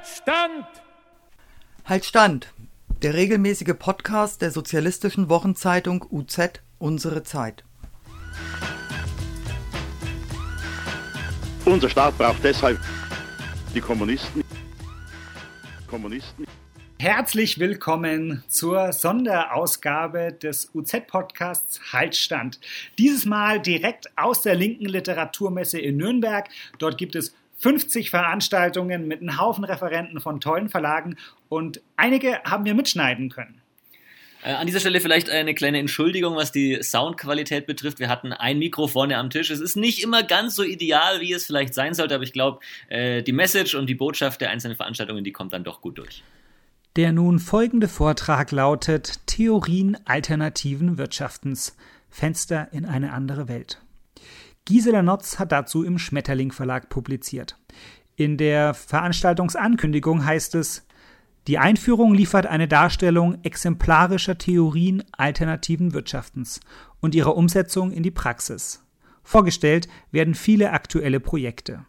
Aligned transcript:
Halt 0.00 0.08
Stand! 0.08 0.66
Halt 1.84 2.04
Stand! 2.06 2.54
Der 3.02 3.12
regelmäßige 3.12 3.74
Podcast 3.78 4.40
der 4.40 4.50
sozialistischen 4.50 5.28
Wochenzeitung 5.28 6.06
UZ 6.10 6.62
Unsere 6.78 7.22
Zeit. 7.22 7.64
Unser 11.66 11.90
Staat 11.90 12.16
braucht 12.16 12.42
deshalb 12.42 12.80
die 13.74 13.80
Kommunisten. 13.82 14.42
Kommunisten. 15.86 16.46
Herzlich 16.98 17.58
willkommen 17.58 18.42
zur 18.48 18.94
Sonderausgabe 18.94 20.32
des 20.32 20.70
UZ-Podcasts 20.74 21.92
Haltstand. 21.92 22.58
Dieses 22.96 23.26
Mal 23.26 23.60
direkt 23.60 24.06
aus 24.16 24.40
der 24.40 24.54
linken 24.54 24.86
Literaturmesse 24.86 25.78
in 25.78 25.98
Nürnberg. 25.98 26.48
Dort 26.78 26.96
gibt 26.96 27.16
es 27.16 27.34
50 27.60 28.10
Veranstaltungen 28.10 29.06
mit 29.06 29.20
einem 29.20 29.38
Haufen 29.38 29.64
Referenten 29.64 30.20
von 30.20 30.40
tollen 30.40 30.68
Verlagen 30.68 31.16
und 31.48 31.80
einige 31.96 32.42
haben 32.44 32.64
wir 32.64 32.74
mitschneiden 32.74 33.30
können. 33.30 33.60
Äh, 34.42 34.52
an 34.54 34.66
dieser 34.66 34.80
Stelle 34.80 35.00
vielleicht 35.00 35.28
eine 35.28 35.54
kleine 35.54 35.78
Entschuldigung, 35.78 36.36
was 36.36 36.52
die 36.52 36.82
Soundqualität 36.82 37.66
betrifft. 37.66 37.98
Wir 37.98 38.08
hatten 38.08 38.32
ein 38.32 38.58
Mikro 38.58 38.86
vorne 38.86 39.18
am 39.18 39.30
Tisch. 39.30 39.50
Es 39.50 39.60
ist 39.60 39.76
nicht 39.76 40.02
immer 40.02 40.22
ganz 40.22 40.54
so 40.54 40.62
ideal, 40.62 41.20
wie 41.20 41.32
es 41.32 41.46
vielleicht 41.46 41.74
sein 41.74 41.94
sollte, 41.94 42.14
aber 42.14 42.24
ich 42.24 42.32
glaube, 42.32 42.60
äh, 42.88 43.22
die 43.22 43.32
Message 43.32 43.74
und 43.74 43.86
die 43.86 43.94
Botschaft 43.94 44.40
der 44.40 44.50
einzelnen 44.50 44.76
Veranstaltungen, 44.76 45.24
die 45.24 45.32
kommt 45.32 45.52
dann 45.52 45.64
doch 45.64 45.82
gut 45.82 45.98
durch. 45.98 46.22
Der 46.96 47.12
nun 47.12 47.38
folgende 47.38 47.88
Vortrag 47.88 48.50
lautet 48.50 49.26
Theorien 49.26 49.96
alternativen 50.06 50.98
Wirtschaftens. 50.98 51.76
Fenster 52.08 52.68
in 52.72 52.84
eine 52.84 53.12
andere 53.12 53.46
Welt. 53.46 53.80
Gisela 54.64 55.02
Notz 55.02 55.38
hat 55.38 55.52
dazu 55.52 55.84
im 55.84 55.98
Schmetterling 55.98 56.52
Verlag 56.52 56.88
publiziert. 56.88 57.58
In 58.16 58.36
der 58.36 58.74
Veranstaltungsankündigung 58.74 60.24
heißt 60.24 60.54
es, 60.54 60.86
die 61.48 61.58
Einführung 61.58 62.14
liefert 62.14 62.46
eine 62.46 62.68
Darstellung 62.68 63.42
exemplarischer 63.42 64.36
Theorien 64.36 65.02
alternativen 65.12 65.94
Wirtschaftens 65.94 66.60
und 67.00 67.14
ihrer 67.14 67.36
Umsetzung 67.36 67.92
in 67.92 68.02
die 68.02 68.10
Praxis. 68.10 68.84
Vorgestellt 69.22 69.88
werden 70.12 70.34
viele 70.34 70.72
aktuelle 70.72 71.18
Projekte. 71.18 71.86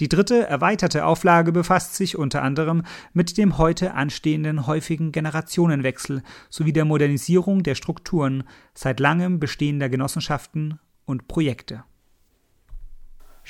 Die 0.00 0.08
dritte, 0.08 0.46
erweiterte 0.46 1.04
Auflage 1.04 1.52
befasst 1.52 1.94
sich 1.94 2.16
unter 2.16 2.42
anderem 2.42 2.84
mit 3.12 3.36
dem 3.36 3.58
heute 3.58 3.94
anstehenden 3.94 4.66
häufigen 4.66 5.12
Generationenwechsel 5.12 6.22
sowie 6.48 6.72
der 6.72 6.86
Modernisierung 6.86 7.62
der 7.62 7.74
Strukturen 7.74 8.44
seit 8.74 8.98
langem 8.98 9.40
bestehender 9.40 9.88
Genossenschaften 9.88 10.78
und 11.04 11.28
Projekte. 11.28 11.84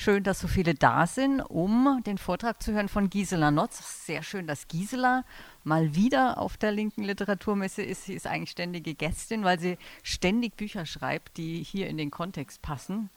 Schön, 0.02 0.22
dass 0.22 0.40
so 0.40 0.48
viele 0.48 0.74
da 0.74 1.06
sind, 1.06 1.42
um 1.42 2.02
den 2.06 2.16
Vortrag 2.16 2.62
zu 2.62 2.72
hören 2.72 2.88
von 2.88 3.10
Gisela 3.10 3.50
Notz. 3.50 4.06
Sehr 4.06 4.22
schön, 4.22 4.46
dass 4.46 4.66
Gisela 4.66 5.24
mal 5.62 5.94
wieder 5.94 6.38
auf 6.38 6.56
der 6.56 6.72
linken 6.72 7.02
Literaturmesse 7.02 7.82
ist. 7.82 8.06
Sie 8.06 8.14
ist 8.14 8.26
eigentlich 8.26 8.52
ständige 8.52 8.94
Gästin, 8.94 9.44
weil 9.44 9.60
sie 9.60 9.76
ständig 10.02 10.56
Bücher 10.56 10.86
schreibt, 10.86 11.36
die 11.36 11.62
hier 11.62 11.86
in 11.86 11.98
den 11.98 12.10
Kontext 12.10 12.62
passen. 12.62 13.10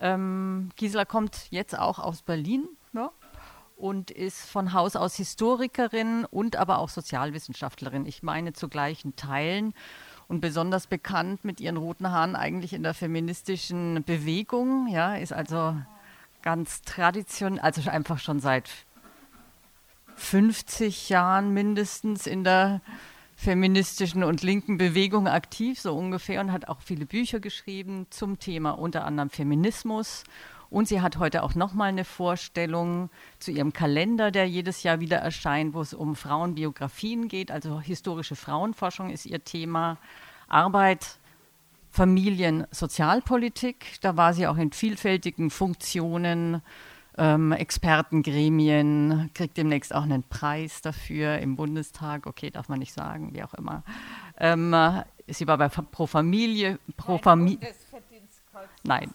Ähm, 0.00 0.70
Gisela 0.74 1.04
kommt 1.04 1.46
jetzt 1.50 1.78
auch 1.78 2.00
aus 2.00 2.22
Berlin 2.22 2.66
ja, 2.94 3.12
und 3.76 4.10
ist 4.10 4.50
von 4.50 4.72
Haus 4.72 4.96
aus 4.96 5.14
Historikerin 5.14 6.24
und 6.24 6.56
aber 6.56 6.78
auch 6.78 6.88
Sozialwissenschaftlerin. 6.88 8.06
Ich 8.06 8.24
meine 8.24 8.54
zu 8.54 8.68
gleichen 8.68 9.14
Teilen 9.14 9.72
und 10.26 10.40
besonders 10.40 10.88
bekannt 10.88 11.44
mit 11.44 11.60
ihren 11.60 11.76
roten 11.76 12.10
Haaren 12.10 12.34
eigentlich 12.34 12.72
in 12.72 12.82
der 12.82 12.94
feministischen 12.94 14.02
Bewegung. 14.02 14.88
Ja, 14.88 15.14
ist 15.14 15.32
also 15.32 15.76
ganz 16.44 16.82
traditionell, 16.82 17.60
also 17.60 17.88
einfach 17.88 18.18
schon 18.18 18.38
seit 18.38 18.70
50 20.16 21.08
Jahren 21.08 21.54
mindestens 21.54 22.26
in 22.26 22.44
der 22.44 22.82
feministischen 23.34 24.22
und 24.22 24.42
linken 24.42 24.76
Bewegung 24.76 25.26
aktiv, 25.26 25.80
so 25.80 25.96
ungefähr, 25.96 26.42
und 26.42 26.52
hat 26.52 26.68
auch 26.68 26.82
viele 26.82 27.06
Bücher 27.06 27.40
geschrieben 27.40 28.06
zum 28.10 28.38
Thema 28.38 28.72
unter 28.72 29.06
anderem 29.06 29.30
Feminismus. 29.30 30.24
Und 30.68 30.86
sie 30.86 31.00
hat 31.00 31.16
heute 31.16 31.42
auch 31.44 31.54
nochmal 31.54 31.88
eine 31.88 32.04
Vorstellung 32.04 33.08
zu 33.38 33.50
ihrem 33.50 33.72
Kalender, 33.72 34.30
der 34.30 34.46
jedes 34.46 34.82
Jahr 34.82 35.00
wieder 35.00 35.18
erscheint, 35.18 35.72
wo 35.72 35.80
es 35.80 35.94
um 35.94 36.14
Frauenbiografien 36.14 37.28
geht. 37.28 37.50
Also 37.50 37.80
historische 37.80 38.36
Frauenforschung 38.36 39.08
ist 39.08 39.24
ihr 39.24 39.42
Thema. 39.42 39.96
Arbeit 40.46 41.18
Familien, 41.94 42.66
Sozialpolitik. 42.72 44.00
Da 44.00 44.16
war 44.16 44.34
sie 44.34 44.48
auch 44.48 44.56
in 44.56 44.72
vielfältigen 44.72 45.48
Funktionen, 45.48 46.60
ähm, 47.16 47.52
Expertengremien, 47.52 49.30
kriegt 49.32 49.56
demnächst 49.56 49.94
auch 49.94 50.02
einen 50.02 50.24
Preis 50.24 50.82
dafür 50.82 51.38
im 51.38 51.54
Bundestag. 51.54 52.26
Okay, 52.26 52.50
darf 52.50 52.68
man 52.68 52.80
nicht 52.80 52.92
sagen, 52.92 53.32
wie 53.32 53.44
auch 53.44 53.54
immer. 53.54 53.84
Ähm, 54.38 54.74
sie 55.28 55.46
war 55.46 55.56
bei 55.56 55.68
Pro 55.68 56.08
Familie, 56.08 56.80
Pro 56.96 57.18
Familie. 57.18 57.72
Nein. 58.82 59.14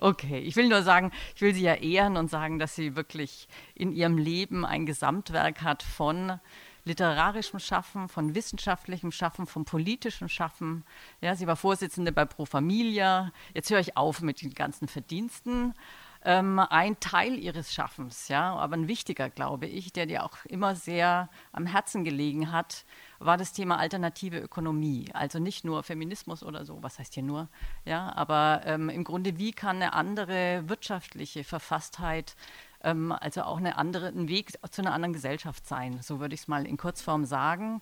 Okay, 0.00 0.40
ich 0.40 0.56
will 0.56 0.68
nur 0.68 0.82
sagen, 0.82 1.12
ich 1.36 1.42
will 1.42 1.54
sie 1.54 1.62
ja 1.62 1.74
ehren 1.74 2.16
und 2.16 2.28
sagen, 2.28 2.58
dass 2.58 2.74
sie 2.74 2.96
wirklich 2.96 3.46
in 3.76 3.92
ihrem 3.92 4.18
Leben 4.18 4.66
ein 4.66 4.84
Gesamtwerk 4.84 5.62
hat 5.62 5.84
von 5.84 6.40
literarischem 6.84 7.60
Schaffen, 7.60 8.08
von 8.08 8.34
wissenschaftlichem 8.34 9.12
Schaffen, 9.12 9.46
von 9.46 9.64
politischem 9.64 10.28
Schaffen. 10.28 10.84
Ja, 11.20 11.34
sie 11.34 11.46
war 11.46 11.56
Vorsitzende 11.56 12.12
bei 12.12 12.24
Pro 12.24 12.44
Familia. 12.46 13.32
Jetzt 13.54 13.70
höre 13.70 13.80
ich 13.80 13.96
auf 13.96 14.20
mit 14.20 14.42
den 14.42 14.54
ganzen 14.54 14.88
Verdiensten. 14.88 15.74
Ähm, 16.22 16.58
ein 16.58 17.00
Teil 17.00 17.38
ihres 17.38 17.72
Schaffens, 17.72 18.28
ja, 18.28 18.54
aber 18.54 18.76
ein 18.76 18.88
wichtiger, 18.88 19.30
glaube 19.30 19.66
ich, 19.66 19.90
der 19.94 20.04
dir 20.04 20.22
auch 20.22 20.44
immer 20.44 20.74
sehr 20.76 21.30
am 21.52 21.64
Herzen 21.64 22.04
gelegen 22.04 22.52
hat, 22.52 22.84
war 23.20 23.38
das 23.38 23.54
Thema 23.54 23.78
alternative 23.78 24.38
Ökonomie. 24.38 25.06
Also 25.14 25.38
nicht 25.38 25.64
nur 25.64 25.82
Feminismus 25.82 26.42
oder 26.42 26.66
so, 26.66 26.82
was 26.82 26.98
heißt 26.98 27.14
hier 27.14 27.22
nur, 27.22 27.48
ja, 27.86 28.14
aber 28.14 28.60
ähm, 28.66 28.90
im 28.90 29.02
Grunde, 29.02 29.38
wie 29.38 29.52
kann 29.52 29.76
eine 29.76 29.94
andere 29.94 30.68
wirtschaftliche 30.68 31.42
Verfasstheit 31.42 32.36
ähm, 32.82 33.12
also 33.12 33.42
auch 33.42 33.58
eine 33.58 33.76
andere, 33.76 34.08
ein 34.08 34.28
Weg 34.28 34.52
zu 34.70 34.82
einer 34.82 34.92
anderen 34.92 35.12
Gesellschaft 35.12 35.66
sein. 35.66 36.00
So 36.02 36.20
würde 36.20 36.34
ich 36.34 36.42
es 36.42 36.48
mal 36.48 36.66
in 36.66 36.76
Kurzform 36.76 37.24
sagen. 37.24 37.80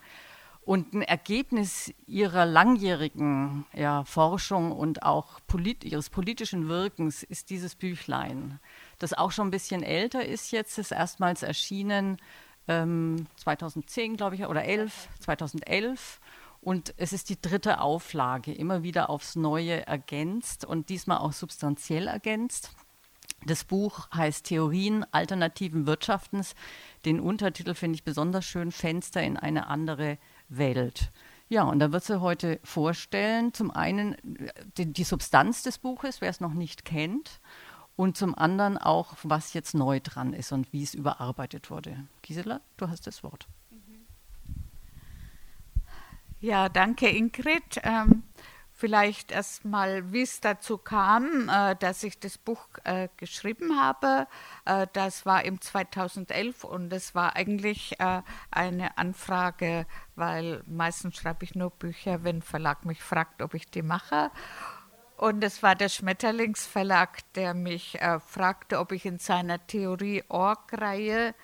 Und 0.68 0.92
ein 0.92 1.00
Ergebnis 1.00 1.94
ihrer 2.06 2.44
langjährigen 2.44 3.64
ja, 3.72 4.04
Forschung 4.04 4.70
und 4.70 5.02
auch 5.02 5.40
polit 5.46 5.82
ihres 5.82 6.10
politischen 6.10 6.68
Wirkens 6.68 7.22
ist 7.22 7.48
dieses 7.48 7.74
Büchlein, 7.74 8.60
das 8.98 9.14
auch 9.14 9.32
schon 9.32 9.48
ein 9.48 9.50
bisschen 9.50 9.82
älter 9.82 10.26
ist 10.26 10.50
jetzt, 10.50 10.76
ist 10.76 10.92
erstmals 10.92 11.42
erschienen 11.42 12.18
ähm, 12.68 13.28
2010, 13.36 14.18
glaube 14.18 14.34
ich, 14.34 14.44
oder 14.44 14.62
11, 14.62 15.08
2011. 15.20 16.20
Und 16.60 16.92
es 16.98 17.14
ist 17.14 17.30
die 17.30 17.40
dritte 17.40 17.80
Auflage, 17.80 18.52
immer 18.52 18.82
wieder 18.82 19.08
aufs 19.08 19.36
Neue 19.36 19.86
ergänzt 19.86 20.66
und 20.66 20.90
diesmal 20.90 21.16
auch 21.16 21.32
substanziell 21.32 22.08
ergänzt. 22.08 22.72
Das 23.46 23.64
Buch 23.64 24.10
heißt 24.12 24.46
Theorien 24.46 25.06
alternativen 25.12 25.86
Wirtschaftens. 25.86 26.54
Den 27.04 27.20
Untertitel 27.20 27.74
finde 27.74 27.96
ich 27.96 28.04
besonders 28.04 28.44
schön, 28.44 28.72
Fenster 28.72 29.22
in 29.22 29.36
eine 29.36 29.68
andere 29.68 30.18
Welt. 30.48 31.12
Ja, 31.48 31.62
und 31.62 31.78
da 31.78 31.92
wird 31.92 32.04
sie 32.04 32.20
heute 32.20 32.60
vorstellen, 32.62 33.54
zum 33.54 33.70
einen 33.70 34.16
die, 34.76 34.92
die 34.92 35.04
Substanz 35.04 35.62
des 35.62 35.78
Buches, 35.78 36.20
wer 36.20 36.28
es 36.28 36.40
noch 36.40 36.52
nicht 36.52 36.84
kennt, 36.84 37.40
und 37.96 38.16
zum 38.16 38.36
anderen 38.36 38.78
auch, 38.78 39.16
was 39.22 39.54
jetzt 39.54 39.74
neu 39.74 39.98
dran 40.00 40.32
ist 40.32 40.52
und 40.52 40.72
wie 40.72 40.84
es 40.84 40.94
überarbeitet 40.94 41.70
wurde. 41.70 42.06
Gisela, 42.22 42.60
du 42.76 42.88
hast 42.88 43.06
das 43.06 43.24
Wort. 43.24 43.48
Ja, 46.40 46.68
danke 46.68 47.08
Ingrid. 47.08 47.80
Ähm, 47.82 48.22
Vielleicht 48.80 49.32
erstmal, 49.32 50.12
wie 50.12 50.22
es 50.22 50.40
dazu 50.40 50.78
kam, 50.78 51.48
äh, 51.48 51.74
dass 51.74 52.04
ich 52.04 52.20
das 52.20 52.38
Buch 52.38 52.64
äh, 52.84 53.08
geschrieben 53.16 53.76
habe. 53.76 54.28
Äh, 54.66 54.86
das 54.92 55.26
war 55.26 55.44
im 55.44 55.60
2011 55.60 56.62
und 56.62 56.92
es 56.92 57.12
war 57.12 57.34
eigentlich 57.34 57.98
äh, 57.98 58.22
eine 58.52 58.96
Anfrage, 58.96 59.84
weil 60.14 60.62
meistens 60.68 61.16
schreibe 61.16 61.42
ich 61.42 61.56
nur 61.56 61.70
Bücher, 61.70 62.22
wenn 62.22 62.36
ein 62.36 62.42
Verlag 62.42 62.84
mich 62.84 63.02
fragt, 63.02 63.42
ob 63.42 63.54
ich 63.54 63.68
die 63.68 63.82
mache. 63.82 64.30
Und 65.16 65.42
es 65.42 65.64
war 65.64 65.74
der 65.74 65.88
Schmetterlingsverlag, 65.88 67.32
der 67.34 67.54
mich 67.54 68.00
äh, 68.00 68.20
fragte, 68.20 68.78
ob 68.78 68.92
ich 68.92 69.04
in 69.04 69.18
seiner 69.18 69.66
Theorie-Org-Reihe 69.66 71.34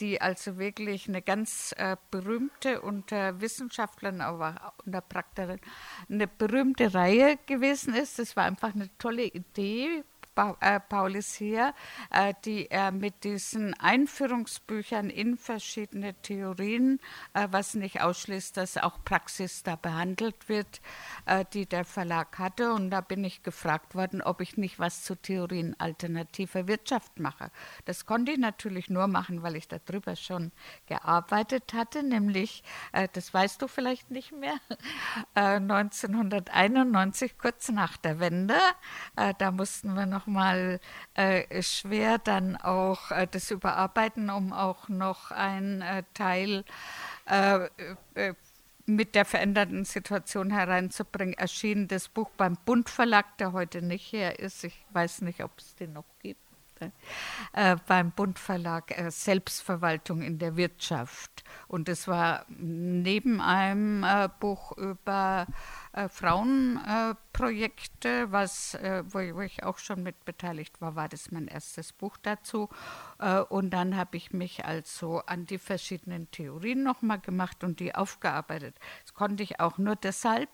die 0.00 0.20
also 0.20 0.58
wirklich 0.58 1.08
eine 1.08 1.22
ganz 1.22 1.74
äh, 1.76 1.96
berühmte 2.10 2.80
unter 2.80 3.40
Wissenschaftlern, 3.40 4.20
aber 4.20 4.74
unter 4.84 5.00
Praktikerin, 5.00 5.60
eine 6.08 6.26
berühmte 6.26 6.94
Reihe 6.94 7.38
gewesen 7.46 7.94
ist. 7.94 8.18
Das 8.18 8.36
war 8.36 8.44
einfach 8.44 8.74
eine 8.74 8.90
tolle 8.98 9.24
Idee, 9.24 10.04
äh, 10.36 10.80
Paul 10.80 11.16
ist 11.16 11.34
hier, 11.34 11.74
äh, 12.10 12.34
die 12.44 12.70
er 12.70 12.90
mit 12.90 13.24
diesen 13.24 13.74
Einführungsbüchern 13.74 15.10
in 15.10 15.36
verschiedene 15.36 16.14
Theorien, 16.14 17.00
äh, 17.34 17.48
was 17.50 17.74
nicht 17.74 18.00
ausschließt, 18.00 18.56
dass 18.56 18.76
auch 18.76 19.04
Praxis 19.04 19.62
da 19.62 19.76
behandelt 19.76 20.48
wird, 20.48 20.80
die 21.52 21.66
der 21.66 21.84
Verlag 21.84 22.38
hatte. 22.38 22.72
Und 22.72 22.90
da 22.90 23.00
bin 23.00 23.24
ich 23.24 23.42
gefragt 23.42 23.94
worden, 23.94 24.22
ob 24.22 24.40
ich 24.40 24.56
nicht 24.56 24.78
was 24.78 25.04
zu 25.04 25.14
Theorien 25.14 25.78
alternativer 25.78 26.66
Wirtschaft 26.66 27.18
mache. 27.18 27.50
Das 27.84 28.06
konnte 28.06 28.32
ich 28.32 28.38
natürlich 28.38 28.90
nur 28.90 29.06
machen, 29.06 29.42
weil 29.42 29.56
ich 29.56 29.68
darüber 29.68 30.16
schon 30.16 30.52
gearbeitet 30.86 31.72
hatte, 31.72 32.02
nämlich, 32.02 32.62
das 33.12 33.32
weißt 33.32 33.62
du 33.62 33.68
vielleicht 33.68 34.10
nicht 34.10 34.32
mehr, 34.32 34.56
1991, 35.34 37.38
kurz 37.38 37.70
nach 37.70 37.96
der 37.96 38.20
Wende. 38.20 38.56
Da 39.38 39.50
mussten 39.50 39.94
wir 39.94 40.06
noch 40.06 40.23
mal 40.26 40.80
schwer 41.60 42.18
dann 42.18 42.56
auch 42.56 43.10
das 43.30 43.50
überarbeiten, 43.50 44.30
um 44.30 44.52
auch 44.52 44.88
noch 44.88 45.30
ein 45.30 45.84
Teil 46.14 46.64
mit 48.86 49.14
der 49.14 49.24
veränderten 49.24 49.86
Situation 49.86 50.50
hereinzubringen, 50.50 51.32
erschien 51.32 51.88
das 51.88 52.08
Buch 52.08 52.28
beim 52.36 52.58
Bund 52.66 52.90
Verlag, 52.90 53.38
der 53.38 53.52
heute 53.52 53.80
nicht 53.80 54.12
her 54.12 54.38
ist. 54.38 54.62
Ich 54.62 54.84
weiß 54.90 55.22
nicht, 55.22 55.42
ob 55.42 55.58
es 55.58 55.74
den 55.74 55.94
noch 55.94 56.04
gibt. 56.20 56.43
Äh, 57.52 57.76
beim 57.86 58.10
Bund 58.10 58.38
Verlag 58.38 58.98
äh, 58.98 59.10
Selbstverwaltung 59.10 60.22
in 60.22 60.38
der 60.38 60.56
Wirtschaft. 60.56 61.44
Und 61.68 61.88
es 61.88 62.08
war 62.08 62.44
neben 62.48 63.40
einem 63.40 64.04
äh, 64.04 64.28
Buch 64.40 64.72
über 64.76 65.46
äh, 65.92 66.08
Frauenprojekte, 66.08 68.32
was, 68.32 68.74
äh, 68.74 69.04
wo, 69.06 69.20
wo, 69.36 69.40
ich 69.40 69.62
auch 69.62 69.78
schon 69.78 70.02
mit 70.02 70.24
beteiligt 70.24 70.80
war, 70.80 70.96
war 70.96 71.08
das 71.08 71.30
mein 71.30 71.46
erstes 71.46 71.92
Buch 71.92 72.16
dazu. 72.20 72.68
Äh, 73.18 73.40
und 73.40 73.70
dann 73.70 73.96
habe 73.96 74.16
ich 74.16 74.32
mich 74.32 74.64
also 74.64 75.22
an 75.26 75.46
die 75.46 75.58
verschiedenen 75.58 76.30
Theorien 76.30 76.82
nochmal 76.82 77.20
gemacht 77.20 77.62
und 77.62 77.80
die 77.80 77.94
aufgearbeitet. 77.94 78.76
Das 79.02 79.14
konnte 79.14 79.42
ich 79.42 79.60
auch 79.60 79.78
nur 79.78 79.96
deshalb, 79.96 80.48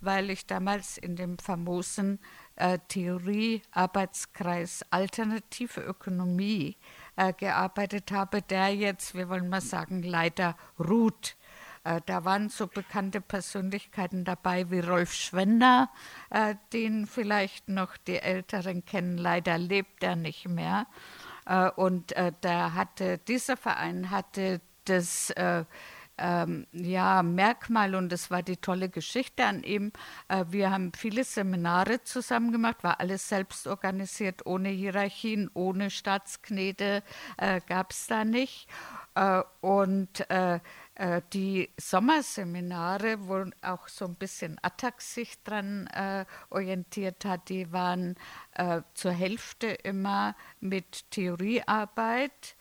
weil 0.00 0.30
ich 0.30 0.46
damals 0.46 0.98
in 0.98 1.16
dem 1.16 1.38
famosen 1.38 2.18
äh, 2.60 2.78
Theorie-Arbeitskreis 2.88 4.84
Alternative 4.90 5.80
Ökonomie 5.80 6.76
äh, 7.16 7.32
gearbeitet 7.32 8.12
habe, 8.12 8.42
der 8.42 8.74
jetzt, 8.74 9.14
wir 9.14 9.28
wollen 9.28 9.48
mal 9.48 9.60
sagen, 9.60 10.02
leider 10.02 10.56
ruht. 10.78 11.36
Äh, 11.84 12.00
da 12.04 12.24
waren 12.24 12.50
so 12.50 12.66
bekannte 12.66 13.20
Persönlichkeiten 13.20 14.24
dabei 14.24 14.70
wie 14.70 14.80
Rolf 14.80 15.14
Schwender, 15.14 15.88
äh, 16.30 16.54
den 16.72 17.06
vielleicht 17.06 17.68
noch 17.68 17.96
die 17.96 18.18
Älteren 18.18 18.84
kennen. 18.84 19.16
Leider 19.16 19.56
lebt 19.56 20.02
er 20.02 20.16
nicht 20.16 20.46
mehr. 20.48 20.86
Äh, 21.46 21.70
und 21.70 22.12
äh, 22.12 22.32
da 22.42 22.74
hatte 22.74 23.18
dieser 23.18 23.56
Verein 23.56 24.10
hatte 24.10 24.60
das 24.84 25.32
ähm, 26.20 26.66
ja, 26.72 27.22
Merkmal 27.22 27.94
und 27.94 28.10
das 28.10 28.30
war 28.30 28.42
die 28.42 28.56
tolle 28.56 28.88
Geschichte 28.88 29.44
an 29.44 29.62
ihm. 29.62 29.92
Äh, 30.28 30.44
wir 30.50 30.70
haben 30.70 30.92
viele 30.94 31.24
Seminare 31.24 32.04
zusammen 32.04 32.52
gemacht, 32.52 32.84
war 32.84 33.00
alles 33.00 33.28
selbst 33.28 33.66
organisiert, 33.66 34.46
ohne 34.46 34.68
Hierarchien, 34.68 35.50
ohne 35.54 35.90
Staatsknete 35.90 37.02
äh, 37.38 37.60
gab 37.66 37.92
es 37.92 38.06
da 38.06 38.24
nicht. 38.24 38.68
Äh, 39.14 39.42
und 39.60 40.30
äh, 40.30 40.60
äh, 40.94 41.22
die 41.32 41.70
Sommerseminare, 41.78 43.26
wo 43.26 43.44
auch 43.62 43.88
so 43.88 44.04
ein 44.04 44.14
bisschen 44.14 44.58
Attac 44.62 45.02
sich 45.02 45.42
dran 45.42 45.88
äh, 45.88 46.24
orientiert 46.50 47.24
hat, 47.24 47.48
die 47.48 47.72
waren 47.72 48.16
zur 48.92 49.12
Hälfte 49.12 49.68
immer 49.68 50.34
mit 50.60 51.10
Theoriearbeit 51.12 52.56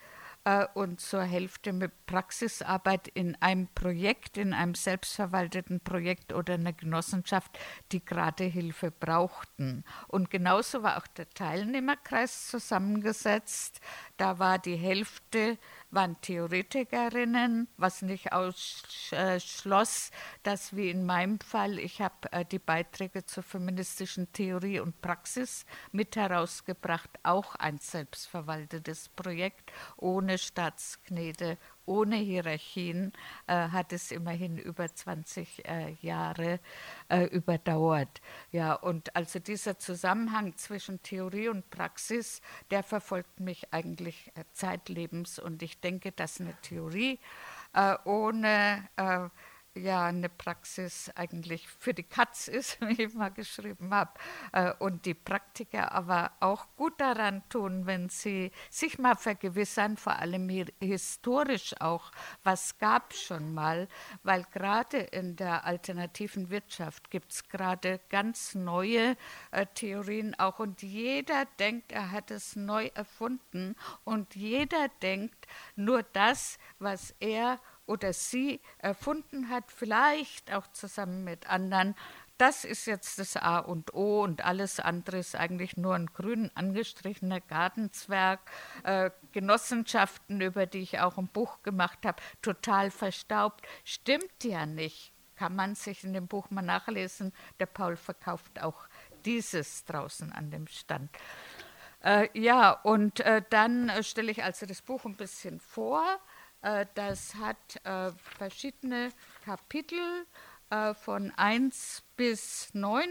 äh, 0.49 0.67
und 0.73 0.99
zur 0.99 1.21
Hälfte 1.21 1.73
mit 1.73 1.91
Praxisarbeit 2.07 3.07
in 3.09 3.35
einem 3.41 3.67
Projekt, 3.75 4.37
in 4.37 4.53
einem 4.53 4.73
selbstverwalteten 4.73 5.79
Projekt 5.79 6.33
oder 6.33 6.55
einer 6.55 6.73
Genossenschaft, 6.73 7.59
die 7.91 8.03
gerade 8.03 8.45
Hilfe 8.45 8.91
brauchten. 8.91 9.83
Und 10.07 10.31
genauso 10.31 10.81
war 10.81 10.97
auch 10.97 11.07
der 11.07 11.29
Teilnehmerkreis 11.29 12.47
zusammengesetzt. 12.47 13.79
Da 14.17 14.39
war 14.39 14.57
die 14.57 14.75
Hälfte 14.75 15.57
waren 15.91 16.19
Theoretikerinnen, 16.21 17.67
was 17.77 18.01
nicht 18.01 18.31
ausschloss, 18.31 20.11
dass 20.43 20.75
wie 20.75 20.89
in 20.89 21.05
meinem 21.05 21.39
Fall, 21.39 21.79
ich 21.79 22.01
habe 22.01 22.31
äh, 22.31 22.45
die 22.45 22.59
Beiträge 22.59 23.25
zur 23.25 23.43
feministischen 23.43 24.31
Theorie 24.31 24.79
und 24.79 25.01
Praxis 25.01 25.65
mit 25.91 26.15
herausgebracht, 26.15 27.09
auch 27.23 27.55
ein 27.55 27.79
selbstverwaltetes 27.79 29.09
Projekt 29.09 29.71
ohne 29.97 30.37
Staatsknete, 30.37 31.57
ohne 31.89 32.17
Hierarchien 32.17 33.11
äh, 33.47 33.53
hat 33.69 33.91
es 33.91 34.11
immerhin 34.11 34.57
über 34.59 34.87
20 34.93 35.65
äh, 35.67 35.95
Jahre 36.01 36.59
äh, 37.09 37.23
überdauert. 37.23 38.21
Ja, 38.51 38.73
und 38.73 39.15
also 39.15 39.39
dieser 39.39 39.79
Zusammenhang 39.79 40.55
zwischen 40.55 41.01
Theorie 41.01 41.49
und 41.49 41.69
Praxis, 41.71 42.41
der 42.69 42.83
verfolgt 42.83 43.39
mich 43.39 43.73
eigentlich 43.73 44.31
äh, 44.35 44.43
zeitlebens. 44.53 45.39
Und 45.39 45.63
ich 45.63 45.81
denke, 45.81 46.11
dass 46.11 46.39
eine 46.39 46.55
Theorie 46.61 47.19
äh, 47.73 47.95
ohne 48.05 48.87
äh, 48.95 49.29
ja 49.75 50.05
eine 50.05 50.29
Praxis 50.29 51.11
eigentlich 51.15 51.67
für 51.67 51.93
die 51.93 52.03
Katz 52.03 52.47
ist, 52.47 52.79
wie 52.87 53.03
ich 53.03 53.13
mal 53.13 53.29
geschrieben 53.29 53.93
habe, 53.93 54.11
äh, 54.51 54.73
und 54.79 55.05
die 55.05 55.13
Praktiker 55.13 55.91
aber 55.91 56.31
auch 56.39 56.67
gut 56.75 56.99
daran 56.99 57.47
tun, 57.49 57.85
wenn 57.85 58.09
sie 58.09 58.51
sich 58.69 58.99
mal 58.99 59.15
vergewissern, 59.15 59.97
vor 59.97 60.17
allem 60.17 60.49
historisch 60.79 61.75
auch, 61.79 62.11
was 62.43 62.77
gab 62.77 63.13
schon 63.13 63.53
mal, 63.53 63.87
weil 64.23 64.43
gerade 64.51 64.97
in 64.97 65.35
der 65.35 65.65
alternativen 65.65 66.49
Wirtschaft 66.49 67.11
gibt 67.11 67.31
es 67.31 67.47
gerade 67.47 67.99
ganz 68.09 68.55
neue 68.55 69.15
äh, 69.51 69.65
Theorien 69.73 70.37
auch 70.39 70.59
und 70.59 70.81
jeder 70.81 71.45
denkt, 71.59 71.91
er 71.91 72.11
hat 72.11 72.31
es 72.31 72.55
neu 72.55 72.89
erfunden 72.95 73.75
und 74.03 74.35
jeder 74.35 74.89
denkt, 75.01 75.47
nur 75.75 76.03
das, 76.03 76.57
was 76.79 77.13
er 77.19 77.59
oder 77.89 78.13
sie 78.13 78.61
erfunden 78.77 79.49
hat, 79.49 79.71
vielleicht 79.71 80.53
auch 80.53 80.67
zusammen 80.67 81.23
mit 81.23 81.49
anderen. 81.49 81.95
Das 82.37 82.63
ist 82.63 82.85
jetzt 82.85 83.19
das 83.19 83.35
A 83.35 83.57
und 83.57 83.93
O 83.93 84.23
und 84.23 84.45
alles 84.45 84.79
andere 84.79 85.17
ist 85.17 85.35
eigentlich 85.35 85.75
nur 85.75 85.95
ein 85.95 86.05
grün 86.05 86.51
angestrichener 86.53 87.41
Gartenzwerg. 87.41 88.39
Äh, 88.83 89.09
Genossenschaften, 89.33 90.39
über 90.39 90.65
die 90.67 90.79
ich 90.79 90.99
auch 90.99 91.17
ein 91.17 91.27
Buch 91.27 91.63
gemacht 91.63 92.05
habe, 92.05 92.21
total 92.41 92.91
verstaubt. 92.91 93.67
Stimmt 93.83 94.43
ja 94.43 94.65
nicht. 94.65 95.11
Kann 95.35 95.55
man 95.55 95.73
sich 95.75 96.03
in 96.03 96.13
dem 96.13 96.27
Buch 96.27 96.49
mal 96.51 96.61
nachlesen. 96.61 97.33
Der 97.59 97.65
Paul 97.65 97.97
verkauft 97.97 98.61
auch 98.61 98.87
dieses 99.25 99.83
draußen 99.85 100.31
an 100.31 100.51
dem 100.51 100.67
Stand. 100.67 101.09
Äh, 102.01 102.29
ja, 102.39 102.71
und 102.71 103.19
äh, 103.19 103.41
dann 103.49 103.89
äh, 103.89 104.03
stelle 104.03 104.31
ich 104.31 104.43
also 104.43 104.65
das 104.65 104.81
Buch 104.81 105.03
ein 105.03 105.17
bisschen 105.17 105.59
vor. 105.59 106.19
Äh, 106.61 106.85
das 106.95 107.35
hat 107.35 107.57
äh, 107.83 108.11
verschiedene 108.37 109.11
Kapitel 109.45 110.25
äh, 110.69 110.93
von 110.93 111.31
1 111.35 112.03
bis 112.15 112.73
9 112.73 113.07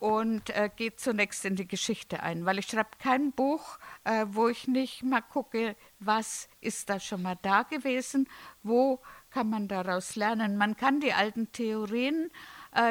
und 0.00 0.52
geht 0.76 1.00
zunächst 1.00 1.46
in 1.46 1.56
die 1.56 1.66
Geschichte 1.66 2.22
ein, 2.22 2.44
weil 2.44 2.58
ich 2.58 2.66
schreibe 2.66 2.90
kein 2.98 3.32
Buch, 3.32 3.78
wo 4.26 4.48
ich 4.48 4.68
nicht 4.68 5.02
mal 5.02 5.22
gucke, 5.22 5.76
was 5.98 6.50
ist 6.60 6.90
da 6.90 7.00
schon 7.00 7.22
mal 7.22 7.38
da 7.40 7.62
gewesen, 7.62 8.28
wo 8.62 9.00
kann 9.30 9.48
man 9.48 9.66
daraus 9.66 10.14
lernen. 10.14 10.58
Man 10.58 10.76
kann 10.76 11.00
die 11.00 11.14
alten 11.14 11.52
Theorien 11.52 12.30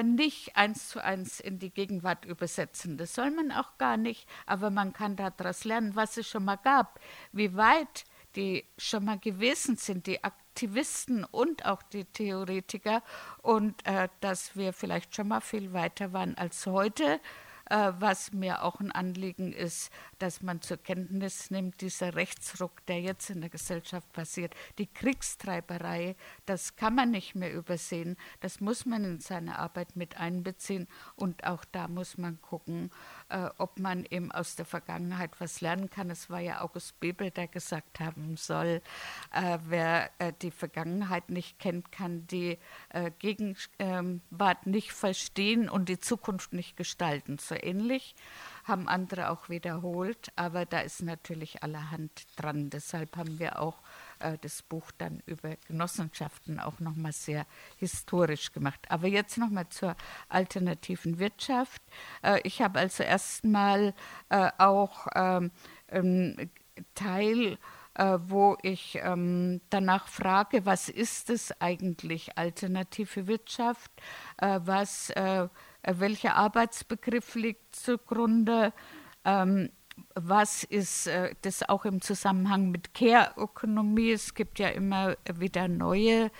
nicht 0.03 0.57
eins 0.57 0.89
zu 0.89 1.03
eins 1.03 1.39
in 1.39 1.59
die 1.59 1.69
Gegenwart 1.69 2.25
übersetzen. 2.25 2.97
Das 2.97 3.13
soll 3.13 3.29
man 3.29 3.51
auch 3.51 3.77
gar 3.77 3.95
nicht, 3.95 4.27
aber 4.47 4.71
man 4.71 4.91
kann 4.91 5.15
daraus 5.15 5.65
lernen, 5.65 5.95
was 5.95 6.17
es 6.17 6.27
schon 6.27 6.45
mal 6.45 6.57
gab, 6.57 6.99
wie 7.31 7.55
weit 7.55 8.05
die 8.35 8.65
schon 8.77 9.05
mal 9.05 9.19
gewesen 9.19 9.77
sind, 9.77 10.07
die 10.07 10.23
Aktivisten 10.23 11.23
und 11.23 11.65
auch 11.65 11.81
die 11.83 12.05
Theoretiker, 12.05 13.03
und 13.41 13.85
äh, 13.85 14.09
dass 14.21 14.55
wir 14.55 14.73
vielleicht 14.73 15.15
schon 15.15 15.29
mal 15.29 15.41
viel 15.41 15.73
weiter 15.73 16.13
waren 16.13 16.37
als 16.37 16.65
heute. 16.65 17.19
Äh, 17.69 17.93
was 17.99 18.31
mir 18.31 18.63
auch 18.63 18.79
ein 18.79 18.91
Anliegen 18.91 19.51
ist, 19.51 19.91
dass 20.19 20.43
man 20.43 20.61
zur 20.61 20.77
Kenntnis 20.77 21.49
nimmt, 21.49 21.81
dieser 21.81 22.15
Rechtsruck, 22.15 22.85
der 22.85 23.01
jetzt 23.01 23.31
in 23.31 23.41
der 23.41 23.49
Gesellschaft 23.49 24.11
passiert, 24.13 24.53
die 24.77 24.85
Kriegstreiberei, 24.85 26.15
das 26.45 26.75
kann 26.75 26.93
man 26.93 27.09
nicht 27.09 27.33
mehr 27.33 27.51
übersehen, 27.51 28.17
das 28.39 28.59
muss 28.59 28.85
man 28.85 29.03
in 29.03 29.19
seine 29.19 29.57
Arbeit 29.57 29.95
mit 29.95 30.17
einbeziehen. 30.17 30.87
Und 31.15 31.43
auch 31.45 31.65
da 31.65 31.87
muss 31.87 32.19
man 32.19 32.39
gucken, 32.41 32.91
äh, 33.29 33.49
ob 33.57 33.79
man 33.79 34.05
eben 34.09 34.31
aus 34.31 34.55
der 34.55 34.65
Vergangenheit 34.65 35.31
was 35.39 35.61
lernen 35.61 35.89
kann. 35.89 36.09
Es 36.09 36.29
war 36.29 36.39
ja 36.39 36.61
August 36.61 36.99
Bebel, 36.99 37.31
der 37.31 37.47
gesagt 37.47 37.99
haben 37.99 38.37
soll, 38.37 38.81
äh, 39.33 39.57
wer 39.65 40.09
äh, 40.19 40.33
die 40.41 40.51
Vergangenheit 40.51 41.29
nicht 41.29 41.59
kennt, 41.59 41.91
kann 41.91 42.27
die 42.27 42.57
äh, 42.89 43.11
Gegenwart 43.19 44.65
nicht 44.65 44.91
verstehen 44.91 45.69
und 45.69 45.89
die 45.89 45.99
Zukunft 45.99 46.53
nicht 46.53 46.77
gestalten. 46.77 47.37
So 47.37 47.55
ähnlich 47.55 48.15
haben 48.63 48.87
andere 48.87 49.29
auch 49.29 49.49
wiederholt, 49.49 50.31
aber 50.35 50.65
da 50.65 50.79
ist 50.79 51.01
natürlich 51.01 51.63
allerhand 51.63 52.27
dran. 52.35 52.69
Deshalb 52.69 53.15
haben 53.17 53.39
wir 53.39 53.61
auch 53.61 53.79
äh, 54.25 54.37
das 54.41 54.61
Buch 54.63 54.91
dann 54.97 55.21
über 55.25 55.55
Genossenschaften 55.67 56.59
auch 56.59 56.79
nochmal 56.79 57.11
sehr 57.11 57.45
historisch 57.77 58.51
gemacht. 58.51 58.79
Aber 58.89 59.07
jetzt 59.07 59.37
nochmal 59.37 59.69
zur 59.69 59.95
alternativen 60.29 61.19
Wirtschaft. 61.19 61.81
Äh, 62.23 62.39
ich 62.43 62.61
habe 62.61 62.79
also 62.79 63.03
erstmal 63.03 63.93
äh, 64.29 64.51
auch 64.57 65.07
ähm, 65.15 65.51
Teil 66.93 67.57
äh, 67.97 68.19
wo 68.27 68.57
ich 68.61 68.99
ähm, 69.01 69.61
danach 69.69 70.09
frage, 70.09 70.65
was 70.65 70.89
ist 70.89 71.29
es 71.29 71.61
eigentlich 71.61 72.37
alternative 72.37 73.27
Wirtschaft, 73.27 73.89
äh, 74.37 74.59
was, 74.65 75.11
äh, 75.11 75.47
welcher 75.81 76.35
Arbeitsbegriff 76.35 77.35
liegt 77.35 77.73
zugrunde, 77.73 78.73
ähm, 79.23 79.69
was 80.15 80.63
ist 80.63 81.07
äh, 81.07 81.35
das 81.41 81.67
auch 81.67 81.85
im 81.85 82.01
Zusammenhang 82.01 82.71
mit 82.71 82.93
Care-Ökonomie, 82.93 84.11
es 84.11 84.33
gibt 84.33 84.59
ja 84.59 84.69
immer 84.69 85.15
wieder 85.33 85.67
neue 85.67 86.31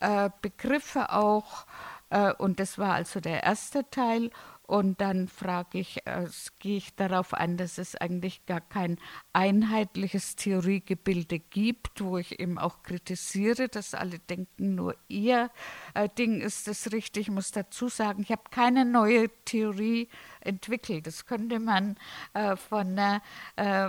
äh, 0.00 0.30
Begriffe 0.42 1.10
auch 1.12 1.66
äh, 2.10 2.32
und 2.34 2.60
das 2.60 2.78
war 2.78 2.94
also 2.94 3.20
der 3.20 3.42
erste 3.42 3.88
Teil 3.90 4.30
und 4.66 5.00
dann 5.00 5.28
frage 5.28 5.78
ich, 5.78 6.06
äh, 6.06 6.26
gehe 6.58 6.78
ich 6.78 6.94
darauf 6.96 7.34
ein, 7.34 7.56
dass 7.56 7.78
es 7.78 7.94
eigentlich 7.94 8.46
gar 8.46 8.60
kein 8.60 8.98
einheitliches 9.32 10.36
Theoriegebilde 10.36 11.38
gibt, 11.38 12.02
wo 12.02 12.18
ich 12.18 12.40
eben 12.40 12.58
auch 12.58 12.82
kritisiere, 12.82 13.68
dass 13.68 13.94
alle 13.94 14.18
denken, 14.18 14.74
nur 14.74 14.96
ihr 15.08 15.50
äh, 15.94 16.08
Ding 16.08 16.40
ist 16.40 16.66
es 16.68 16.92
richtig. 16.92 17.28
Ich 17.28 17.30
muss 17.30 17.52
dazu 17.52 17.88
sagen, 17.88 18.22
ich 18.22 18.32
habe 18.32 18.42
keine 18.50 18.84
neue 18.84 19.28
Theorie 19.44 20.08
entwickelt. 20.40 21.06
Das 21.06 21.26
könnte 21.26 21.60
man 21.60 21.96
äh, 22.34 22.56
von 22.56 22.98
einer 22.98 23.22
äh, 23.56 23.88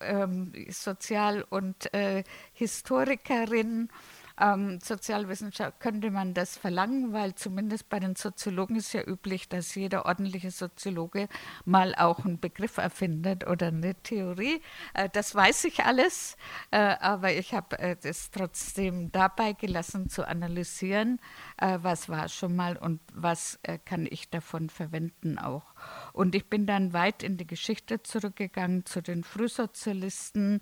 ähm, 0.00 0.52
Sozial- 0.70 1.44
und 1.48 1.92
äh, 1.94 2.24
Historikerin 2.52 3.88
ähm, 4.42 4.80
Sozialwissenschaft 4.80 5.78
könnte 5.78 6.10
man 6.10 6.34
das 6.34 6.56
verlangen, 6.56 7.12
weil 7.12 7.34
zumindest 7.34 7.88
bei 7.88 8.00
den 8.00 8.16
Soziologen 8.16 8.76
ist 8.76 8.92
ja 8.92 9.02
üblich, 9.06 9.48
dass 9.48 9.74
jeder 9.74 10.04
ordentliche 10.06 10.50
Soziologe 10.50 11.28
mal 11.64 11.94
auch 11.94 12.24
einen 12.24 12.40
Begriff 12.40 12.78
erfindet 12.78 13.46
oder 13.46 13.68
eine 13.68 13.94
Theorie. 13.94 14.60
Äh, 14.94 15.08
das 15.12 15.34
weiß 15.34 15.64
ich 15.64 15.84
alles, 15.84 16.36
äh, 16.72 16.78
aber 16.78 17.32
ich 17.32 17.54
habe 17.54 17.78
äh, 17.78 17.96
es 18.02 18.30
trotzdem 18.32 19.12
dabei 19.12 19.52
gelassen 19.52 20.08
zu 20.08 20.26
analysieren, 20.26 21.20
äh, 21.62 21.78
was 21.82 22.08
war 22.08 22.28
schon 22.28 22.56
mal 22.56 22.76
und 22.76 23.00
was 23.12 23.58
äh, 23.62 23.78
kann 23.78 24.06
ich 24.10 24.28
davon 24.30 24.68
verwenden 24.68 25.38
auch. 25.38 25.74
Und 26.12 26.34
ich 26.34 26.50
bin 26.50 26.66
dann 26.66 26.92
weit 26.92 27.22
in 27.22 27.36
die 27.36 27.46
Geschichte 27.46 28.02
zurückgegangen 28.02 28.84
zu 28.84 29.00
den 29.00 29.22
Frühsozialisten. 29.22 30.60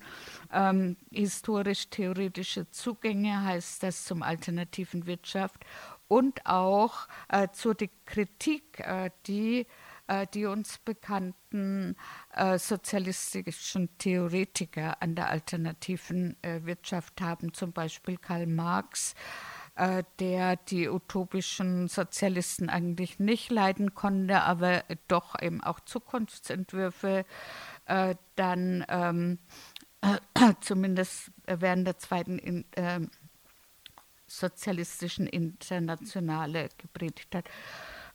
Ähm, 0.53 0.97
Historisch-theoretische 1.11 2.69
Zugänge 2.69 3.43
heißt 3.43 3.81
das 3.81 4.05
zum 4.05 4.21
alternativen 4.21 5.07
Wirtschaft 5.07 5.65
und 6.07 6.45
auch 6.45 7.07
äh, 7.29 7.47
zur 7.51 7.75
Kritik, 8.05 8.79
äh, 8.79 9.09
die 9.25 9.65
äh, 10.07 10.27
die 10.33 10.45
uns 10.45 10.77
bekannten 10.79 11.95
äh, 12.33 12.59
sozialistischen 12.59 13.97
Theoretiker 13.97 15.01
an 15.01 15.15
der 15.15 15.29
alternativen 15.29 16.35
äh, 16.43 16.65
Wirtschaft 16.65 17.21
haben, 17.21 17.53
zum 17.53 17.71
Beispiel 17.71 18.17
Karl 18.17 18.45
Marx, 18.45 19.15
äh, 19.75 20.03
der 20.19 20.57
die 20.57 20.89
utopischen 20.89 21.87
Sozialisten 21.87 22.69
eigentlich 22.69 23.19
nicht 23.19 23.51
leiden 23.51 23.93
konnte, 23.93 24.41
aber 24.41 24.83
doch 25.07 25.41
eben 25.41 25.61
auch 25.61 25.79
Zukunftsentwürfe 25.79 27.25
äh, 27.85 28.15
dann 28.35 28.85
ähm, 28.89 29.39
äh, 30.01 30.17
zumindest 30.61 31.31
während 31.45 31.87
der 31.87 31.97
zweiten 31.97 32.39
in, 32.39 32.65
äh, 32.73 33.01
sozialistischen 34.27 35.27
Internationale 35.27 36.69
gepredigt 36.77 37.35
hat. 37.35 37.45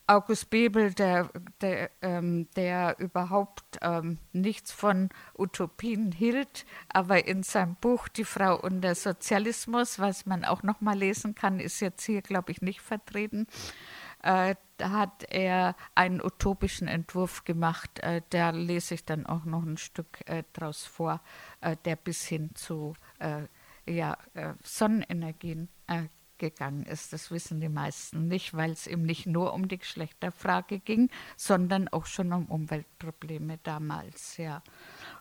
August 0.08 0.50
Bebel, 0.50 0.94
der, 0.94 1.30
der, 1.60 1.90
ähm, 2.00 2.48
der 2.54 2.96
überhaupt 2.98 3.78
ähm, 3.82 4.18
nichts 4.32 4.70
von 4.70 5.08
Utopien 5.36 6.12
hielt, 6.12 6.64
aber 6.88 7.26
in 7.26 7.42
seinem 7.42 7.74
Buch 7.76 8.06
Die 8.08 8.24
Frau 8.24 8.60
und 8.60 8.82
der 8.82 8.94
Sozialismus, 8.94 9.98
was 9.98 10.24
man 10.24 10.44
auch 10.44 10.62
noch 10.62 10.80
mal 10.80 10.96
lesen 10.96 11.34
kann, 11.34 11.58
ist 11.58 11.80
jetzt 11.80 12.04
hier, 12.04 12.22
glaube 12.22 12.52
ich, 12.52 12.62
nicht 12.62 12.80
vertreten. 12.80 13.48
Äh, 14.22 14.54
hat 14.80 15.24
er 15.30 15.74
einen 15.94 16.20
utopischen 16.22 16.86
Entwurf 16.86 17.44
gemacht. 17.44 17.98
Äh, 18.00 18.22
da 18.30 18.50
lese 18.50 18.94
ich 18.94 19.04
dann 19.04 19.26
auch 19.26 19.44
noch 19.44 19.62
ein 19.62 19.76
Stück 19.76 20.20
äh, 20.26 20.44
draus 20.52 20.84
vor, 20.84 21.20
äh, 21.60 21.76
der 21.84 21.96
bis 21.96 22.24
hin 22.26 22.50
zu 22.54 22.94
äh, 23.18 23.42
ja, 23.88 24.16
äh, 24.34 24.54
Sonnenenergien 24.62 25.68
gegangen 26.38 26.84
ist. 26.84 27.12
Das 27.12 27.30
wissen 27.30 27.60
die 27.60 27.68
meisten 27.68 28.28
nicht, 28.28 28.54
weil 28.54 28.70
es 28.70 28.86
eben 28.86 29.02
nicht 29.02 29.26
nur 29.26 29.52
um 29.52 29.68
die 29.68 29.78
Geschlechterfrage 29.78 30.78
ging, 30.78 31.10
sondern 31.36 31.88
auch 31.88 32.06
schon 32.06 32.32
um 32.32 32.46
Umweltprobleme 32.46 33.58
damals, 33.62 34.36
ja. 34.36 34.62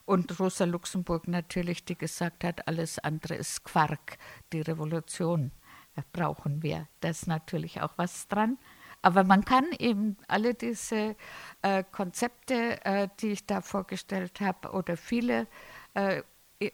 Und 0.06 0.40
Rosa 0.40 0.66
Luxemburg 0.66 1.28
natürlich, 1.28 1.86
die 1.86 1.98
gesagt 1.98 2.44
hat, 2.44 2.68
alles 2.68 3.00
andere 3.00 3.36
ist 3.36 3.64
Quark, 3.64 4.18
die 4.54 4.62
Revolution 4.62 5.52
brauchen 6.12 6.62
wir. 6.62 6.88
Da 7.00 7.10
ist 7.10 7.28
natürlich 7.28 7.82
auch 7.82 7.94
was 7.98 8.28
dran. 8.28 8.58
Aber 9.02 9.24
man 9.24 9.46
kann 9.46 9.66
eben 9.78 10.18
alle 10.28 10.56
diese 10.56 11.16
äh, 11.62 11.84
Konzepte, 11.92 12.84
äh, 12.84 13.08
die 13.20 13.32
ich 13.32 13.46
da 13.46 13.62
vorgestellt 13.62 14.42
habe, 14.42 14.72
oder 14.72 14.98
viele 14.98 15.48
äh, 15.94 16.24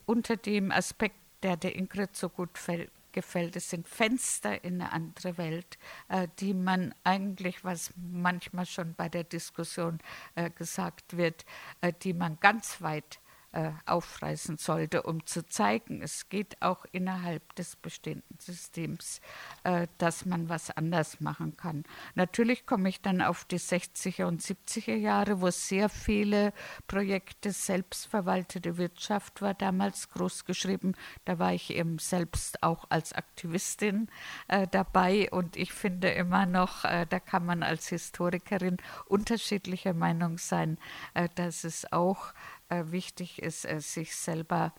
unter 0.05 0.37
dem 0.37 0.71
Aspekt, 0.71 1.17
der 1.43 1.57
der 1.57 1.75
Ingrid 1.75 2.15
so 2.15 2.29
gut 2.29 2.57
fällt, 2.57 2.91
gefällt. 3.13 3.55
Es 3.55 3.69
sind 3.69 3.87
Fenster 3.87 4.63
in 4.63 4.81
eine 4.81 4.91
andere 4.91 5.37
Welt, 5.37 5.77
äh, 6.09 6.27
die 6.39 6.53
man 6.53 6.93
eigentlich, 7.03 7.63
was 7.63 7.93
manchmal 7.95 8.65
schon 8.65 8.93
bei 8.95 9.09
der 9.09 9.23
Diskussion 9.23 9.99
äh, 10.35 10.49
gesagt 10.49 11.15
wird, 11.15 11.45
äh, 11.81 11.93
die 12.01 12.13
man 12.13 12.37
ganz 12.39 12.81
weit 12.81 13.20
äh, 13.53 13.71
aufreißen 13.85 14.57
sollte, 14.57 15.03
um 15.03 15.25
zu 15.25 15.45
zeigen, 15.45 16.01
es 16.01 16.29
geht 16.29 16.61
auch 16.61 16.85
innerhalb 16.91 17.55
des 17.55 17.75
bestehenden 17.75 18.37
Systems, 18.39 19.21
äh, 19.63 19.87
dass 19.97 20.25
man 20.25 20.49
was 20.49 20.71
anders 20.71 21.19
machen 21.19 21.57
kann. 21.57 21.83
Natürlich 22.15 22.65
komme 22.65 22.89
ich 22.89 23.01
dann 23.01 23.21
auf 23.21 23.45
die 23.45 23.59
60er 23.59 24.25
und 24.25 24.41
70er 24.41 24.95
Jahre, 24.95 25.41
wo 25.41 25.49
sehr 25.49 25.89
viele 25.89 26.53
Projekte 26.87 27.51
selbstverwaltete 27.51 28.77
Wirtschaft 28.77 29.41
war 29.41 29.53
damals 29.53 30.09
groß 30.09 30.45
geschrieben. 30.45 30.93
Da 31.25 31.39
war 31.39 31.53
ich 31.53 31.71
eben 31.71 31.99
selbst 31.99 32.63
auch 32.63 32.85
als 32.89 33.13
Aktivistin 33.13 34.07
äh, 34.47 34.67
dabei 34.69 35.29
und 35.31 35.57
ich 35.57 35.73
finde 35.73 36.09
immer 36.09 36.45
noch, 36.45 36.85
äh, 36.85 37.05
da 37.09 37.19
kann 37.19 37.45
man 37.45 37.63
als 37.63 37.89
Historikerin 37.89 38.77
unterschiedlicher 39.07 39.93
Meinung 39.93 40.37
sein, 40.37 40.77
äh, 41.13 41.27
dass 41.35 41.63
es 41.63 41.91
auch 41.91 42.33
wichtig 42.71 43.41
ist, 43.41 43.65
äh, 43.65 43.79
sich 43.79 44.15
selber 44.15 44.73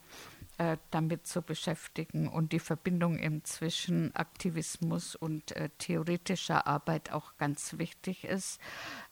äh, 0.59 0.77
damit 0.91 1.27
zu 1.27 1.41
beschäftigen 1.41 2.29
und 2.29 2.53
die 2.53 2.59
Verbindung 2.59 3.19
eben 3.19 3.43
zwischen 3.43 4.15
Aktivismus 4.15 5.17
und 5.17 5.57
äh, 5.57 5.71
theoretischer 5.79 6.67
Arbeit 6.67 7.11
auch 7.11 7.37
ganz 7.39 7.79
wichtig 7.79 8.25
ist. 8.25 8.61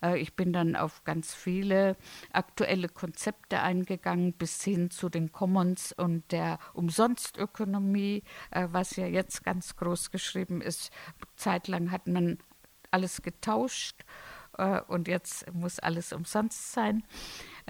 Äh, 0.03 0.21
ich 0.21 0.37
bin 0.37 0.53
dann 0.53 0.77
auf 0.77 1.03
ganz 1.03 1.35
viele 1.35 1.97
aktuelle 2.31 2.91
Konzepte 2.91 3.63
eingegangen, 3.63 4.35
bis 4.35 4.63
hin 4.63 4.91
zu 4.91 5.09
den 5.09 5.33
Commons 5.33 5.93
und 5.93 6.31
der 6.31 6.59
Umsonstökonomie, 6.75 8.23
äh, 8.51 8.69
was 8.71 8.97
ja 8.97 9.07
jetzt 9.07 9.43
ganz 9.43 9.77
groß 9.77 10.11
geschrieben 10.11 10.61
ist. 10.61 10.93
Zeitlang 11.37 11.91
hat 11.91 12.07
man 12.07 12.39
alles 12.91 13.23
getauscht 13.23 14.05
und 14.89 15.09
jetzt 15.09 15.51
muss 15.55 15.79
alles 15.79 16.13
umsonst 16.13 16.73
sein. 16.73 17.05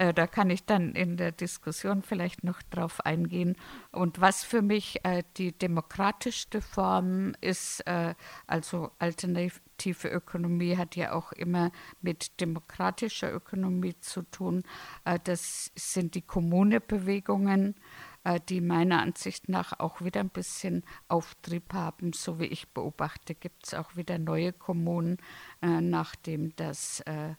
Äh, 0.01 0.15
da 0.15 0.25
kann 0.25 0.49
ich 0.49 0.65
dann 0.65 0.93
in 0.93 1.15
der 1.15 1.31
Diskussion 1.31 2.01
vielleicht 2.01 2.43
noch 2.43 2.63
drauf 2.63 3.05
eingehen. 3.05 3.55
Und 3.91 4.19
was 4.19 4.43
für 4.43 4.63
mich 4.63 5.05
äh, 5.05 5.21
die 5.37 5.51
demokratischste 5.51 6.59
Form 6.59 7.33
ist, 7.39 7.81
äh, 7.85 8.15
also 8.47 8.89
alternative 8.97 10.07
Ökonomie 10.07 10.75
hat 10.75 10.95
ja 10.95 11.11
auch 11.11 11.31
immer 11.33 11.71
mit 12.01 12.41
demokratischer 12.41 13.31
Ökonomie 13.31 13.95
zu 13.99 14.23
tun. 14.23 14.63
Äh, 15.05 15.19
das 15.23 15.71
sind 15.75 16.15
die 16.15 16.23
Kommunebewegungen 16.23 17.75
äh, 18.23 18.39
die 18.49 18.61
meiner 18.61 19.03
Ansicht 19.03 19.49
nach 19.49 19.79
auch 19.79 20.01
wieder 20.01 20.21
ein 20.21 20.29
bisschen 20.29 20.83
Auftrieb 21.09 21.73
haben. 21.73 22.13
So 22.13 22.39
wie 22.39 22.45
ich 22.45 22.69
beobachte, 22.69 23.35
gibt 23.35 23.67
es 23.67 23.75
auch 23.75 23.95
wieder 23.95 24.17
neue 24.17 24.51
Kommunen, 24.51 25.17
äh, 25.61 25.79
nachdem 25.79 26.55
das 26.55 27.01
äh, 27.01 27.35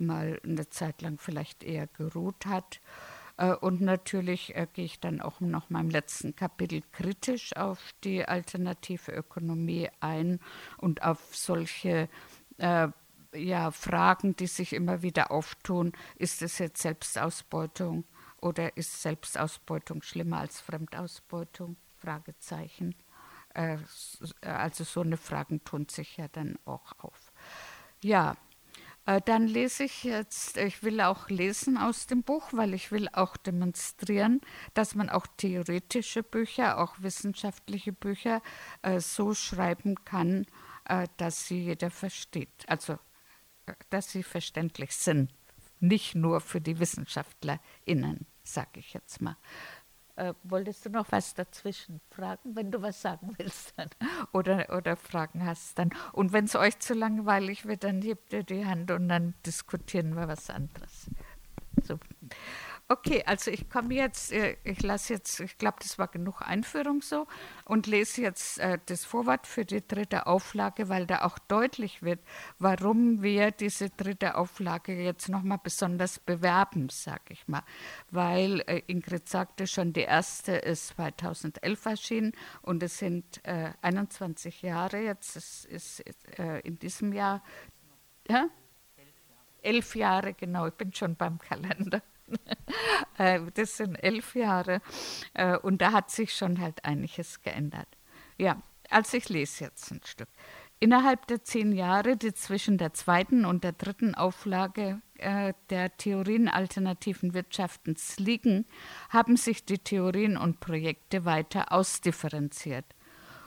mal 0.00 0.40
eine 0.44 0.68
Zeit 0.68 1.02
lang 1.02 1.18
vielleicht 1.18 1.62
eher 1.62 1.86
geruht 1.86 2.46
hat. 2.46 2.80
Äh, 3.36 3.54
und 3.54 3.80
natürlich 3.80 4.54
äh, 4.54 4.66
gehe 4.72 4.84
ich 4.84 5.00
dann 5.00 5.20
auch 5.20 5.40
noch 5.40 5.70
im 5.70 5.90
letzten 5.90 6.36
Kapitel 6.36 6.82
kritisch 6.92 7.56
auf 7.56 7.78
die 8.04 8.24
alternative 8.24 9.12
Ökonomie 9.12 9.88
ein 10.00 10.40
und 10.78 11.02
auf 11.02 11.34
solche 11.34 12.08
äh, 12.58 12.88
ja, 13.34 13.70
Fragen, 13.70 14.36
die 14.36 14.46
sich 14.46 14.72
immer 14.72 15.02
wieder 15.02 15.30
auftun. 15.30 15.92
Ist 16.16 16.42
es 16.42 16.58
jetzt 16.58 16.82
Selbstausbeutung 16.82 18.04
oder 18.40 18.76
ist 18.76 19.02
Selbstausbeutung 19.02 20.02
schlimmer 20.02 20.38
als 20.38 20.60
Fremdausbeutung? 20.60 21.76
Fragezeichen. 21.96 22.94
Äh, 23.54 23.78
also 24.42 24.84
so 24.84 25.00
eine 25.00 25.16
Fragen 25.16 25.64
tun 25.64 25.88
sich 25.88 26.16
ja 26.16 26.28
dann 26.28 26.58
auch 26.64 26.92
auf. 26.98 27.32
Ja, 28.02 28.36
dann 29.04 29.46
lese 29.46 29.84
ich 29.84 30.04
jetzt, 30.04 30.56
ich 30.56 30.82
will 30.82 31.00
auch 31.00 31.28
lesen 31.28 31.76
aus 31.76 32.06
dem 32.06 32.22
Buch, 32.22 32.48
weil 32.52 32.72
ich 32.72 32.90
will 32.90 33.08
auch 33.12 33.36
demonstrieren, 33.36 34.40
dass 34.72 34.94
man 34.94 35.10
auch 35.10 35.26
theoretische 35.36 36.22
Bücher, 36.22 36.78
auch 36.78 36.94
wissenschaftliche 36.98 37.92
Bücher 37.92 38.40
äh, 38.82 39.00
so 39.00 39.34
schreiben 39.34 39.96
kann, 40.04 40.46
äh, 40.86 41.06
dass 41.18 41.46
sie 41.46 41.64
jeder 41.64 41.90
versteht. 41.90 42.64
Also, 42.66 42.98
dass 43.90 44.10
sie 44.10 44.22
verständlich 44.22 44.92
sind. 44.92 45.32
Nicht 45.80 46.14
nur 46.14 46.40
für 46.40 46.60
die 46.60 46.78
WissenschaftlerInnen, 46.78 48.26
sage 48.42 48.80
ich 48.80 48.94
jetzt 48.94 49.20
mal. 49.20 49.36
Äh, 50.16 50.34
wolltest 50.44 50.86
du 50.86 50.90
noch 50.90 51.10
was 51.10 51.34
dazwischen 51.34 52.00
fragen, 52.10 52.54
wenn 52.54 52.70
du 52.70 52.80
was 52.82 53.02
sagen 53.02 53.34
willst 53.36 53.74
dann? 53.76 53.90
Oder, 54.32 54.76
oder 54.76 54.96
Fragen 54.96 55.44
hast 55.44 55.78
dann. 55.78 55.90
Und 56.12 56.32
wenn 56.32 56.44
es 56.44 56.54
euch 56.54 56.78
zu 56.78 56.94
langweilig 56.94 57.66
wird, 57.66 57.84
dann 57.84 58.00
hebt 58.00 58.32
ihr 58.32 58.44
die 58.44 58.64
Hand 58.64 58.90
und 58.90 59.08
dann 59.08 59.34
diskutieren 59.44 60.14
wir 60.14 60.28
was 60.28 60.50
anderes. 60.50 61.10
So. 61.82 61.98
Okay, 62.86 63.22
also 63.24 63.50
ich 63.50 63.70
komme 63.70 63.94
jetzt, 63.94 64.30
äh, 64.30 64.58
ich 64.62 64.82
lasse 64.82 65.14
jetzt, 65.14 65.40
ich 65.40 65.56
glaube, 65.56 65.78
das 65.80 65.98
war 65.98 66.06
genug 66.08 66.42
Einführung 66.42 67.00
so 67.00 67.26
und 67.64 67.86
lese 67.86 68.20
jetzt 68.20 68.58
äh, 68.58 68.78
das 68.84 69.06
Vorwort 69.06 69.46
für 69.46 69.64
die 69.64 69.86
dritte 69.86 70.26
Auflage, 70.26 70.90
weil 70.90 71.06
da 71.06 71.22
auch 71.22 71.38
deutlich 71.38 72.02
wird, 72.02 72.20
warum 72.58 73.22
wir 73.22 73.52
diese 73.52 73.88
dritte 73.88 74.36
Auflage 74.36 74.94
jetzt 75.02 75.30
nochmal 75.30 75.60
besonders 75.62 76.18
bewerben, 76.18 76.90
sage 76.90 77.32
ich 77.32 77.48
mal. 77.48 77.62
Weil 78.10 78.60
äh, 78.66 78.82
Ingrid 78.86 79.30
sagte 79.30 79.66
schon, 79.66 79.94
die 79.94 80.02
erste 80.02 80.52
ist 80.52 80.88
2011 80.88 81.86
erschienen 81.86 82.32
und 82.60 82.82
es 82.82 82.98
sind 82.98 83.40
21 83.80 84.60
Jahre 84.62 84.98
jetzt, 85.00 85.36
es 85.36 85.64
ist 85.64 86.04
in 86.62 86.78
diesem 86.78 87.12
Jahr, 87.12 87.42
ja? 88.28 88.48
Elf 89.62 89.96
Jahre, 89.96 90.34
genau, 90.34 90.66
ich 90.66 90.74
bin 90.74 90.92
schon 90.92 91.16
beim 91.16 91.38
Kalender. 91.38 92.02
Äh, 93.16 93.40
das 93.54 93.76
sind 93.76 93.94
elf 93.94 94.34
Jahre 94.34 94.80
äh, 95.34 95.56
und 95.58 95.80
da 95.80 95.92
hat 95.92 96.10
sich 96.10 96.34
schon 96.34 96.60
halt 96.60 96.84
einiges 96.84 97.42
geändert. 97.42 97.86
Ja, 98.38 98.60
also 98.90 99.16
ich 99.16 99.28
lese 99.28 99.64
jetzt 99.64 99.92
ein 99.92 100.00
Stück. 100.04 100.28
Innerhalb 100.80 101.28
der 101.28 101.44
zehn 101.44 101.72
Jahre, 101.72 102.16
die 102.16 102.34
zwischen 102.34 102.76
der 102.76 102.92
zweiten 102.92 103.44
und 103.44 103.62
der 103.62 103.72
dritten 103.72 104.14
Auflage 104.14 105.00
äh, 105.18 105.54
der 105.70 105.96
Theorien 105.96 106.48
alternativen 106.48 107.34
Wirtschaftens 107.34 108.18
liegen, 108.18 108.66
haben 109.10 109.36
sich 109.36 109.64
die 109.64 109.78
Theorien 109.78 110.36
und 110.36 110.58
Projekte 110.58 111.24
weiter 111.24 111.72
ausdifferenziert. 111.72 112.84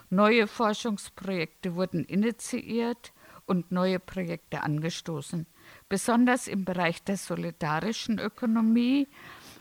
Neue 0.10 0.48
Forschungsprojekte 0.48 1.76
wurden 1.76 2.06
initiiert 2.06 3.12
und 3.46 3.72
neue 3.72 4.00
Projekte 4.00 4.64
angestoßen 4.64 5.46
besonders 5.90 6.48
im 6.48 6.66
Bereich 6.66 7.04
der 7.04 7.18
solidarischen 7.18 8.20
Ökonomie, 8.20 9.08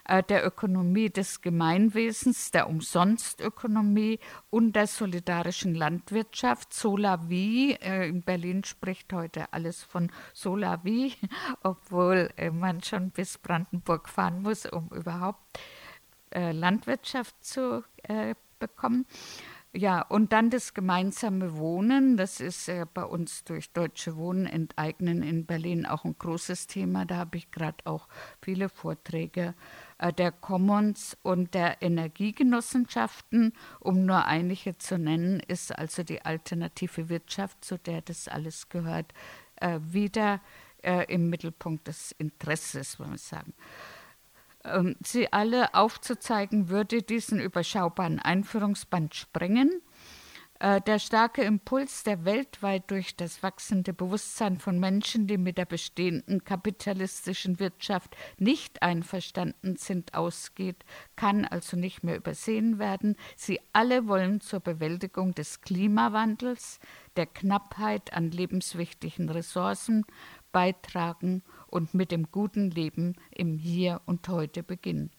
äh, 0.04 0.22
der 0.22 0.46
Ökonomie 0.46 1.10
des 1.10 1.40
Gemeinwesens, 1.40 2.50
der 2.50 2.68
Umsonstökonomie 2.68 4.20
und 4.50 4.76
der 4.76 4.86
solidarischen 4.86 5.74
Landwirtschaft. 5.74 6.72
Solavi, 6.72 7.76
äh, 7.80 8.08
in 8.08 8.22
Berlin 8.22 8.62
spricht 8.64 9.12
heute 9.12 9.52
alles 9.52 9.82
von 9.82 10.12
Solavi, 10.32 11.14
obwohl 11.62 12.30
äh, 12.36 12.50
man 12.50 12.82
schon 12.82 13.10
bis 13.10 13.38
Brandenburg 13.38 14.08
fahren 14.08 14.42
muss, 14.42 14.66
um 14.66 14.88
überhaupt 14.88 15.58
Landwirtschaft 16.32 17.42
zu 17.42 17.82
bekommen. 18.58 19.06
Ja, 19.76 20.00
und 20.00 20.32
dann 20.32 20.48
das 20.48 20.72
gemeinsame 20.72 21.58
Wohnen. 21.58 22.16
Das 22.16 22.40
ist 22.40 22.66
äh, 22.66 22.86
bei 22.94 23.04
uns 23.04 23.44
durch 23.44 23.74
Deutsche 23.74 24.16
Wohnen 24.16 24.46
enteignen 24.46 25.22
in 25.22 25.44
Berlin 25.44 25.84
auch 25.84 26.06
ein 26.06 26.16
großes 26.18 26.66
Thema. 26.66 27.04
Da 27.04 27.16
habe 27.16 27.36
ich 27.36 27.50
gerade 27.50 27.84
auch 27.84 28.08
viele 28.40 28.70
Vorträge 28.70 29.54
äh, 29.98 30.14
der 30.14 30.32
Commons 30.32 31.18
und 31.22 31.52
der 31.52 31.82
Energiegenossenschaften. 31.82 33.52
Um 33.78 34.06
nur 34.06 34.24
einige 34.24 34.78
zu 34.78 34.96
nennen, 34.98 35.40
ist 35.40 35.78
also 35.78 36.02
die 36.02 36.22
alternative 36.22 37.10
Wirtschaft, 37.10 37.62
zu 37.62 37.76
der 37.76 38.00
das 38.00 38.28
alles 38.28 38.70
gehört, 38.70 39.12
äh, 39.56 39.78
wieder 39.82 40.40
äh, 40.82 41.04
im 41.12 41.28
Mittelpunkt 41.28 41.86
des 41.86 42.12
Interesses, 42.12 42.98
wollen 42.98 43.10
wir 43.10 43.18
sagen. 43.18 43.52
Ähm, 44.66 44.96
sie 45.04 45.32
alle 45.32 45.74
aufzuzeigen, 45.74 46.68
würde 46.68 47.02
diesen 47.02 47.40
überschaubaren 47.40 48.18
Einführungsband 48.18 49.14
sprengen. 49.14 49.82
Äh, 50.58 50.80
der 50.80 50.98
starke 50.98 51.42
Impuls, 51.42 52.02
der 52.02 52.24
weltweit 52.24 52.90
durch 52.90 53.14
das 53.14 53.42
wachsende 53.42 53.92
Bewusstsein 53.92 54.58
von 54.58 54.80
Menschen, 54.80 55.26
die 55.26 55.36
mit 55.36 55.58
der 55.58 55.66
bestehenden 55.66 56.44
kapitalistischen 56.44 57.60
Wirtschaft 57.60 58.16
nicht 58.38 58.82
einverstanden 58.82 59.76
sind, 59.76 60.14
ausgeht, 60.14 60.84
kann 61.14 61.44
also 61.44 61.76
nicht 61.76 62.04
mehr 62.04 62.16
übersehen 62.16 62.78
werden. 62.78 63.16
Sie 63.36 63.60
alle 63.74 64.08
wollen 64.08 64.40
zur 64.40 64.60
Bewältigung 64.60 65.34
des 65.34 65.60
Klimawandels, 65.60 66.80
der 67.16 67.26
Knappheit 67.26 68.14
an 68.14 68.30
lebenswichtigen 68.30 69.28
Ressourcen 69.28 70.06
beitragen 70.52 71.42
und 71.66 71.94
mit 71.94 72.12
dem 72.12 72.30
guten 72.30 72.70
Leben 72.70 73.14
im 73.30 73.58
Hier 73.58 74.00
und 74.06 74.28
Heute 74.28 74.62
beginnen. 74.62 75.10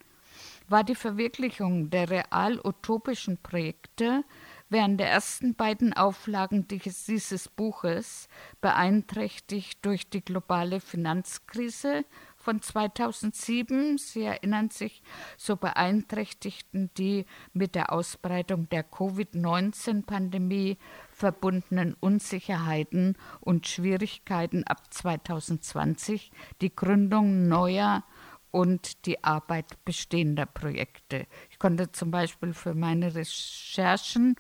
War 0.70 0.84
die 0.84 0.96
Verwirklichung 0.96 1.90
der 1.90 2.10
real-utopischen 2.10 3.38
Projekte 3.38 4.24
während 4.70 5.00
der 5.00 5.10
ersten 5.10 5.56
beiden 5.56 5.94
Auflagen 5.94 6.68
dieses 6.68 7.48
Buches 7.48 8.28
beeinträchtigt 8.60 9.80
durch 9.86 10.10
die 10.10 10.24
globale 10.24 10.82
Finanzkrise 10.82 12.04
von 12.36 12.62
2007. 12.62 13.98
Sie 13.98 14.24
erinnern 14.24 14.70
sich, 14.70 15.02
so 15.38 15.56
beeinträchtigten 15.56 16.90
die 16.98 17.26
mit 17.54 17.76
der 17.76 17.94
Ausbreitung 17.94 18.68
der 18.70 18.84
Covid-19-Pandemie 18.84 20.78
verbundenen 21.18 21.96
Unsicherheiten 22.00 23.18
und 23.40 23.68
Schwierigkeiten 23.68 24.64
ab 24.66 24.94
2020 24.94 26.32
die 26.62 26.76
Gründung 26.76 27.48
neuer 27.48 28.04
und 28.52 29.06
die 29.08 29.24
Arbeit 29.24 29.84
bestehender 29.84 30.46
Projekte. 30.46 31.26
Ich 31.50 31.58
konnte 31.58 31.92
zum 31.92 32.12
Beispiel 32.12 32.54
für 32.54 32.76
meine 32.76 33.16
Recherchen, 33.16 34.36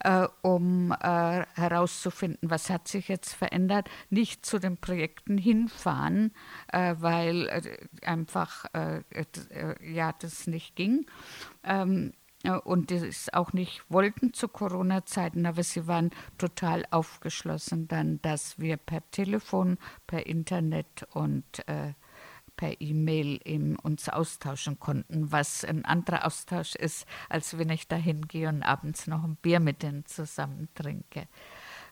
äh, 0.00 0.28
um 0.42 0.92
äh, 0.92 1.44
herauszufinden, 1.54 2.48
was 2.48 2.70
hat 2.70 2.86
sich 2.86 3.08
jetzt 3.08 3.34
verändert, 3.34 3.90
nicht 4.08 4.46
zu 4.46 4.60
den 4.60 4.76
Projekten 4.76 5.36
hinfahren, 5.36 6.32
äh, 6.72 6.94
weil 6.98 7.48
äh, 7.48 8.06
einfach 8.06 8.66
äh, 8.72 9.02
äh, 9.10 9.92
ja 9.92 10.12
das 10.12 10.46
nicht 10.46 10.76
ging. 10.76 11.06
Ähm, 11.64 12.12
und 12.50 12.90
das 12.90 13.32
auch 13.32 13.52
nicht 13.52 13.82
wollten 13.88 14.32
zu 14.32 14.48
Corona-Zeiten, 14.48 15.46
aber 15.46 15.62
sie 15.62 15.86
waren 15.86 16.10
total 16.38 16.84
aufgeschlossen 16.90 17.88
dann, 17.88 18.20
dass 18.22 18.58
wir 18.58 18.76
per 18.76 19.02
Telefon, 19.10 19.78
per 20.06 20.26
Internet 20.26 21.06
und 21.12 21.44
äh, 21.66 21.94
per 22.56 22.80
E-Mail 22.80 23.76
uns 23.82 24.08
austauschen 24.08 24.78
konnten, 24.78 25.32
was 25.32 25.64
ein 25.64 25.84
anderer 25.84 26.26
Austausch 26.26 26.74
ist, 26.76 27.06
als 27.28 27.58
wenn 27.58 27.70
ich 27.70 27.88
da 27.88 27.96
hingehe 27.96 28.48
und 28.48 28.62
abends 28.62 29.06
noch 29.06 29.24
ein 29.24 29.36
Bier 29.36 29.60
mit 29.60 29.82
denen 29.82 30.06
zusammen 30.06 30.68
trinke. 30.74 31.26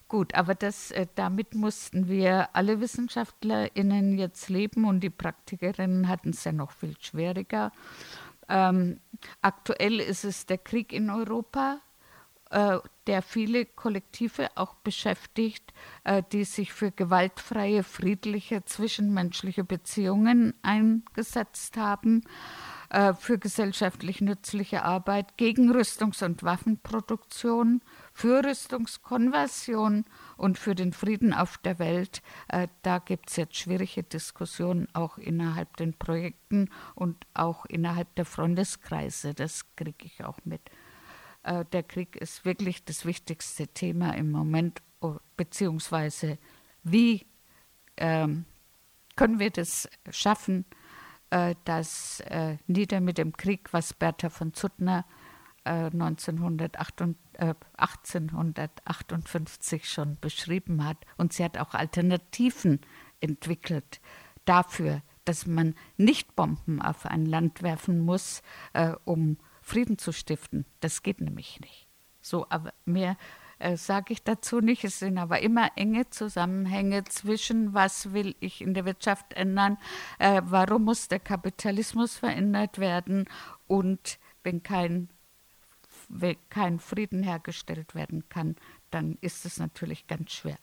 Gut, 0.09 0.35
aber 0.35 0.55
das, 0.55 0.91
äh, 0.91 1.07
damit 1.15 1.55
mussten 1.55 2.07
wir 2.07 2.55
alle 2.55 2.81
WissenschaftlerInnen 2.81 4.19
jetzt 4.19 4.51
leben 4.51 4.85
und 4.85 5.01
die 5.01 5.09
Praktikerinnen 5.09 6.07
hatten 6.07 6.31
es 6.31 6.45
ja 6.45 6.53
noch 6.53 6.71
viel 6.71 6.95
schwieriger. 7.01 7.73
Ähm, 8.53 9.01
aktuell 9.41 9.99
ist 9.99 10.25
es 10.25 10.45
der 10.45 10.59
Krieg 10.59 10.93
in 10.93 11.09
Europa, 11.09 11.81
äh, 12.51 12.79
der 13.07 13.23
viele 13.23 13.65
Kollektive 13.65 14.51
auch 14.57 14.75
beschäftigt, 14.75 15.73
äh, 16.05 16.23
die 16.33 16.45
sich 16.45 16.75
für 16.75 16.91
gewaltfreie, 16.91 17.83
friedliche 17.83 18.62
zwischenmenschliche 18.67 19.65
Beziehungen 19.65 20.53
eingesetzt 20.61 21.79
haben, 21.79 22.25
äh, 22.91 23.15
für 23.15 23.38
gesellschaftlich 23.38 24.21
nützliche 24.21 24.85
Arbeit, 24.85 25.38
gegen 25.38 25.73
Rüstungs- 25.73 26.23
und 26.23 26.43
Waffenproduktion, 26.43 27.81
für 28.12 28.44
Rüstungskonversion 28.44 30.05
und 30.37 30.59
für 30.59 30.75
den 30.75 30.92
Frieden 30.92 31.33
auf 31.33 31.59
der 31.59 31.79
Welt. 31.79 32.22
Äh, 32.48 32.68
da 32.83 32.98
gibt 32.98 33.31
es 33.31 33.37
jetzt 33.37 33.57
schwierige 33.57 34.03
Diskussionen 34.03 34.88
auch 34.92 35.18
innerhalb 35.18 35.77
den 35.77 35.94
Projekten 35.94 36.68
und 36.94 37.27
auch 37.35 37.64
innerhalb 37.66 38.14
der 38.16 38.25
Freundeskreise. 38.25 39.35
Das 39.35 39.75
kriege 39.77 40.05
ich 40.05 40.25
auch 40.25 40.38
mit. 40.44 40.61
Äh, 41.42 41.64
der 41.72 41.83
Krieg 41.83 42.16
ist 42.16 42.44
wirklich 42.44 42.85
das 42.85 43.05
wichtigste 43.05 43.68
Thema 43.68 44.14
im 44.14 44.31
Moment, 44.31 44.83
beziehungsweise 45.37 46.38
wie 46.83 47.27
ähm, 47.96 48.44
können 49.16 49.38
wir 49.38 49.51
das 49.51 49.88
schaffen, 50.11 50.64
äh, 51.31 51.55
dass 51.64 52.20
äh, 52.20 52.59
nieder 52.66 53.01
mit 53.01 53.18
dem 53.18 53.33
Krieg, 53.33 53.72
was 53.72 53.94
Bertha 53.94 54.29
von 54.29 54.53
Zuttner 54.55 55.07
1908, 55.64 57.01
äh, 57.01 57.05
1858 57.38 59.88
schon 59.88 60.18
beschrieben 60.21 60.85
hat. 60.85 60.99
Und 61.16 61.33
sie 61.33 61.45
hat 61.45 61.59
auch 61.59 61.75
Alternativen 61.75 62.81
entwickelt 63.21 64.01
dafür, 64.45 65.03
dass 65.25 65.47
man 65.47 65.77
nicht 65.97 66.35
Bomben 66.35 66.83
auf 66.83 67.07
ein 67.07 67.27
Land 67.27 67.62
werfen 67.62 68.01
muss, 68.01 68.42
äh, 68.73 68.95
um 69.05 69.38
Frieden 69.61 69.99
zu 69.99 70.11
stiften. 70.12 70.66
Das 70.81 71.03
geht 71.03 71.21
nämlich 71.21 71.61
nicht. 71.61 71.87
So, 72.21 72.47
aber 72.51 72.73
mehr 72.85 73.16
äh, 73.62 73.77
sage 73.77 74.12
ich 74.12 74.23
dazu 74.23 74.61
nicht. 74.61 74.85
Es 74.85 74.99
sind 74.99 75.18
aber 75.18 75.40
immer 75.40 75.71
enge 75.77 76.11
Zusammenhänge 76.11 77.05
zwischen, 77.05 77.75
was 77.75 78.12
will 78.12 78.35
ich 78.40 78.61
in 78.61 78.75
der 78.75 78.85
Wirtschaft 78.85 79.33
ändern, 79.35 79.79
äh, 80.18 80.42
warum 80.45 80.85
muss 80.85 81.09
der 81.09 81.21
Kapitalismus 81.21 82.16
verändert 82.16 82.79
werden 82.79 83.27
und 83.66 84.18
wenn 84.42 84.62
kein, 84.62 85.09
kein 86.51 86.79
Frieden 86.79 87.22
hergestellt 87.22 87.94
werden 87.94 88.29
kann, 88.29 88.57
dann 88.90 89.18
ist 89.20 89.44
es 89.44 89.59
natürlich 89.59 90.07
ganz 90.07 90.33
schwer. 90.33 90.59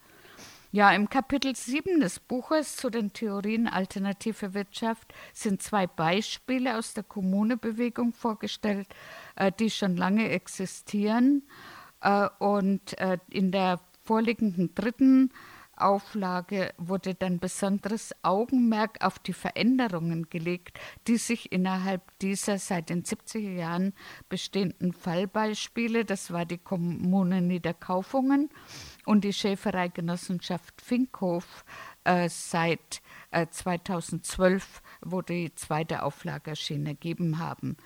Ja, 0.71 0.91
im 0.91 1.09
Kapitel 1.09 1.55
7 1.55 1.99
des 1.99 2.19
Buches 2.19 2.75
zu 2.75 2.91
den 2.91 3.12
Theorien 3.12 3.67
alternative 3.67 4.53
Wirtschaft 4.53 5.12
sind 5.33 5.63
zwei 5.63 5.88
Beispiele 5.88 6.77
aus 6.77 6.93
der 6.93 7.03
Kommunebewegung 7.03 8.13
vorgestellt, 8.13 8.88
äh, 9.35 9.51
die 9.51 9.71
schon 9.71 9.97
lange 9.97 10.29
existieren. 10.29 11.41
Äh, 12.01 12.29
und 12.38 12.95
äh, 12.99 13.17
in 13.31 13.51
der 13.51 13.79
vorliegenden 14.03 14.75
dritten 14.75 15.31
Auflage 15.81 16.73
wurde 16.77 17.15
dann 17.15 17.39
besonderes 17.39 18.13
Augenmerk 18.21 19.03
auf 19.03 19.19
die 19.19 19.33
Veränderungen 19.33 20.29
gelegt, 20.29 20.79
die 21.07 21.17
sich 21.17 21.51
innerhalb 21.51 22.01
dieser 22.19 22.57
seit 22.57 22.89
den 22.89 23.03
70er 23.03 23.53
Jahren 23.53 23.93
bestehenden 24.29 24.93
Fallbeispiele, 24.93 26.05
das 26.05 26.31
war 26.31 26.45
die 26.45 26.57
Kommune 26.57 27.41
Niederkaufungen 27.41 28.49
und 29.05 29.23
die 29.23 29.33
Schäfereigenossenschaft 29.33 30.81
Finkhof, 30.81 31.65
äh, 32.03 32.29
seit 32.29 33.01
äh, 33.31 33.47
2012, 33.49 34.81
wo 35.01 35.21
die 35.21 35.53
zweite 35.55 36.03
Auflage 36.03 36.51
erschienen, 36.51 36.87
ergeben 36.87 37.39
haben. 37.39 37.77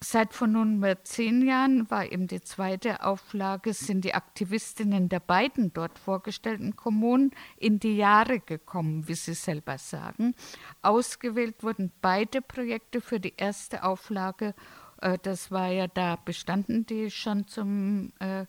Seit 0.00 0.32
vor 0.32 0.46
nunmehr 0.46 1.02
zehn 1.02 1.44
Jahren 1.44 1.90
war 1.90 2.10
eben 2.10 2.28
die 2.28 2.40
zweite 2.40 3.02
Auflage, 3.04 3.74
sind 3.74 4.04
die 4.04 4.14
Aktivistinnen 4.14 5.08
der 5.08 5.18
beiden 5.18 5.72
dort 5.72 5.98
vorgestellten 5.98 6.76
Kommunen 6.76 7.32
in 7.56 7.80
die 7.80 7.96
Jahre 7.96 8.38
gekommen, 8.38 9.08
wie 9.08 9.14
sie 9.14 9.34
selber 9.34 9.76
sagen. 9.76 10.36
Ausgewählt 10.82 11.64
wurden 11.64 11.90
beide 12.00 12.40
Projekte 12.40 13.00
für 13.00 13.18
die 13.18 13.34
erste 13.36 13.82
Auflage. 13.82 14.54
Äh, 15.00 15.18
das 15.20 15.50
war 15.50 15.68
ja, 15.68 15.88
da 15.88 16.14
bestanden 16.14 16.86
die 16.86 17.10
schon 17.10 17.48
zum 17.48 18.12
äh, 18.20 18.46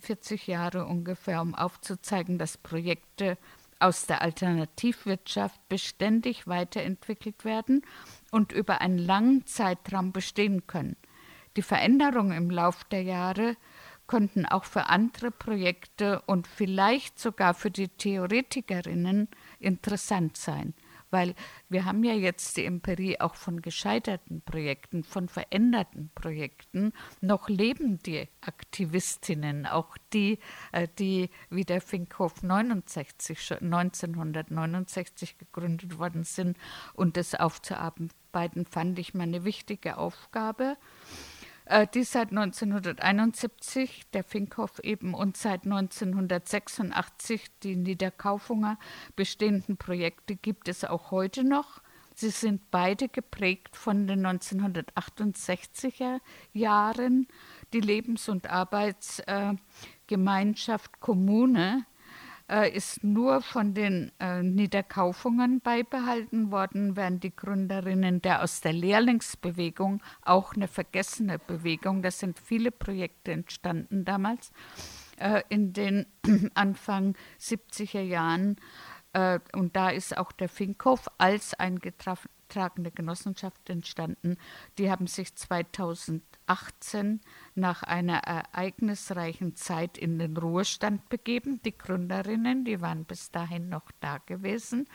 40 0.00 0.48
ähm, 0.48 0.52
Jahre 0.52 0.86
ungefähr, 0.86 1.42
um 1.42 1.56
aufzuzeigen, 1.56 2.38
dass 2.38 2.58
Projekte 2.58 3.38
aus 3.80 4.06
der 4.06 4.22
Alternativwirtschaft 4.22 5.68
beständig 5.68 6.46
weiterentwickelt 6.46 7.44
werden 7.44 7.82
und 8.34 8.50
über 8.50 8.80
einen 8.80 8.98
langen 8.98 9.46
Zeitraum 9.46 10.10
bestehen 10.10 10.66
können. 10.66 10.96
Die 11.56 11.62
Veränderungen 11.62 12.36
im 12.36 12.50
Lauf 12.50 12.82
der 12.82 13.02
Jahre 13.02 13.56
könnten 14.08 14.44
auch 14.44 14.64
für 14.64 14.88
andere 14.88 15.30
Projekte 15.30 16.20
und 16.26 16.48
vielleicht 16.48 17.20
sogar 17.20 17.54
für 17.54 17.70
die 17.70 17.86
Theoretikerinnen 17.88 19.28
interessant 19.60 20.36
sein 20.36 20.74
weil 21.14 21.36
wir 21.68 21.84
haben 21.84 22.02
ja 22.02 22.12
jetzt 22.12 22.56
die 22.56 22.64
Empirie 22.64 23.20
auch 23.20 23.36
von 23.36 23.62
gescheiterten 23.62 24.42
Projekten, 24.42 25.04
von 25.04 25.28
veränderten 25.28 26.10
Projekten. 26.12 26.92
Noch 27.20 27.48
leben 27.48 28.00
die 28.00 28.26
Aktivistinnen, 28.40 29.64
auch 29.64 29.96
die, 30.12 30.40
äh, 30.72 30.88
die 30.98 31.30
wie 31.50 31.64
der 31.64 31.80
Finkhof 31.80 32.42
69, 32.42 33.60
1969 33.60 35.38
gegründet 35.38 35.98
worden 35.98 36.24
sind. 36.24 36.58
Und 36.94 37.16
das 37.16 37.36
aufzuarbeiten, 37.36 38.10
fand 38.66 38.98
ich 38.98 39.14
meine 39.14 39.44
wichtige 39.44 39.98
Aufgabe 39.98 40.76
äh, 41.66 41.86
die 41.94 42.04
seit 42.04 42.30
1971, 42.30 44.02
der 44.12 44.24
Finkhoff 44.24 44.78
eben, 44.80 45.14
und 45.14 45.36
seit 45.36 45.64
1986 45.64 47.46
die 47.62 47.76
Niederkaufunger 47.76 48.78
bestehenden 49.16 49.76
Projekte 49.76 50.36
gibt 50.36 50.68
es 50.68 50.84
auch 50.84 51.10
heute 51.10 51.44
noch. 51.44 51.82
Sie 52.16 52.30
sind 52.30 52.70
beide 52.70 53.08
geprägt 53.08 53.76
von 53.76 54.06
den 54.06 54.24
1968er 54.24 56.20
Jahren. 56.52 57.26
Die 57.72 57.80
Lebens- 57.80 58.28
und 58.28 58.48
Arbeitsgemeinschaft 58.48 61.00
Kommune 61.00 61.84
äh, 62.50 62.70
ist 62.70 63.02
nur 63.02 63.40
von 63.40 63.74
den 63.74 64.12
äh, 64.20 64.42
Niederkaufungen 64.42 65.60
beibehalten 65.60 66.50
worden, 66.50 66.96
während 66.96 67.24
die 67.24 67.34
Gründerinnen 67.34 68.20
der 68.22 68.42
aus 68.42 68.60
der 68.60 68.72
Lehrlingsbewegung, 68.72 70.02
auch 70.22 70.54
eine 70.54 70.68
vergessene 70.68 71.38
Bewegung, 71.38 72.02
da 72.02 72.10
sind 72.10 72.38
viele 72.38 72.70
Projekte 72.70 73.32
entstanden 73.32 74.04
damals, 74.04 74.52
äh, 75.18 75.42
in 75.48 75.72
den 75.72 76.06
Anfang 76.54 77.16
70er 77.40 78.02
Jahren. 78.02 78.56
Äh, 79.14 79.40
und 79.54 79.74
da 79.74 79.88
ist 79.88 80.16
auch 80.16 80.32
der 80.32 80.50
Finkhof 80.50 81.08
als 81.16 81.54
eingetragene 81.54 82.90
Genossenschaft 82.90 83.70
entstanden. 83.70 84.36
Die 84.76 84.90
haben 84.90 85.06
sich 85.06 85.34
2000 85.34 86.22
18 86.46 87.20
nach 87.54 87.82
einer 87.82 88.18
ereignisreichen 88.18 89.56
Zeit 89.56 89.96
in 89.98 90.18
den 90.18 90.36
Ruhestand 90.36 91.08
begeben. 91.08 91.60
Die 91.62 91.76
Gründerinnen, 91.76 92.64
die 92.64 92.80
waren 92.80 93.04
bis 93.04 93.30
dahin 93.30 93.68
noch 93.68 93.90
da 94.00 94.18
gewesen. 94.18 94.86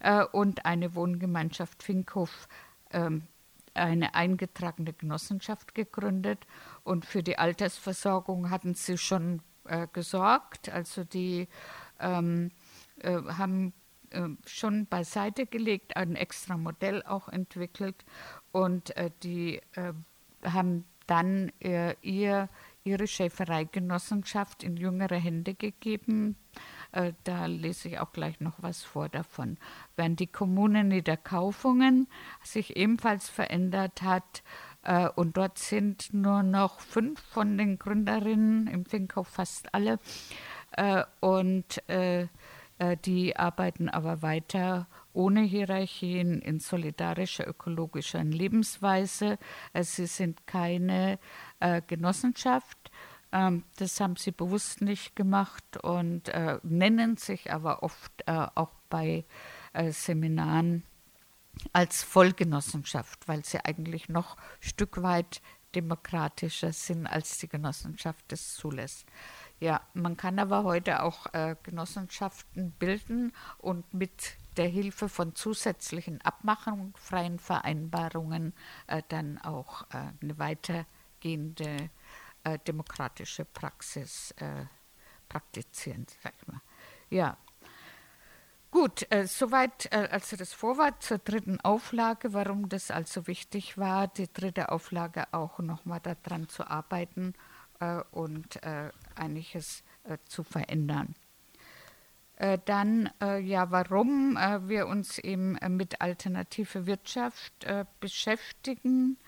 Äh, 0.00 0.24
und 0.24 0.66
eine 0.66 0.94
Wohngemeinschaft 0.94 1.82
Finkhof, 1.82 2.48
äh, 2.90 3.10
eine 3.74 4.14
eingetragene 4.14 4.92
Genossenschaft 4.92 5.74
gegründet. 5.74 6.46
Und 6.82 7.06
für 7.06 7.22
die 7.22 7.38
Altersversorgung 7.38 8.50
hatten 8.50 8.74
sie 8.74 8.98
schon 8.98 9.42
äh, 9.64 9.86
gesorgt. 9.92 10.68
Also 10.70 11.04
die 11.04 11.48
ähm, 12.00 12.50
äh, 13.00 13.20
haben 13.36 13.72
äh, 14.10 14.28
schon 14.44 14.86
beiseite 14.86 15.46
gelegt, 15.46 15.96
ein 15.96 16.16
extra 16.16 16.56
Modell 16.56 17.02
auch 17.04 17.28
entwickelt 17.28 18.04
und 18.50 18.96
äh, 18.96 19.10
die 19.22 19.60
äh, 19.74 19.92
haben 20.44 20.84
dann 21.06 21.52
äh, 21.60 21.94
ihr, 22.02 22.48
ihre 22.82 23.06
Schäfereigenossenschaft 23.06 24.64
in 24.64 24.76
jüngere 24.76 25.16
Hände 25.16 25.54
gegeben. 25.54 26.36
Da 27.22 27.46
lese 27.46 27.88
ich 27.88 28.00
auch 28.00 28.10
gleich 28.12 28.40
noch 28.40 28.64
was 28.64 28.82
vor 28.82 29.08
davon. 29.08 29.58
Während 29.94 30.18
die 30.18 30.26
Kommune 30.26 30.82
Niederkaufungen 30.82 32.08
sich 32.42 32.76
ebenfalls 32.76 33.28
verändert 33.28 34.02
hat, 34.02 34.42
und 35.14 35.36
dort 35.36 35.58
sind 35.58 36.12
nur 36.12 36.42
noch 36.42 36.80
fünf 36.80 37.20
von 37.20 37.56
den 37.58 37.78
Gründerinnen, 37.78 38.66
im 38.66 38.84
Finkhof 38.86 39.28
fast 39.28 39.72
alle, 39.72 40.00
und 41.20 41.80
die 43.04 43.36
arbeiten 43.36 43.88
aber 43.88 44.22
weiter 44.22 44.86
ohne 45.12 45.40
Hierarchien 45.42 46.40
in 46.40 46.60
solidarischer 46.60 47.46
ökologischer 47.46 48.22
Lebensweise. 48.24 49.38
Äh, 49.72 49.84
sie 49.84 50.06
sind 50.06 50.46
keine 50.46 51.18
äh, 51.58 51.82
Genossenschaft. 51.86 52.90
Ähm, 53.32 53.64
das 53.76 54.00
haben 54.00 54.16
sie 54.16 54.32
bewusst 54.32 54.82
nicht 54.82 55.16
gemacht 55.16 55.76
und 55.82 56.28
äh, 56.28 56.58
nennen 56.62 57.16
sich 57.16 57.52
aber 57.52 57.82
oft 57.82 58.12
äh, 58.26 58.46
auch 58.54 58.72
bei 58.88 59.24
äh, 59.72 59.90
Seminaren 59.90 60.84
als 61.72 62.02
Vollgenossenschaft, 62.02 63.28
weil 63.28 63.44
sie 63.44 63.64
eigentlich 63.64 64.08
noch 64.08 64.36
ein 64.36 64.42
Stück 64.60 65.02
weit 65.02 65.42
demokratischer 65.74 66.72
sind, 66.72 67.06
als 67.06 67.38
die 67.38 67.48
Genossenschaft 67.48 68.32
es 68.32 68.54
zulässt. 68.54 69.06
Ja, 69.60 69.82
man 69.92 70.16
kann 70.16 70.38
aber 70.38 70.64
heute 70.64 71.02
auch 71.02 71.26
äh, 71.34 71.54
Genossenschaften 71.62 72.70
bilden 72.72 73.32
und 73.58 73.92
mit 73.92 74.38
der 74.56 74.68
Hilfe 74.68 75.10
von 75.10 75.34
zusätzlichen 75.34 76.22
Abmachungen, 76.22 76.94
freien 76.96 77.38
Vereinbarungen 77.38 78.54
äh, 78.86 79.02
dann 79.08 79.36
auch 79.38 79.82
äh, 79.90 80.12
eine 80.22 80.38
weitergehende 80.38 81.90
äh, 82.44 82.58
demokratische 82.66 83.44
Praxis 83.44 84.30
äh, 84.38 84.64
praktizieren, 85.28 86.06
sag 86.22 86.32
ich 86.40 86.48
mal. 86.48 86.62
Ja. 87.10 87.36
Gut, 88.70 89.06
äh, 89.10 89.26
soweit 89.26 89.92
äh, 89.92 90.08
also 90.10 90.36
das 90.36 90.54
Vorwort 90.54 91.02
zur 91.02 91.18
dritten 91.18 91.60
Auflage, 91.60 92.32
warum 92.32 92.70
das 92.70 92.90
also 92.90 93.26
wichtig 93.26 93.76
war, 93.76 94.08
die 94.08 94.32
dritte 94.32 94.72
Auflage 94.72 95.34
auch 95.34 95.58
nochmal 95.58 96.00
daran 96.00 96.48
zu 96.48 96.66
arbeiten 96.66 97.34
und 98.10 98.60
einiges 99.16 99.82
zu 100.26 100.42
verändern. 100.42 101.14
Äh, 102.40 102.58
dann, 102.64 103.10
äh, 103.20 103.38
ja, 103.38 103.70
warum 103.70 104.38
äh, 104.38 104.66
wir 104.66 104.86
uns 104.86 105.18
eben 105.18 105.58
äh, 105.58 105.68
mit 105.68 106.00
alternativer 106.00 106.86
Wirtschaft 106.86 107.64
äh, 107.64 107.84
beschäftigen 108.00 109.18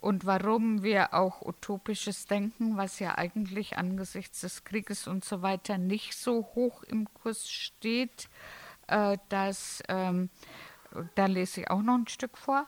und 0.00 0.26
warum 0.26 0.82
wir 0.82 1.14
auch 1.14 1.42
utopisches 1.42 2.26
Denken, 2.26 2.76
was 2.76 2.98
ja 2.98 3.16
eigentlich 3.16 3.78
angesichts 3.78 4.40
des 4.40 4.64
Krieges 4.64 5.06
und 5.06 5.24
so 5.24 5.42
weiter 5.42 5.78
nicht 5.78 6.14
so 6.14 6.44
hoch 6.56 6.82
im 6.82 7.06
Kurs 7.14 7.48
steht, 7.48 8.28
äh, 8.88 9.16
dass, 9.28 9.80
ähm, 9.86 10.28
da 11.14 11.26
lese 11.26 11.60
ich 11.60 11.70
auch 11.70 11.82
noch 11.82 11.94
ein 11.94 12.08
Stück 12.08 12.36
vor, 12.36 12.66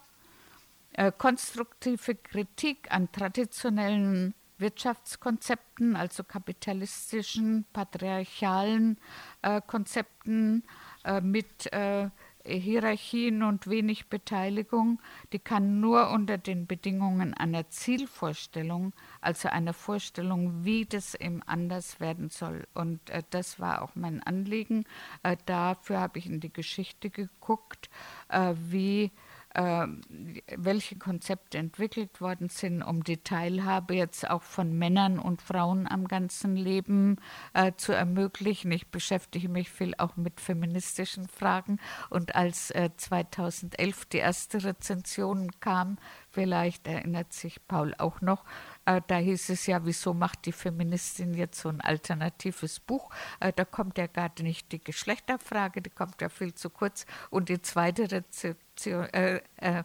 konstruktive 1.18 2.16
Kritik 2.16 2.90
an 2.90 3.12
traditionellen 3.12 4.34
Wirtschaftskonzepten, 4.58 5.96
also 5.96 6.24
kapitalistischen, 6.24 7.64
patriarchalen 7.72 8.98
äh, 9.42 9.60
Konzepten 9.66 10.64
äh, 11.04 11.20
mit 11.20 11.72
äh, 11.72 12.10
Hierarchien 12.48 13.42
und 13.42 13.68
wenig 13.68 14.08
Beteiligung, 14.08 15.00
die 15.32 15.38
kann 15.38 15.80
nur 15.80 16.10
unter 16.10 16.38
den 16.38 16.66
Bedingungen 16.66 17.34
einer 17.34 17.68
Zielvorstellung, 17.68 18.94
also 19.20 19.48
einer 19.48 19.74
Vorstellung, 19.74 20.64
wie 20.64 20.86
das 20.86 21.14
eben 21.14 21.42
anders 21.42 22.00
werden 22.00 22.30
soll. 22.30 22.66
Und 22.74 23.10
äh, 23.10 23.22
das 23.30 23.60
war 23.60 23.82
auch 23.82 23.94
mein 23.94 24.22
Anliegen. 24.22 24.84
Äh, 25.22 25.36
dafür 25.46 26.00
habe 26.00 26.18
ich 26.18 26.26
in 26.26 26.40
die 26.40 26.52
Geschichte 26.52 27.10
geguckt, 27.10 27.90
äh, 28.28 28.54
wie 28.56 29.10
welche 29.58 30.96
Konzepte 30.98 31.58
entwickelt 31.58 32.20
worden 32.20 32.48
sind, 32.48 32.82
um 32.82 33.02
die 33.02 33.16
Teilhabe 33.16 33.94
jetzt 33.94 34.28
auch 34.30 34.42
von 34.42 34.72
Männern 34.72 35.18
und 35.18 35.42
Frauen 35.42 35.88
am 35.88 36.06
ganzen 36.06 36.54
Leben 36.54 37.16
äh, 37.54 37.72
zu 37.76 37.92
ermöglichen. 37.92 38.70
Ich 38.70 38.88
beschäftige 38.88 39.48
mich 39.48 39.70
viel 39.70 39.94
auch 39.98 40.16
mit 40.16 40.40
feministischen 40.40 41.26
Fragen 41.28 41.80
und 42.08 42.36
als 42.36 42.70
äh, 42.70 42.90
2011 42.96 44.06
die 44.06 44.18
erste 44.18 44.62
Rezension 44.62 45.50
kam, 45.60 45.98
vielleicht 46.30 46.86
erinnert 46.86 47.32
sich 47.32 47.66
Paul 47.66 47.94
auch 47.98 48.20
noch, 48.20 48.44
äh, 48.77 48.77
da 49.06 49.16
hieß 49.16 49.50
es 49.50 49.66
ja, 49.66 49.84
wieso 49.84 50.14
macht 50.14 50.46
die 50.46 50.52
Feministin 50.52 51.34
jetzt 51.34 51.60
so 51.60 51.68
ein 51.68 51.80
alternatives 51.80 52.80
Buch? 52.80 53.10
Äh, 53.40 53.52
da 53.54 53.64
kommt 53.64 53.98
ja 53.98 54.06
gar 54.06 54.30
nicht 54.40 54.72
die 54.72 54.82
Geschlechterfrage, 54.82 55.82
die 55.82 55.90
kommt 55.90 56.20
ja 56.22 56.28
viel 56.28 56.54
zu 56.54 56.70
kurz. 56.70 57.04
Und 57.28 57.50
die 57.50 57.60
zweite 57.60 58.10
Rezeption, 58.10 59.04
äh, 59.12 59.42
äh, 59.56 59.84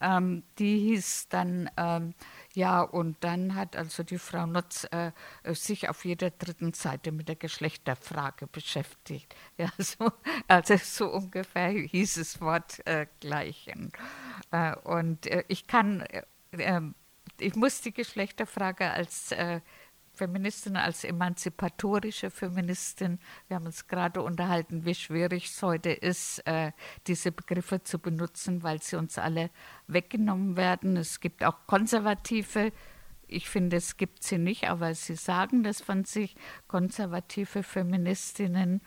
ähm, 0.00 0.42
die 0.58 0.78
hieß 0.80 1.28
dann, 1.28 1.70
ähm, 1.76 2.14
ja, 2.54 2.82
und 2.82 3.22
dann 3.22 3.54
hat 3.54 3.76
also 3.76 4.02
die 4.02 4.18
Frau 4.18 4.46
Nutz 4.46 4.86
äh, 4.90 5.12
sich 5.54 5.88
auf 5.88 6.04
jeder 6.04 6.30
dritten 6.30 6.72
Seite 6.72 7.12
mit 7.12 7.28
der 7.28 7.36
Geschlechterfrage 7.36 8.46
beschäftigt. 8.48 9.34
Ja, 9.56 9.70
so, 9.78 10.10
also 10.48 10.76
so 10.76 11.12
ungefähr 11.12 11.68
hieß 11.70 12.16
es 12.16 12.40
Wortgleichen. 12.40 13.92
Äh, 14.50 14.74
und 14.78 15.28
ich 15.46 15.68
kann 15.68 16.04
ähm, 16.52 16.96
ich 17.38 17.54
muss 17.56 17.80
die 17.80 17.92
Geschlechterfrage 17.92 18.90
als 18.90 19.32
äh, 19.32 19.60
Feministin, 20.14 20.76
als 20.76 21.04
emanzipatorische 21.04 22.30
Feministin, 22.30 23.18
wir 23.48 23.56
haben 23.56 23.66
uns 23.66 23.88
gerade 23.88 24.22
unterhalten, 24.22 24.84
wie 24.84 24.94
schwierig 24.94 25.46
es 25.46 25.62
heute 25.62 25.90
ist, 25.90 26.38
äh, 26.46 26.70
diese 27.06 27.32
Begriffe 27.32 27.82
zu 27.82 27.98
benutzen, 27.98 28.62
weil 28.62 28.80
sie 28.80 28.96
uns 28.96 29.18
alle 29.18 29.50
weggenommen 29.88 30.56
werden. 30.56 30.96
Es 30.96 31.20
gibt 31.20 31.42
auch 31.42 31.66
konservative, 31.66 32.72
ich 33.26 33.48
finde, 33.48 33.76
es 33.76 33.96
gibt 33.96 34.22
sie 34.22 34.38
nicht, 34.38 34.68
aber 34.68 34.94
sie 34.94 35.16
sagen 35.16 35.64
das 35.64 35.80
von 35.80 36.04
sich, 36.04 36.36
konservative 36.68 37.64
Feministinnen, 37.64 38.82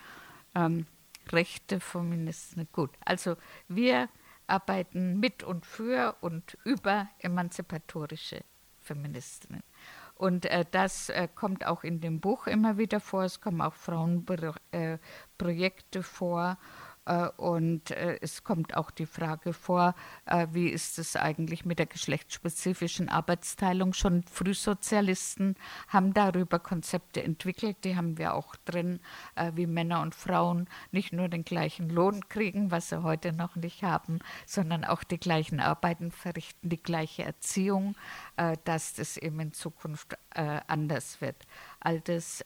ähm, 0.56 0.86
rechte 1.30 1.82
Feministinnen. 1.82 2.70
Gut, 2.72 2.92
also 3.04 3.36
wir 3.68 4.08
arbeiten 4.48 5.20
mit 5.20 5.44
und 5.44 5.66
für 5.66 6.16
und 6.22 6.58
über 6.64 7.10
emanzipatorische 7.20 8.42
Feministinnen. 8.80 9.64
Und 10.16 10.46
äh, 10.46 10.66
das 10.72 11.10
äh, 11.10 11.28
kommt 11.34 11.66
auch 11.66 11.84
in 11.84 12.02
dem 12.02 12.20
Buch 12.20 12.48
immer 12.48 12.78
wieder 12.78 13.00
vor. 13.00 13.24
Es 13.24 13.40
kommen 13.40 13.62
auch 13.62 13.76
Frauenprojekte 13.76 16.00
äh, 16.00 16.04
vor. 16.04 16.58
Äh, 17.08 17.30
und 17.38 17.92
äh, 17.92 18.20
es 18.22 18.44
kommt 18.44 18.76
auch 18.76 18.92
die 18.92 19.06
Frage 19.06 19.54
vor, 19.54 19.96
äh, 20.26 20.48
wie 20.52 20.68
ist 20.68 21.00
es 21.00 21.16
eigentlich 21.16 21.66
mit 21.66 21.80
der 21.80 21.86
geschlechtsspezifischen 21.86 23.10
Arbeitsteilung? 23.10 23.94
Schon 23.94 24.24
Frühsozialisten 24.24 25.56
haben 25.88 26.14
darüber 26.14 26.60
Konzepte 26.60 27.24
entwickelt, 27.24 27.78
die 27.84 27.96
haben 27.96 28.18
wir 28.18 28.34
auch 28.34 28.56
drin, 28.66 29.00
wie 29.54 29.68
Männer 29.68 30.02
und 30.02 30.16
Frauen 30.16 30.68
nicht 30.92 31.14
nur 31.14 31.30
den 31.30 31.44
gleichen 31.44 31.90
Lohn 31.90 32.28
kriegen, 32.28 32.72
was 32.72 32.90
sie 32.90 33.04
heute 33.04 33.32
noch 33.34 33.56
nicht 33.56 33.84
haben, 33.84 34.20
sondern 34.46 34.84
auch 34.84 35.04
die 35.04 35.20
gleichen 35.20 35.60
Arbeiten 35.60 36.12
verrichten, 36.12 36.70
die 36.70 36.82
gleiche 36.82 37.24
Erziehung, 37.24 37.96
dass 38.66 38.96
das 38.96 39.18
eben 39.18 39.40
in 39.40 39.54
Zukunft 39.54 40.18
anders 40.34 41.22
wird. 41.22 41.36
All 41.80 42.02
das 42.02 42.44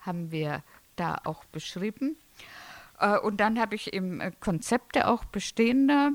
haben 0.00 0.30
wir 0.30 0.62
da 0.96 1.18
auch 1.24 1.44
beschrieben. 1.46 2.16
Äh, 2.98 3.18
und 3.18 3.38
dann 3.38 3.58
habe 3.58 3.74
ich 3.74 3.92
eben 3.92 4.20
äh, 4.20 4.32
Konzepte 4.40 5.08
auch 5.08 5.24
bestehender 5.24 6.12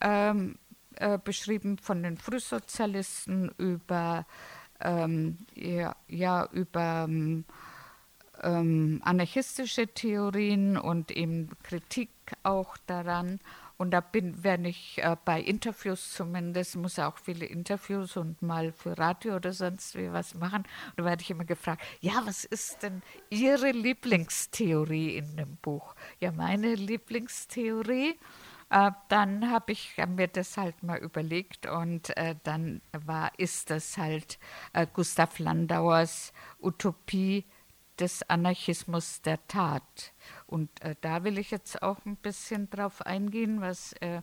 ähm, 0.00 0.58
äh, 0.96 1.18
beschrieben 1.18 1.78
von 1.78 2.02
den 2.02 2.16
Frühsozialisten 2.16 3.50
über, 3.58 4.26
ähm, 4.80 5.38
ja, 5.54 5.94
ja, 6.08 6.48
über 6.52 7.06
ähm, 8.42 9.00
anarchistische 9.04 9.88
Theorien 9.88 10.76
und 10.76 11.10
eben 11.10 11.50
Kritik 11.62 12.10
auch 12.42 12.76
daran. 12.86 13.40
Und 13.78 13.90
da 13.90 14.00
bin, 14.00 14.42
wenn 14.42 14.64
ich 14.64 14.98
äh, 15.02 15.16
bei 15.24 15.40
Interviews 15.40 16.12
zumindest, 16.12 16.76
muss 16.76 16.96
ja 16.96 17.08
auch 17.08 17.18
viele 17.18 17.46
Interviews 17.46 18.16
und 18.16 18.40
mal 18.40 18.72
für 18.72 18.96
Radio 18.96 19.36
oder 19.36 19.52
sonst 19.52 19.96
wie 19.96 20.12
was 20.12 20.34
machen. 20.34 20.62
Und 20.62 20.98
da 20.98 21.04
werde 21.04 21.22
ich 21.22 21.30
immer 21.30 21.44
gefragt, 21.44 21.82
ja, 22.00 22.22
was 22.24 22.44
ist 22.44 22.82
denn 22.82 23.02
Ihre 23.28 23.70
Lieblingstheorie 23.72 25.16
in 25.16 25.36
dem 25.36 25.56
Buch? 25.56 25.94
Ja, 26.20 26.32
meine 26.32 26.74
Lieblingstheorie. 26.74 28.18
Äh, 28.70 28.90
dann 29.08 29.50
habe 29.50 29.72
ich 29.72 29.96
mir 30.08 30.28
das 30.28 30.56
halt 30.56 30.82
mal 30.82 30.98
überlegt 30.98 31.66
und 31.66 32.16
äh, 32.16 32.34
dann 32.42 32.80
war, 32.92 33.30
ist 33.38 33.70
das 33.70 33.96
halt 33.96 34.38
äh, 34.72 34.86
Gustav 34.92 35.38
Landauers 35.38 36.32
Utopie 36.60 37.44
des 37.98 38.28
Anarchismus 38.28 39.22
der 39.22 39.46
Tat. 39.48 40.12
Und 40.46 40.68
äh, 40.82 40.94
da 41.00 41.24
will 41.24 41.38
ich 41.38 41.50
jetzt 41.50 41.82
auch 41.82 42.04
ein 42.04 42.16
bisschen 42.16 42.70
drauf 42.70 43.02
eingehen, 43.02 43.60
was, 43.60 43.92
äh, 43.94 44.22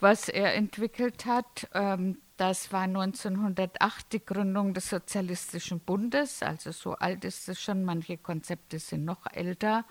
was 0.00 0.28
er 0.28 0.54
entwickelt 0.54 1.26
hat. 1.26 1.68
Ähm, 1.74 2.18
das 2.36 2.72
war 2.72 2.82
1908 2.82 4.12
die 4.12 4.24
Gründung 4.24 4.74
des 4.74 4.88
Sozialistischen 4.88 5.80
Bundes, 5.80 6.42
also 6.42 6.72
so 6.72 6.94
alt 6.94 7.24
ist 7.24 7.48
es 7.48 7.60
schon, 7.60 7.84
manche 7.84 8.18
Konzepte 8.18 8.78
sind 8.78 9.04
noch 9.04 9.26
älter. 9.32 9.84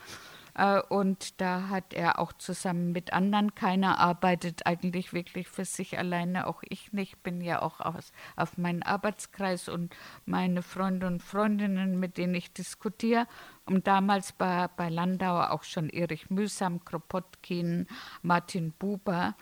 Äh, 0.55 0.81
und 0.81 1.39
da 1.41 1.69
hat 1.69 1.93
er 1.93 2.19
auch 2.19 2.33
zusammen 2.33 2.91
mit 2.91 3.13
anderen, 3.13 3.55
keiner 3.55 3.99
arbeitet 3.99 4.65
eigentlich 4.65 5.13
wirklich 5.13 5.47
für 5.47 5.65
sich 5.65 5.97
alleine, 5.97 6.47
auch 6.47 6.63
ich 6.67 6.93
nicht, 6.93 7.23
bin 7.23 7.41
ja 7.41 7.61
auch 7.61 7.79
aus, 7.79 8.11
auf 8.35 8.57
meinen 8.57 8.83
Arbeitskreis 8.83 9.69
und 9.69 9.95
meine 10.25 10.61
Freunde 10.61 11.07
und 11.07 11.21
Freundinnen, 11.23 11.99
mit 11.99 12.17
denen 12.17 12.35
ich 12.35 12.53
diskutiere. 12.53 13.27
Und 13.65 13.87
damals 13.87 14.33
war 14.39 14.69
bei 14.69 14.89
Landauer 14.89 15.51
auch 15.51 15.63
schon 15.63 15.89
Erich 15.89 16.29
Mühsam, 16.29 16.83
Kropotkin, 16.83 17.87
Martin 18.21 18.73
Buber. 18.73 19.35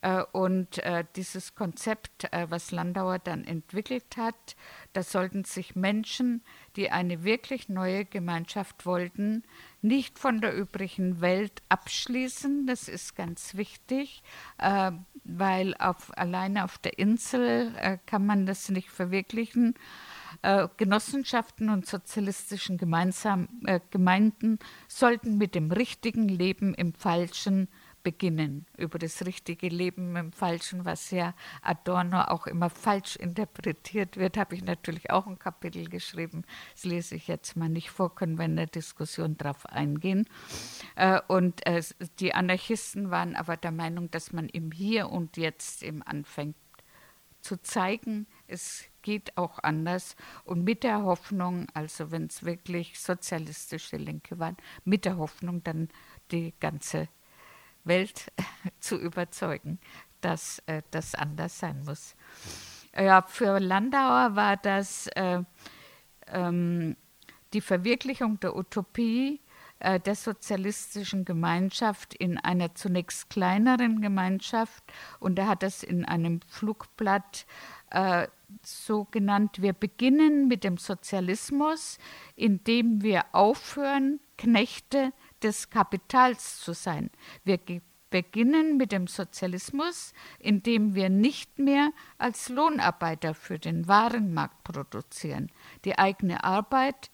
Äh, 0.00 0.22
und 0.32 0.78
äh, 0.78 1.04
dieses 1.14 1.54
Konzept, 1.54 2.28
was 2.48 2.70
Landauer 2.70 3.18
dann 3.18 3.44
entwickelt 3.44 4.16
hat, 4.16 4.56
da 4.92 5.02
sollten 5.02 5.44
sich 5.44 5.76
Menschen, 5.76 6.42
die 6.76 6.90
eine 6.90 7.24
wirklich 7.24 7.68
neue 7.68 8.04
Gemeinschaft 8.04 8.86
wollten, 8.86 9.44
nicht 9.86 10.18
von 10.18 10.40
der 10.40 10.54
übrigen 10.54 11.20
Welt 11.20 11.62
abschließen. 11.68 12.66
Das 12.66 12.88
ist 12.88 13.16
ganz 13.16 13.54
wichtig, 13.56 14.22
äh, 14.58 14.92
weil 15.24 15.74
auf, 15.78 16.16
alleine 16.16 16.64
auf 16.64 16.78
der 16.78 16.98
Insel 16.98 17.74
äh, 17.76 17.98
kann 18.06 18.26
man 18.26 18.46
das 18.46 18.68
nicht 18.68 18.90
verwirklichen. 18.90 19.74
Äh, 20.42 20.68
Genossenschaften 20.76 21.70
und 21.70 21.86
sozialistischen 21.86 22.78
Gemeinsam, 22.78 23.48
äh, 23.64 23.80
Gemeinden 23.90 24.58
sollten 24.88 25.38
mit 25.38 25.54
dem 25.54 25.70
richtigen 25.70 26.28
Leben 26.28 26.74
im 26.74 26.92
Falschen 26.92 27.68
beginnen, 28.06 28.66
über 28.76 29.00
das 29.00 29.26
richtige 29.26 29.66
Leben 29.66 30.14
im 30.14 30.30
Falschen, 30.30 30.84
was 30.84 31.10
ja 31.10 31.34
Adorno 31.60 32.20
auch 32.20 32.46
immer 32.46 32.70
falsch 32.70 33.16
interpretiert 33.16 34.16
wird, 34.16 34.36
habe 34.36 34.54
ich 34.54 34.62
natürlich 34.62 35.10
auch 35.10 35.26
ein 35.26 35.40
Kapitel 35.40 35.88
geschrieben. 35.88 36.44
Das 36.74 36.84
lese 36.84 37.16
ich 37.16 37.26
jetzt 37.26 37.56
mal 37.56 37.68
nicht 37.68 37.90
vor, 37.90 38.14
können 38.14 38.38
wir 38.38 38.44
in 38.44 38.54
der 38.54 38.68
Diskussion 38.68 39.36
darauf 39.36 39.66
eingehen. 39.66 40.28
Äh, 40.94 41.20
und 41.26 41.66
äh, 41.66 41.82
die 42.20 42.32
Anarchisten 42.32 43.10
waren 43.10 43.34
aber 43.34 43.56
der 43.56 43.72
Meinung, 43.72 44.08
dass 44.12 44.32
man 44.32 44.48
im 44.50 44.70
Hier 44.70 45.10
und 45.10 45.36
Jetzt 45.36 45.82
eben 45.82 46.02
anfängt 46.02 46.54
zu 47.40 47.60
zeigen, 47.60 48.28
es 48.46 48.84
geht 49.02 49.36
auch 49.36 49.58
anders 49.64 50.14
und 50.44 50.62
mit 50.62 50.84
der 50.84 51.02
Hoffnung, 51.02 51.66
also 51.74 52.12
wenn 52.12 52.26
es 52.26 52.44
wirklich 52.44 53.00
sozialistische 53.00 53.96
Linke 53.96 54.38
waren, 54.38 54.56
mit 54.84 55.04
der 55.04 55.16
Hoffnung 55.16 55.64
dann 55.64 55.88
die 56.30 56.54
ganze 56.60 57.08
Welt 57.86 58.32
zu 58.80 58.96
überzeugen, 58.96 59.78
dass 60.20 60.60
äh, 60.66 60.82
das 60.90 61.14
anders 61.14 61.58
sein 61.58 61.82
muss. 61.84 62.14
Ja, 62.94 63.22
für 63.22 63.58
Landauer 63.58 64.36
war 64.36 64.56
das 64.56 65.06
äh, 65.08 65.42
ähm, 66.28 66.96
die 67.52 67.60
Verwirklichung 67.60 68.40
der 68.40 68.56
Utopie 68.56 69.40
äh, 69.78 70.00
der 70.00 70.14
sozialistischen 70.14 71.26
Gemeinschaft 71.26 72.14
in 72.14 72.38
einer 72.38 72.74
zunächst 72.74 73.28
kleineren 73.28 74.00
Gemeinschaft 74.00 74.82
und 75.20 75.38
er 75.38 75.48
hat 75.48 75.62
das 75.62 75.82
in 75.82 76.04
einem 76.06 76.40
Flugblatt 76.48 77.46
äh, 77.90 78.26
so 78.62 79.04
genannt, 79.04 79.60
wir 79.60 79.72
beginnen 79.72 80.48
mit 80.48 80.64
dem 80.64 80.78
Sozialismus, 80.78 81.98
indem 82.36 83.02
wir 83.02 83.24
aufhören, 83.32 84.20
Knechte 84.38 85.12
des 85.42 85.70
Kapitals 85.70 86.60
zu 86.60 86.72
sein. 86.72 87.10
Wir 87.44 87.58
beginnen 88.10 88.76
mit 88.76 88.92
dem 88.92 89.06
Sozialismus, 89.06 90.12
indem 90.38 90.94
wir 90.94 91.08
nicht 91.08 91.58
mehr 91.58 91.90
als 92.18 92.48
Lohnarbeiter 92.48 93.34
für 93.34 93.58
den 93.58 93.88
Warenmarkt 93.88 94.64
produzieren. 94.64 95.50
Die 95.84 95.98
eigene 95.98 96.44
Arbeit 96.44 97.10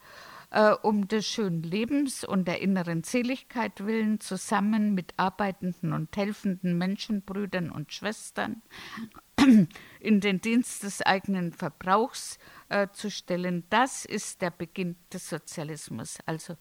äh, 0.51 0.73
um 0.83 1.09
des 1.09 1.27
schönen 1.27 1.63
Lebens 1.63 2.25
und 2.25 2.47
der 2.47 2.61
inneren 2.61 3.03
Seligkeit 3.03 3.85
willen 3.85 4.21
zusammen 4.21 4.95
mit 4.95 5.15
arbeitenden 5.17 5.93
und 5.93 6.17
helfenden 6.17 6.77
Menschenbrüdern 6.77 7.71
und 7.71 7.93
Schwestern 7.93 8.63
in 9.99 10.21
den 10.21 10.41
Dienst 10.41 10.83
des 10.83 11.01
eigenen 11.03 11.53
Verbrauchs 11.53 12.39
äh, 12.69 12.89
zu 12.93 13.11
stellen, 13.11 13.65
das 13.71 14.05
ist 14.05 14.43
der 14.43 14.51
Beginn 14.51 14.97
des 15.13 15.29
Sozialismus. 15.29 16.19
Also 16.27 16.57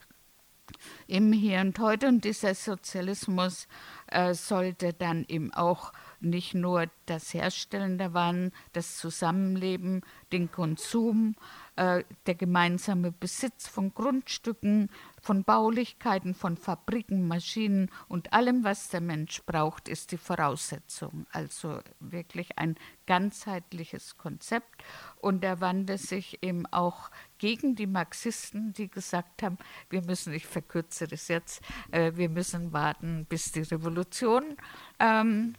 im 1.08 1.34
Hier 1.34 1.62
und 1.62 1.78
Heute 1.80 2.08
und 2.08 2.24
dieser 2.24 2.56
Sozialismus 2.56 3.68
äh, 4.08 4.34
sollte 4.34 4.94
dann 4.94 5.26
eben 5.28 5.54
auch 5.54 5.94
nicht 6.20 6.54
nur 6.54 6.86
das 7.06 7.34
Herstellen 7.34 7.98
der 7.98 8.14
Waren, 8.14 8.52
das 8.74 8.98
Zusammenleben, 8.98 10.02
den 10.32 10.52
Konsum, 10.52 11.36
äh, 11.76 12.04
der 12.26 12.36
gemeinsame 12.36 13.12
Besitz 13.12 13.68
von 13.68 13.94
Grundstücken, 13.94 14.90
von 15.22 15.44
Baulichkeiten, 15.44 16.36
von 16.36 16.58
Fabriken, 16.58 17.28
Maschinen 17.28 17.90
und 18.08 18.34
allem, 18.34 18.64
was 18.64 18.90
der 18.90 19.02
Mensch 19.02 19.42
braucht, 19.46 19.88
ist 19.88 20.12
die 20.12 20.18
Voraussetzung. 20.18 21.26
Also 21.32 21.80
wirklich 22.00 22.58
ein 22.58 22.76
ganzheitliches 23.08 24.18
Konzept. 24.18 24.84
Und 25.18 25.44
er 25.44 25.62
wandte 25.62 25.98
sich 25.98 26.44
eben 26.44 26.66
auch 26.68 27.10
gegen 27.42 27.74
die 27.74 27.88
Marxisten, 27.88 28.72
die 28.72 28.88
gesagt 28.88 29.42
haben, 29.42 29.58
wir 29.90 30.04
müssen, 30.04 30.32
ich 30.32 30.46
verkürze 30.46 31.08
das 31.08 31.28
jetzt, 31.28 31.64
äh, 31.90 32.12
wir 32.14 32.30
müssen 32.30 32.72
warten, 32.72 33.26
bis 33.28 33.52
die 33.52 33.62
Revolution 33.62 34.56
ähm, 35.00 35.56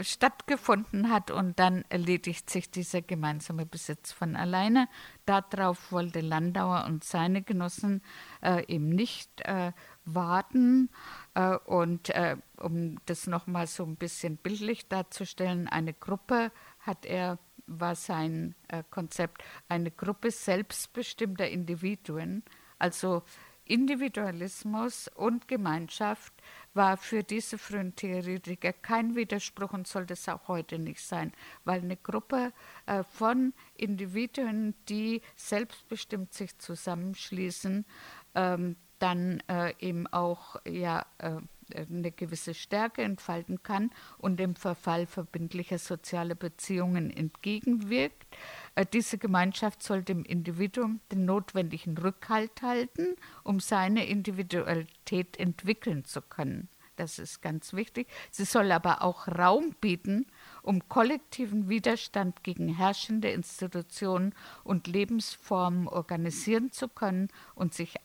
stattgefunden 0.00 1.08
hat 1.08 1.30
und 1.30 1.60
dann 1.60 1.84
erledigt 1.88 2.50
sich 2.50 2.68
dieser 2.68 3.00
gemeinsame 3.00 3.64
Besitz 3.64 4.10
von 4.10 4.34
alleine. 4.34 4.88
Darauf 5.24 5.92
wollte 5.92 6.20
Landauer 6.20 6.84
und 6.86 7.04
seine 7.04 7.42
Genossen 7.42 8.02
äh, 8.42 8.64
eben 8.66 8.88
nicht 8.88 9.40
äh, 9.42 9.70
warten. 10.04 10.90
Äh, 11.34 11.56
und 11.58 12.10
äh, 12.10 12.38
um 12.56 12.96
das 13.06 13.28
nochmal 13.28 13.68
so 13.68 13.84
ein 13.84 13.94
bisschen 13.94 14.36
bildlich 14.36 14.88
darzustellen, 14.88 15.68
eine 15.68 15.94
Gruppe 15.94 16.50
hat 16.80 17.06
er, 17.06 17.38
war 17.70 17.94
sein 17.94 18.54
äh, 18.68 18.82
Konzept, 18.90 19.42
eine 19.68 19.90
Gruppe 19.90 20.30
selbstbestimmter 20.30 21.48
Individuen, 21.48 22.42
also 22.78 23.22
Individualismus 23.64 25.08
und 25.14 25.46
Gemeinschaft 25.46 26.32
war 26.74 26.96
für 26.96 27.22
diese 27.22 27.56
frühen 27.56 27.94
Theoretiker 27.94 28.72
kein 28.72 29.14
Widerspruch 29.14 29.72
und 29.72 29.86
sollte 29.86 30.14
es 30.14 30.28
auch 30.28 30.48
heute 30.48 30.80
nicht 30.80 31.00
sein, 31.00 31.32
weil 31.64 31.80
eine 31.80 31.96
Gruppe 31.96 32.52
äh, 32.86 33.04
von 33.04 33.54
Individuen, 33.76 34.74
die 34.88 35.22
selbstbestimmt 35.36 36.34
sich 36.34 36.58
zusammenschließen, 36.58 37.86
ähm, 38.34 38.76
dann 38.98 39.40
äh, 39.48 39.72
eben 39.78 40.08
auch 40.08 40.56
ja, 40.66 41.06
äh, 41.18 41.36
eine 41.74 42.10
gewisse 42.10 42.54
Stärke 42.54 43.02
entfalten 43.02 43.62
kann 43.62 43.90
und 44.18 44.38
dem 44.38 44.56
Verfall 44.56 45.06
verbindlicher 45.06 45.78
sozialer 45.78 46.34
Beziehungen 46.34 47.10
entgegenwirkt. 47.10 48.26
Äh, 48.74 48.86
diese 48.92 49.18
Gemeinschaft 49.18 49.82
soll 49.82 50.02
dem 50.02 50.24
Individuum 50.24 51.00
den 51.10 51.24
notwendigen 51.24 51.96
Rückhalt 51.98 52.62
halten, 52.62 53.16
um 53.44 53.60
seine 53.60 54.06
Individualität 54.06 55.38
entwickeln 55.38 56.04
zu 56.04 56.22
können. 56.22 56.68
Das 57.00 57.18
ist 57.18 57.40
ganz 57.40 57.72
wichtig. 57.72 58.08
Sie 58.30 58.44
soll 58.44 58.70
aber 58.72 59.00
auch 59.00 59.26
Raum 59.26 59.74
bieten, 59.80 60.26
um 60.60 60.86
kollektiven 60.90 61.70
Widerstand 61.70 62.44
gegen 62.44 62.68
herrschende 62.68 63.30
Institutionen 63.30 64.34
und 64.64 64.86
Lebensformen 64.86 65.88
organisieren 65.88 66.72
zu 66.72 66.88
können 66.88 67.28
und 67.54 67.72
sich 67.72 68.04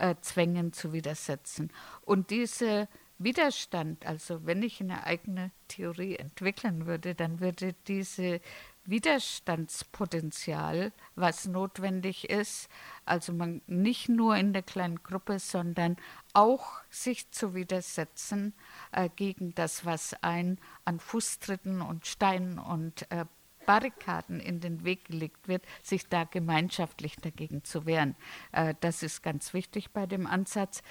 Anpassungszwängen 0.00 0.72
zu 0.72 0.92
widersetzen. 0.92 1.72
Und 2.02 2.30
diese 2.30 2.88
Widerstand, 3.18 4.06
also 4.06 4.46
wenn 4.46 4.62
ich 4.62 4.80
eine 4.80 5.04
eigene 5.04 5.50
Theorie 5.68 6.16
entwickeln 6.16 6.86
würde, 6.86 7.14
dann 7.14 7.40
würde 7.40 7.74
diese 7.86 8.40
Widerstandspotenzial, 8.86 10.92
was 11.14 11.46
notwendig 11.46 12.30
ist, 12.30 12.70
also 13.04 13.34
man 13.34 13.60
nicht 13.66 14.08
nur 14.08 14.36
in 14.36 14.54
der 14.54 14.62
kleinen 14.62 15.02
Gruppe, 15.02 15.38
sondern 15.38 15.98
auch 16.32 16.80
sich 16.88 17.30
zu 17.30 17.54
widersetzen 17.54 18.54
äh, 18.92 19.10
gegen 19.14 19.54
das, 19.54 19.84
was 19.84 20.14
ein 20.22 20.58
an 20.86 20.98
Fußtritten 20.98 21.82
und 21.82 22.06
Steinen 22.06 22.58
und 22.58 23.02
äh, 23.12 23.26
Barrikaden 23.66 24.40
in 24.40 24.60
den 24.60 24.84
Weg 24.84 25.06
gelegt 25.06 25.48
wird, 25.48 25.64
sich 25.82 26.08
da 26.08 26.24
gemeinschaftlich 26.24 27.16
dagegen 27.16 27.64
zu 27.64 27.86
wehren. 27.86 28.16
Äh, 28.52 28.74
das 28.80 29.02
ist 29.02 29.22
ganz 29.22 29.54
wichtig 29.54 29.90
bei 29.92 30.06
dem 30.06 30.26
Ansatz. 30.26 30.82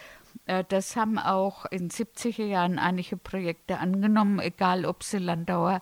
Äh, 0.45 0.63
das 0.67 0.95
haben 0.95 1.17
auch 1.17 1.65
in 1.65 1.89
70er 1.89 2.45
Jahren 2.45 2.79
einige 2.79 3.17
Projekte 3.17 3.79
angenommen, 3.79 4.39
egal 4.39 4.85
ob 4.85 5.03
sie 5.03 5.17
Landauer 5.17 5.81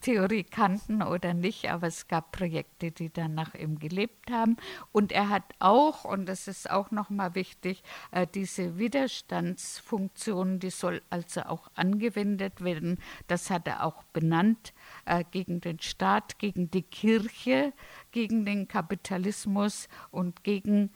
Theorie 0.00 0.44
kannten 0.44 1.02
oder 1.02 1.34
nicht, 1.34 1.70
aber 1.70 1.86
es 1.86 2.08
gab 2.08 2.32
Projekte, 2.32 2.90
die 2.90 3.12
danach 3.12 3.54
eben 3.54 3.78
gelebt 3.78 4.30
haben. 4.30 4.56
Und 4.92 5.12
er 5.12 5.28
hat 5.28 5.44
auch, 5.58 6.04
und 6.04 6.26
das 6.26 6.48
ist 6.48 6.70
auch 6.70 6.90
nochmal 6.90 7.34
wichtig, 7.34 7.82
äh, 8.10 8.26
diese 8.26 8.78
Widerstandsfunktion, 8.78 10.58
die 10.58 10.70
soll 10.70 11.02
also 11.10 11.42
auch 11.42 11.68
angewendet 11.74 12.62
werden. 12.62 12.98
Das 13.26 13.50
hat 13.50 13.66
er 13.66 13.84
auch 13.84 14.02
benannt 14.04 14.72
äh, 15.04 15.24
gegen 15.30 15.60
den 15.60 15.80
Staat, 15.80 16.38
gegen 16.38 16.70
die 16.70 16.82
Kirche, 16.82 17.72
gegen 18.12 18.44
den 18.44 18.68
Kapitalismus 18.68 19.88
und 20.10 20.44
gegen 20.44 20.90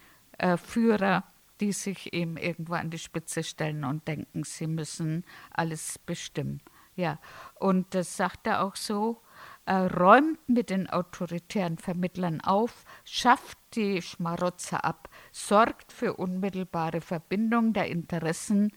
Führer 0.57 1.25
die 1.61 1.73
sich 1.73 2.13
eben 2.13 2.37
irgendwo 2.37 2.75
an 2.75 2.91
die 2.91 2.99
Spitze 2.99 3.43
stellen 3.43 3.85
und 3.85 4.07
denken, 4.07 4.45
sie 4.45 4.67
müssen 4.67 5.25
alles 5.51 5.99
bestimmen. 5.99 6.61
Ja, 6.95 7.21
und 7.55 7.95
das 7.95 8.17
sagt 8.17 8.47
er 8.49 8.65
auch 8.65 8.75
so, 8.75 9.23
äh, 9.67 9.75
räumt 9.75 10.49
mit 10.49 10.71
den 10.71 10.91
autoritären 10.91 11.79
Vermittlern 11.79 12.41
auf, 12.41 12.85
schafft 13.05 13.59
die 13.75 14.03
Schmarotzer 14.03 14.85
ab, 14.85 15.09
sorgt 15.31 15.93
für 15.93 16.15
unmittelbare 16.15 17.01
Verbindung 17.01 17.73
der 17.73 17.87
Interessen 17.87 18.73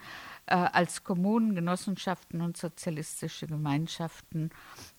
äh, 0.52 0.54
als 0.54 1.04
Kommunen, 1.06 1.56
Genossenschaften 1.56 2.42
und 2.42 2.58
sozialistische 2.58 3.48
Gemeinschaften 3.48 4.50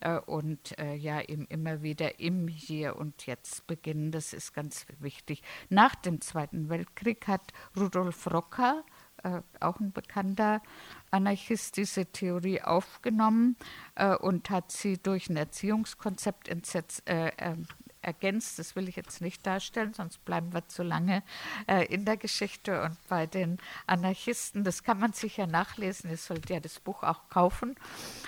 äh, 0.01 0.19
und 0.19 0.79
äh, 0.79 0.95
ja 0.95 1.21
eben 1.21 1.47
immer 1.47 1.83
wieder 1.83 2.19
im 2.19 2.49
Hier 2.49 2.97
und 2.97 3.27
Jetzt 3.27 3.67
beginnen. 3.67 4.13
Das 4.13 4.33
ist 4.33 4.55
ganz 4.55 4.87
wichtig. 5.01 5.43
Nach 5.69 5.95
dem 5.95 6.23
Zweiten 6.23 6.71
Weltkrieg 6.71 7.29
hat 7.29 7.53
Rudolf 7.77 8.27
Rocker 8.33 8.83
äh, 9.23 9.43
auch 9.61 9.79
ein 9.79 9.93
bekannter 9.93 10.63
Anarchist, 11.11 11.77
diese 11.77 12.07
Theorie 12.07 12.63
aufgenommen 12.63 13.57
äh, 13.95 14.17
und 14.17 14.49
hat 14.49 14.73
sie 14.73 14.97
durch 14.97 15.29
ein 15.29 15.37
Erziehungskonzept 15.37 16.49
entsetzt, 16.49 17.09
äh, 17.09 17.31
ähm, 17.39 17.67
ergänzt. 18.03 18.59
Das 18.59 18.77
will 18.77 18.89
ich 18.89 18.97
jetzt 18.97 19.21
nicht 19.21 19.47
darstellen, 19.47 19.95
sonst 19.95 20.25
bleiben 20.25 20.53
wir 20.53 20.69
zu 20.69 20.83
lange 20.83 21.23
äh, 21.67 21.87
in 21.87 22.05
der 22.05 22.17
Geschichte 22.17 22.83
und 22.83 22.97
bei 23.09 23.27
den 23.27 23.59
Anarchisten. 23.87 24.65
Das 24.65 24.83
kann 24.83 24.99
man 24.99 25.13
sicher 25.13 25.47
nachlesen. 25.47 26.11
Ihr 26.11 26.17
sollt 26.17 26.51
ja 26.51 26.61
das 26.61 26.81
Buch 26.81 27.03
auch 27.03 27.29
kaufen. 27.29 27.77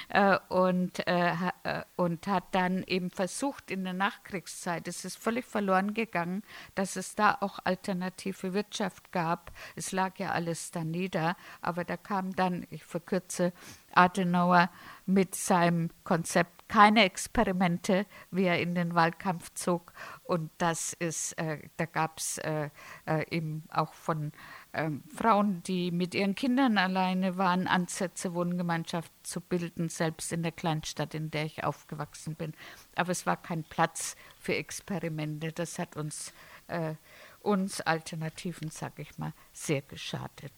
Äh, 0.08 0.38
und, 0.48 1.06
äh, 1.06 1.32
äh, 1.64 1.82
und 1.96 2.26
hat 2.26 2.44
dann 2.52 2.82
eben 2.84 3.10
versucht 3.10 3.70
in 3.70 3.84
der 3.84 3.92
Nachkriegszeit, 3.92 4.86
es 4.88 5.04
ist 5.04 5.18
völlig 5.18 5.44
verloren 5.44 5.94
gegangen, 5.94 6.42
dass 6.74 6.96
es 6.96 7.14
da 7.14 7.36
auch 7.40 7.58
alternative 7.64 8.54
Wirtschaft 8.54 9.12
gab. 9.12 9.52
Es 9.76 9.92
lag 9.92 10.18
ja 10.18 10.30
alles 10.30 10.70
da 10.70 10.84
nieder, 10.84 11.36
aber 11.60 11.84
da 11.84 11.96
kam 11.96 12.34
dann, 12.36 12.66
ich 12.70 12.84
verkürze, 12.84 13.52
Adenauer 13.96 14.70
mit 15.06 15.34
seinem 15.34 15.90
Konzept 16.02 16.54
keine 16.68 17.04
Experimente, 17.04 18.06
wie 18.30 18.44
er 18.44 18.60
in 18.60 18.74
den 18.74 18.94
Wahlkampf 18.94 19.52
zog. 19.54 19.92
Und 20.22 20.50
das 20.58 20.92
ist, 20.94 21.32
äh, 21.38 21.58
da 21.76 21.84
gab 21.84 22.18
es 22.18 22.38
äh, 22.38 22.70
äh, 23.06 23.24
eben 23.30 23.64
auch 23.70 23.92
von 23.92 24.32
ähm, 24.72 25.04
Frauen, 25.14 25.62
die 25.62 25.90
mit 25.90 26.14
ihren 26.14 26.34
Kindern 26.34 26.78
alleine 26.78 27.36
waren, 27.36 27.66
Ansätze, 27.66 28.34
Wohngemeinschaft 28.34 29.12
zu 29.22 29.40
bilden, 29.40 29.88
selbst 29.88 30.32
in 30.32 30.42
der 30.42 30.52
Kleinstadt, 30.52 31.14
in 31.14 31.30
der 31.30 31.44
ich 31.44 31.64
aufgewachsen 31.64 32.34
bin. 32.34 32.54
Aber 32.96 33.12
es 33.12 33.26
war 33.26 33.36
kein 33.36 33.64
Platz 33.64 34.16
für 34.40 34.54
Experimente. 34.54 35.52
Das 35.52 35.78
hat 35.78 35.96
uns, 35.96 36.32
äh, 36.68 36.94
uns 37.40 37.82
Alternativen, 37.82 38.70
sage 38.70 39.02
ich 39.02 39.18
mal, 39.18 39.34
sehr 39.52 39.82
geschadet. 39.82 40.52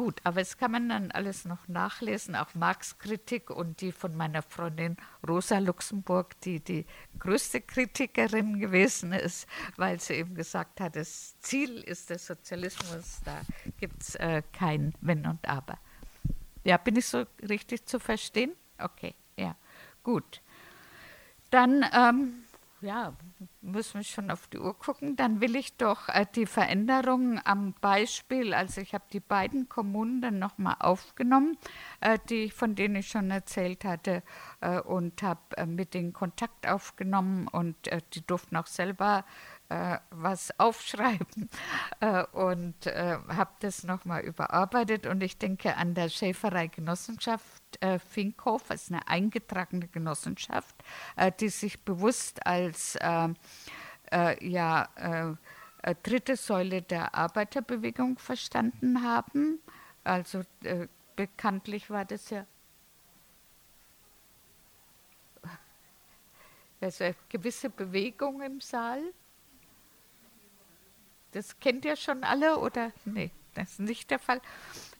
Gut, 0.00 0.22
aber 0.24 0.40
es 0.40 0.56
kann 0.56 0.70
man 0.70 0.88
dann 0.88 1.10
alles 1.10 1.44
noch 1.44 1.68
nachlesen, 1.68 2.34
auch 2.34 2.54
Marx 2.54 2.98
Kritik 2.98 3.50
und 3.50 3.82
die 3.82 3.92
von 3.92 4.16
meiner 4.16 4.40
Freundin 4.40 4.96
Rosa 5.28 5.58
Luxemburg, 5.58 6.40
die 6.40 6.58
die 6.58 6.86
größte 7.18 7.60
Kritikerin 7.60 8.58
gewesen 8.60 9.12
ist, 9.12 9.46
weil 9.76 10.00
sie 10.00 10.14
eben 10.14 10.34
gesagt 10.34 10.80
hat, 10.80 10.96
das 10.96 11.38
Ziel 11.40 11.82
ist 11.82 12.08
der 12.08 12.18
Sozialismus, 12.18 13.20
da 13.26 13.42
gibt 13.78 14.00
es 14.00 14.14
äh, 14.14 14.42
kein 14.54 14.94
Wenn 15.02 15.26
und 15.26 15.46
Aber. 15.46 15.78
Ja, 16.64 16.78
bin 16.78 16.96
ich 16.96 17.04
so 17.04 17.26
richtig 17.46 17.84
zu 17.84 18.00
verstehen? 18.00 18.52
Okay, 18.78 19.14
ja, 19.36 19.54
gut. 20.02 20.40
Dann 21.50 21.84
ähm, 21.94 22.44
ja, 22.82 23.14
müssen 23.60 24.00
wir 24.00 24.04
schon 24.04 24.30
auf 24.30 24.46
die 24.48 24.58
Uhr 24.58 24.78
gucken, 24.78 25.16
dann 25.16 25.40
will 25.40 25.56
ich 25.56 25.76
doch 25.76 26.08
äh, 26.08 26.26
die 26.34 26.46
Veränderungen 26.46 27.40
am 27.44 27.74
Beispiel, 27.80 28.54
also 28.54 28.80
ich 28.80 28.94
habe 28.94 29.04
die 29.12 29.20
beiden 29.20 29.68
Kommunen 29.68 30.22
dann 30.22 30.38
nochmal 30.38 30.76
aufgenommen, 30.78 31.58
äh, 32.00 32.18
die, 32.28 32.50
von 32.50 32.74
denen 32.74 32.96
ich 32.96 33.08
schon 33.08 33.30
erzählt 33.30 33.84
hatte 33.84 34.22
äh, 34.60 34.80
und 34.80 35.22
habe 35.22 35.40
äh, 35.56 35.66
mit 35.66 35.94
denen 35.94 36.12
Kontakt 36.12 36.66
aufgenommen 36.66 37.48
und 37.48 37.88
äh, 37.88 38.00
die 38.14 38.26
durften 38.26 38.56
auch 38.56 38.66
selber 38.66 39.24
äh, 39.68 39.98
was 40.10 40.52
aufschreiben 40.58 41.48
und 42.32 42.86
habe 42.86 43.50
das 43.60 43.84
nochmal 43.84 44.22
überarbeitet. 44.22 45.06
Und 45.06 45.22
ich 45.22 45.38
denke 45.38 45.76
an 45.76 45.94
der 45.94 46.08
Schäferei 46.08 46.66
Genossenschaft 46.68 47.59
äh, 47.80 47.98
Finkhof, 47.98 48.70
ist 48.70 48.90
eine 48.90 49.06
eingetragene 49.08 49.88
Genossenschaft, 49.88 50.74
äh, 51.16 51.32
die 51.38 51.48
sich 51.48 51.80
bewusst 51.80 52.46
als 52.46 52.96
äh, 52.96 53.28
ja, 54.40 55.36
dritte 56.02 56.36
Säule 56.36 56.82
der 56.82 57.14
Arbeiterbewegung 57.14 58.18
verstanden 58.18 59.04
haben. 59.04 59.60
Also 60.02 60.42
bekanntlich 61.14 61.90
war 61.90 62.04
das 62.04 62.28
ja 62.30 62.44
also 66.80 67.14
gewisse 67.28 67.70
Bewegung 67.70 68.40
im 68.40 68.60
Saal. 68.60 69.02
Das 71.32 71.58
kennt 71.60 71.84
ihr 71.84 71.96
schon 71.96 72.24
alle 72.24 72.58
oder? 72.58 72.92
Nee, 73.04 73.30
das 73.54 73.72
ist 73.72 73.80
nicht 73.80 74.10
der 74.10 74.18
Fall. 74.18 74.40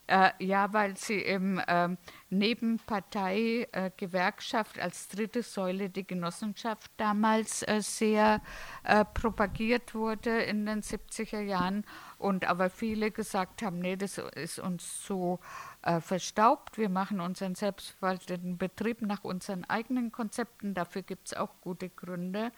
Äh, 0.07 0.31
ja, 0.39 0.73
weil 0.73 0.97
sie 0.97 1.19
im 1.19 1.61
ähm, 1.67 1.97
Nebenpartei 2.29 3.67
äh, 3.71 3.91
Gewerkschaft 3.95 4.77
als 4.77 5.07
dritte 5.07 5.41
Säule 5.41 5.89
die 5.89 6.05
Genossenschaft 6.05 6.91
damals 6.97 7.61
äh, 7.63 7.79
sehr 7.81 8.41
äh, 8.83 9.05
propagiert 9.05 9.95
wurde 9.95 10.41
in 10.41 10.65
den 10.65 10.81
70er 10.81 11.39
Jahren 11.39 11.85
und 12.17 12.45
aber 12.45 12.69
viele 12.69 13.11
gesagt 13.11 13.61
haben, 13.61 13.79
nee, 13.79 13.95
das 13.95 14.17
ist 14.17 14.59
uns 14.59 15.05
so 15.05 15.39
äh, 15.83 16.01
verstaubt, 16.01 16.77
wir 16.77 16.89
machen 16.89 17.21
unseren 17.21 17.55
selbstverwalteten 17.55 18.57
Betrieb 18.57 19.01
nach 19.01 19.23
unseren 19.23 19.63
eigenen 19.65 20.11
Konzepten, 20.11 20.73
dafür 20.73 21.03
gibt 21.03 21.27
es 21.27 21.33
auch 21.35 21.61
gute 21.61 21.89
Gründe. 21.89 22.51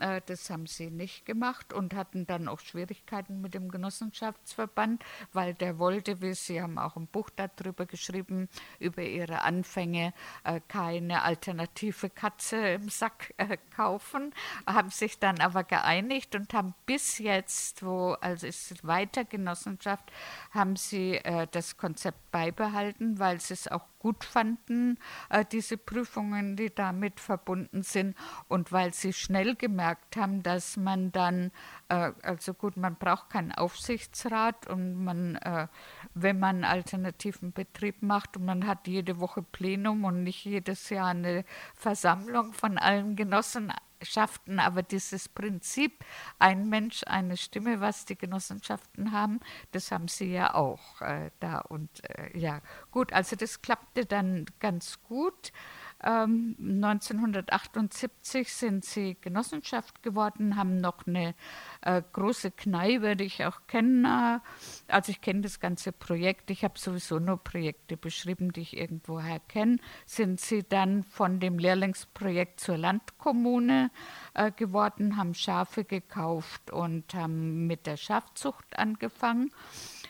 Äh, 0.00 0.20
das 0.26 0.50
haben 0.50 0.66
sie 0.66 0.90
nicht 0.90 1.26
gemacht 1.26 1.72
und 1.72 1.94
hatten 1.94 2.26
dann 2.26 2.48
auch 2.48 2.60
Schwierigkeiten 2.60 3.40
mit 3.40 3.54
dem 3.54 3.70
Genossenschaftsverband, 3.70 5.04
weil 5.32 5.54
der 5.54 5.78
wollte, 5.78 6.20
wie 6.22 6.34
Sie 6.34 6.60
haben 6.62 6.78
auch 6.78 6.96
ein 6.96 7.06
Buch 7.06 7.30
darüber 7.30 7.86
geschrieben, 7.86 8.48
über 8.78 9.02
ihre 9.02 9.42
Anfänge, 9.42 10.12
äh, 10.44 10.60
keine 10.68 11.22
alternative 11.22 12.10
Katze 12.10 12.56
im 12.56 12.88
Sack 12.88 13.34
äh, 13.36 13.56
kaufen, 13.74 14.32
haben 14.66 14.90
sich 14.90 15.18
dann 15.18 15.40
aber 15.40 15.64
geeinigt 15.64 16.34
und 16.34 16.52
haben 16.54 16.74
bis 16.86 17.18
jetzt, 17.18 17.84
wo 17.84 18.12
also 18.20 18.46
ist 18.46 18.86
weiter 18.86 19.24
Genossenschaft, 19.24 20.10
haben 20.50 20.76
sie 20.76 21.20
das 21.50 21.76
Konzept 21.76 22.30
beibehalten, 22.30 23.18
weil 23.18 23.40
sie 23.40 23.54
es 23.54 23.68
auch 23.68 23.86
gut 24.08 24.24
fanden, 24.24 24.98
äh, 25.28 25.44
diese 25.44 25.76
Prüfungen, 25.76 26.56
die 26.56 26.74
damit 26.74 27.20
verbunden 27.20 27.82
sind, 27.82 28.16
und 28.48 28.72
weil 28.72 28.94
sie 28.94 29.12
schnell 29.12 29.54
gemerkt 29.54 30.16
haben, 30.16 30.42
dass 30.42 30.78
man 30.78 31.12
dann, 31.12 31.50
äh, 31.90 32.12
also 32.22 32.54
gut, 32.54 32.78
man 32.78 32.96
braucht 32.96 33.28
keinen 33.28 33.52
Aufsichtsrat 33.52 34.66
und 34.66 35.04
man, 35.04 35.36
äh, 35.36 35.68
wenn 36.14 36.38
man 36.38 36.64
alternativen 36.64 37.52
Betrieb 37.52 38.00
macht 38.00 38.38
und 38.38 38.46
man 38.46 38.66
hat 38.66 38.88
jede 38.88 39.20
Woche 39.20 39.42
Plenum 39.42 40.04
und 40.04 40.22
nicht 40.22 40.42
jedes 40.46 40.88
Jahr 40.88 41.08
eine 41.08 41.44
Versammlung 41.74 42.54
von 42.54 42.78
allen 42.78 43.14
Genossen 43.14 43.70
Genossenschaften, 43.98 44.60
aber 44.60 44.82
dieses 44.82 45.28
Prinzip, 45.28 46.04
ein 46.38 46.68
Mensch, 46.68 47.02
eine 47.06 47.36
Stimme, 47.36 47.80
was 47.80 48.04
die 48.04 48.16
Genossenschaften 48.16 49.12
haben, 49.12 49.40
das 49.72 49.90
haben 49.90 50.08
sie 50.08 50.32
ja 50.32 50.54
auch 50.54 51.00
äh, 51.00 51.30
da. 51.40 51.58
Und 51.58 51.88
äh, 52.04 52.36
ja, 52.38 52.60
gut, 52.90 53.12
also 53.12 53.36
das 53.36 53.62
klappte 53.62 54.06
dann 54.06 54.46
ganz 54.60 55.02
gut. 55.02 55.52
Ähm, 56.04 56.54
1978 56.60 58.52
sind 58.52 58.84
sie 58.84 59.16
Genossenschaft 59.20 60.02
geworden, 60.04 60.56
haben 60.56 60.76
noch 60.76 61.06
eine 61.06 61.34
äh, 61.80 62.02
große 62.12 62.52
Kneipe, 62.52 63.16
die 63.16 63.24
ich 63.24 63.44
auch 63.44 63.66
kenne. 63.66 64.40
Also 64.86 65.10
ich 65.10 65.20
kenne 65.20 65.40
das 65.40 65.58
ganze 65.58 65.90
Projekt. 65.90 66.50
Ich 66.50 66.62
habe 66.62 66.78
sowieso 66.78 67.18
nur 67.18 67.42
Projekte 67.42 67.96
beschrieben, 67.96 68.52
die 68.52 68.60
ich 68.60 68.76
irgendwoher 68.76 69.40
kenne. 69.40 69.78
Sind 70.06 70.40
sie 70.40 70.62
dann 70.62 71.02
von 71.02 71.40
dem 71.40 71.58
Lehrlingsprojekt 71.58 72.60
zur 72.60 72.78
Landkommune 72.78 73.90
äh, 74.34 74.52
geworden, 74.52 75.16
haben 75.16 75.34
Schafe 75.34 75.84
gekauft 75.84 76.70
und 76.70 77.12
haben 77.14 77.66
mit 77.66 77.86
der 77.86 77.96
Schafzucht 77.96 78.78
angefangen 78.78 79.50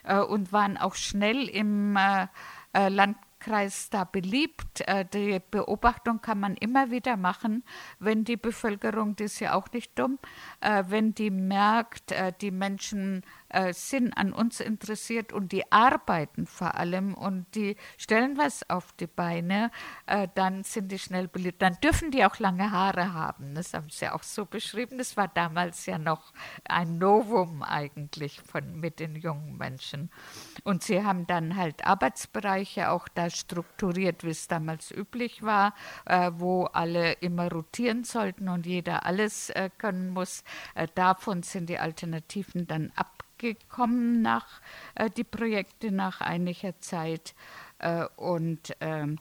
äh, 0.03 0.19
und 0.19 0.53
waren 0.53 0.77
auch 0.77 0.93
schnell 0.93 1.49
im 1.49 1.95
äh, 1.95 2.27
äh 2.73 2.89
Land 2.89 3.17
Kreis 3.39 3.89
da 3.89 4.03
beliebt. 4.03 4.81
Äh, 4.87 5.05
die 5.05 5.41
Beobachtung 5.51 6.21
kann 6.21 6.39
man 6.39 6.55
immer 6.55 6.91
wieder 6.91 7.17
machen, 7.17 7.63
wenn 7.99 8.23
die 8.23 8.37
Bevölkerung, 8.37 9.15
das 9.15 9.33
ist 9.33 9.39
ja 9.39 9.53
auch 9.53 9.71
nicht 9.71 9.97
dumm, 9.97 10.19
äh, 10.61 10.83
wenn 10.87 11.15
die 11.15 11.31
merkt, 11.31 12.11
äh, 12.11 12.33
die 12.39 12.51
Menschen 12.51 13.23
äh, 13.49 13.73
sind 13.73 14.13
an 14.13 14.33
uns 14.33 14.59
interessiert 14.59 15.33
und 15.33 15.51
die 15.51 15.71
arbeiten 15.71 16.45
vor 16.45 16.75
allem 16.75 17.13
und 17.13 17.45
die 17.55 17.75
stellen 17.97 18.37
was 18.37 18.69
auf 18.69 18.91
die 18.93 19.07
Beine, 19.07 19.71
äh, 20.05 20.27
dann 20.35 20.63
sind 20.63 20.91
die 20.91 20.99
schnell 20.99 21.27
beliebt. 21.27 21.61
Dann 21.61 21.77
dürfen 21.83 22.11
die 22.11 22.25
auch 22.25 22.39
lange 22.39 22.71
Haare 22.71 23.13
haben. 23.13 23.55
Das 23.55 23.73
haben 23.73 23.89
sie 23.89 24.09
auch 24.09 24.23
so 24.23 24.45
beschrieben. 24.45 24.97
Das 24.97 25.17
war 25.17 25.27
damals 25.27 25.85
ja 25.85 25.97
noch 25.97 26.33
ein 26.65 26.97
Novum 26.97 27.63
eigentlich 27.63 28.41
von, 28.41 28.79
mit 28.79 28.99
den 28.99 29.15
jungen 29.15 29.57
Menschen. 29.57 30.09
Und 30.63 30.83
sie 30.83 31.03
haben 31.03 31.27
dann 31.27 31.55
halt 31.55 31.85
Arbeitsbereiche 31.85 32.89
auch 32.89 33.07
da 33.07 33.29
strukturiert, 33.29 34.23
wie 34.23 34.29
es 34.29 34.47
damals 34.47 34.91
üblich 34.91 35.43
war, 35.43 35.73
äh, 36.05 36.31
wo 36.35 36.65
alle 36.65 37.13
immer 37.13 37.51
rotieren 37.51 38.03
sollten 38.03 38.49
und 38.49 38.65
jeder 38.65 39.05
alles 39.05 39.49
äh, 39.51 39.69
können 39.77 40.09
muss. 40.09 40.43
Äh, 40.75 40.87
davon 40.95 41.43
sind 41.43 41.69
die 41.69 41.79
Alternativen 41.79 42.67
dann 42.67 42.91
ab 42.95 43.18
gekommen 43.39 44.21
nach 44.21 44.61
äh, 44.93 45.09
die 45.09 45.23
Projekte 45.23 45.91
nach 45.91 46.21
einiger 46.21 46.79
Zeit. 46.79 47.33
Äh, 47.79 48.05
und 48.15 48.75
ähm, 48.81 49.17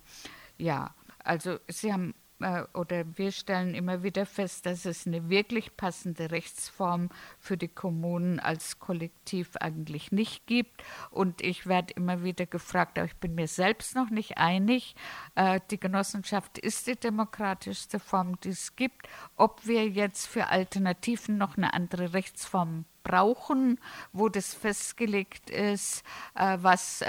ja, 0.59 0.95
also 1.25 1.59
sie 1.69 1.93
haben 1.93 2.15
äh, 2.41 2.63
oder 2.75 3.05
wir 3.17 3.33
stellen 3.33 3.75
immer 3.75 4.03
wieder 4.03 4.27
fest, 4.27 4.67
dass 4.67 4.85
es 4.85 5.07
eine 5.07 5.29
wirklich 5.29 5.77
passende 5.77 6.31
Rechtsform 6.31 7.11
für 7.39 7.57
die 7.57 7.69
Kommunen 7.69 8.41
als 8.41 8.79
Kollektiv 8.79 9.57
eigentlich 9.57 10.13
nicht 10.13 10.47
gibt. 10.47 10.83
Und 11.11 11.41
ich 11.41 11.67
werde 11.67 11.95
immer 11.95 12.23
wieder 12.23 12.47
gefragt, 12.47 12.99
aber 12.99 13.07
ich 13.07 13.17
bin 13.17 13.35
mir 13.35 13.49
selbst 13.49 13.95
noch 13.95 14.11
nicht 14.11 14.39
einig, 14.39 14.95
äh, 15.35 15.61
die 15.71 15.81
Genossenschaft 15.81 16.59
ist 16.59 16.87
die 16.87 16.97
demokratischste 16.97 17.99
Form, 17.99 18.39
die 18.41 18.51
es 18.51 18.77
gibt. 18.77 19.09
Ob 19.37 19.67
wir 19.67 19.89
jetzt 19.89 20.27
für 20.27 20.49
Alternativen 20.49 21.39
noch 21.39 21.57
eine 21.57 21.75
andere 21.75 22.13
Rechtsform 22.13 22.85
brauchen, 23.09 23.81
wo 24.13 24.29
das 24.29 24.55
festgelegt 24.55 25.51
ist, 25.51 26.05
äh, 26.35 26.59
was, 26.61 27.03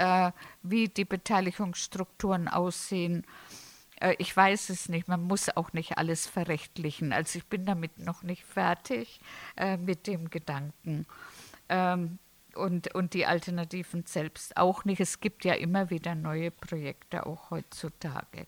wie 0.62 0.88
die 0.88 1.04
Beteiligungsstrukturen 1.04 2.48
aussehen 2.48 3.24
äh, 4.00 4.14
ich 4.18 4.34
weiß 4.34 4.70
es 4.70 4.88
nicht, 4.88 5.08
man 5.08 5.22
muss 5.22 5.54
auch 5.56 5.72
nicht 5.72 5.98
alles 5.98 6.26
verrechtlichen. 6.26 7.12
Also 7.12 7.38
ich 7.38 7.46
bin 7.46 7.66
damit 7.66 7.98
noch 7.98 8.22
nicht 8.22 8.44
fertig 8.44 9.20
äh, 9.56 9.76
mit 9.76 10.06
dem 10.06 10.30
Gedanken. 10.30 11.06
Ähm, 11.68 12.18
und, 12.56 12.94
und 12.94 13.14
die 13.14 13.26
Alternativen 13.26 14.04
selbst 14.06 14.56
auch 14.56 14.84
nicht. 14.84 15.00
Es 15.00 15.20
gibt 15.20 15.44
ja 15.44 15.54
immer 15.54 15.90
wieder 15.90 16.14
neue 16.14 16.50
Projekte, 16.50 17.26
auch 17.26 17.50
heutzutage. 17.50 18.46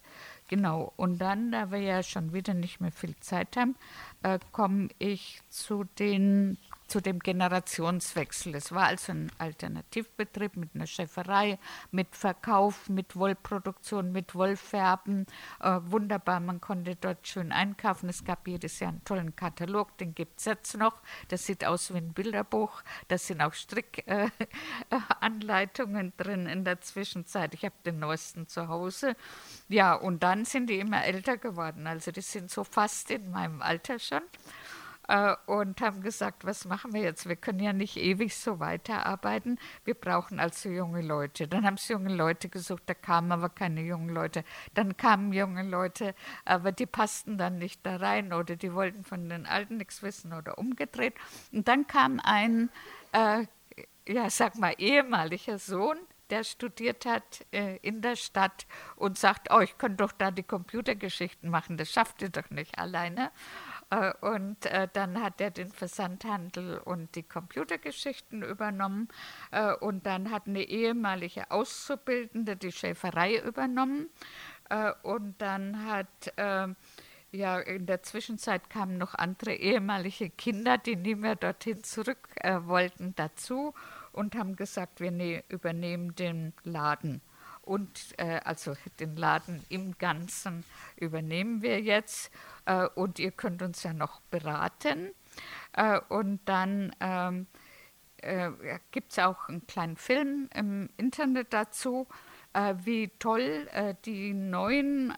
Genau, 0.48 0.92
und 0.96 1.18
dann, 1.18 1.52
da 1.52 1.70
wir 1.70 1.80
ja 1.80 2.02
schon 2.02 2.32
wieder 2.32 2.54
nicht 2.54 2.80
mehr 2.80 2.92
viel 2.92 3.16
Zeit 3.20 3.56
haben, 3.56 3.76
äh, 4.22 4.38
komme 4.50 4.88
ich 4.98 5.40
zu 5.48 5.84
den 5.98 6.58
zu 6.92 7.00
dem 7.00 7.18
Generationswechsel. 7.20 8.54
Es 8.54 8.70
war 8.70 8.88
also 8.88 9.12
ein 9.12 9.32
Alternativbetrieb 9.38 10.56
mit 10.56 10.74
einer 10.74 10.86
Schäferei, 10.86 11.58
mit 11.90 12.14
Verkauf, 12.14 12.90
mit 12.90 13.16
Wollproduktion, 13.16 14.12
mit 14.12 14.34
Wollfärben. 14.34 15.24
Äh, 15.60 15.78
wunderbar, 15.84 16.40
man 16.40 16.60
konnte 16.60 16.94
dort 16.96 17.26
schön 17.26 17.50
einkaufen. 17.50 18.10
Es 18.10 18.24
gab 18.24 18.46
jedes 18.46 18.78
Jahr 18.78 18.90
einen 18.90 19.02
tollen 19.06 19.34
Katalog, 19.34 19.96
den 19.96 20.14
gibt 20.14 20.40
es 20.40 20.44
jetzt 20.44 20.76
noch. 20.76 21.00
Das 21.28 21.46
sieht 21.46 21.64
aus 21.64 21.94
wie 21.94 21.96
ein 21.96 22.12
Bilderbuch. 22.12 22.82
Da 23.08 23.16
sind 23.16 23.40
auch 23.40 23.54
Strickanleitungen 23.54 26.08
äh, 26.08 26.22
drin 26.22 26.44
in 26.44 26.66
der 26.66 26.82
Zwischenzeit. 26.82 27.54
Ich 27.54 27.64
habe 27.64 27.76
den 27.86 28.00
neuesten 28.00 28.48
zu 28.48 28.68
Hause. 28.68 29.16
Ja, 29.70 29.94
und 29.94 30.22
dann 30.22 30.44
sind 30.44 30.68
die 30.68 30.78
immer 30.78 31.06
älter 31.06 31.38
geworden. 31.38 31.86
Also 31.86 32.10
die 32.10 32.20
sind 32.20 32.50
so 32.50 32.64
fast 32.64 33.10
in 33.10 33.30
meinem 33.30 33.62
Alter 33.62 33.98
schon 33.98 34.20
äh, 35.08 35.34
und 35.46 35.80
haben 35.80 36.02
gesagt, 36.02 36.44
was 36.44 36.64
machen 36.64 36.92
wir 36.92 37.02
jetzt? 37.02 37.28
Wir 37.28 37.36
können 37.36 37.60
ja 37.60 37.72
nicht 37.72 37.96
ewig 37.96 38.36
so 38.36 38.60
weiterarbeiten. 38.60 39.58
Wir 39.84 39.94
brauchen 39.94 40.40
also 40.40 40.68
junge 40.68 41.02
Leute. 41.02 41.48
Dann 41.48 41.64
haben 41.64 41.76
sie 41.76 41.92
junge 41.92 42.14
Leute 42.14 42.48
gesucht, 42.48 42.84
da 42.86 42.94
kamen 42.94 43.32
aber 43.32 43.48
keine 43.48 43.82
jungen 43.82 44.08
Leute. 44.08 44.44
Dann 44.74 44.96
kamen 44.96 45.32
junge 45.32 45.64
Leute, 45.64 46.14
aber 46.44 46.72
die 46.72 46.86
passten 46.86 47.38
dann 47.38 47.58
nicht 47.58 47.84
da 47.84 47.96
rein 47.96 48.32
oder 48.32 48.56
die 48.56 48.72
wollten 48.72 49.04
von 49.04 49.28
den 49.28 49.46
Alten 49.46 49.78
nichts 49.78 50.02
wissen 50.02 50.32
oder 50.32 50.58
umgedreht. 50.58 51.14
Und 51.52 51.68
dann 51.68 51.86
kam 51.86 52.20
ein, 52.22 52.70
äh, 53.12 53.46
ja, 54.06 54.30
sag 54.30 54.56
mal, 54.56 54.74
ehemaliger 54.78 55.58
Sohn, 55.58 55.98
der 56.32 56.44
studiert 56.44 57.04
hat 57.04 57.44
äh, 57.52 57.76
in 57.82 58.00
der 58.00 58.16
Stadt 58.16 58.66
und 58.96 59.18
sagt, 59.18 59.48
oh, 59.52 59.60
ich 59.60 59.76
könnte 59.76 59.96
doch 59.96 60.12
da 60.12 60.30
die 60.30 60.42
Computergeschichten 60.42 61.50
machen, 61.50 61.76
das 61.76 61.90
schafft 61.90 62.22
ihr 62.22 62.30
doch 62.30 62.48
nicht 62.48 62.78
alleine. 62.78 63.30
Äh, 63.92 64.14
und 64.22 64.64
äh, 64.66 64.88
dann 64.90 65.22
hat 65.22 65.40
er 65.40 65.50
den 65.50 65.70
Versandhandel 65.70 66.78
und 66.78 67.14
die 67.14 67.22
Computergeschichten 67.22 68.42
übernommen. 68.42 69.08
Äh, 69.50 69.74
und 69.74 70.06
dann 70.06 70.30
hat 70.30 70.46
eine 70.46 70.62
ehemalige 70.62 71.50
Auszubildende 71.50 72.56
die 72.56 72.72
Schäferei 72.72 73.36
übernommen. 73.38 74.08
Und 75.02 75.42
dann 75.42 75.84
hat 75.84 76.32
ja, 77.30 77.58
in 77.58 77.84
der 77.84 78.02
Zwischenzeit 78.02 78.70
kamen 78.70 78.96
noch 78.96 79.14
andere 79.14 79.52
ehemalige 79.52 80.30
Kinder, 80.30 80.78
die 80.78 80.96
nie 80.96 81.14
mehr 81.14 81.36
dorthin 81.36 81.84
zurück 81.84 82.28
wollten, 82.42 83.14
dazu 83.14 83.74
und 84.12 84.34
haben 84.34 84.56
gesagt, 84.56 85.00
wir 85.00 85.10
ne 85.10 85.44
übernehmen 85.50 86.14
den 86.14 86.54
Laden 86.64 87.20
und 87.62 88.14
äh, 88.18 88.40
also 88.44 88.74
den 89.00 89.16
Laden 89.16 89.64
im 89.68 89.96
Ganzen 89.98 90.64
übernehmen 90.96 91.62
wir 91.62 91.80
jetzt 91.80 92.30
äh, 92.66 92.86
und 92.94 93.18
ihr 93.18 93.30
könnt 93.30 93.62
uns 93.62 93.82
ja 93.82 93.92
noch 93.92 94.20
beraten. 94.22 95.12
Äh, 95.72 96.00
und 96.08 96.40
dann 96.44 96.94
ähm, 97.00 97.46
äh, 98.18 98.50
gibt 98.90 99.12
es 99.12 99.18
auch 99.18 99.48
einen 99.48 99.66
kleinen 99.66 99.96
Film 99.96 100.48
im 100.54 100.90
Internet 100.96 101.52
dazu, 101.52 102.06
äh, 102.52 102.74
wie 102.84 103.08
toll 103.18 103.68
äh, 103.72 103.94
die 104.04 104.34
neuen, 104.34 105.14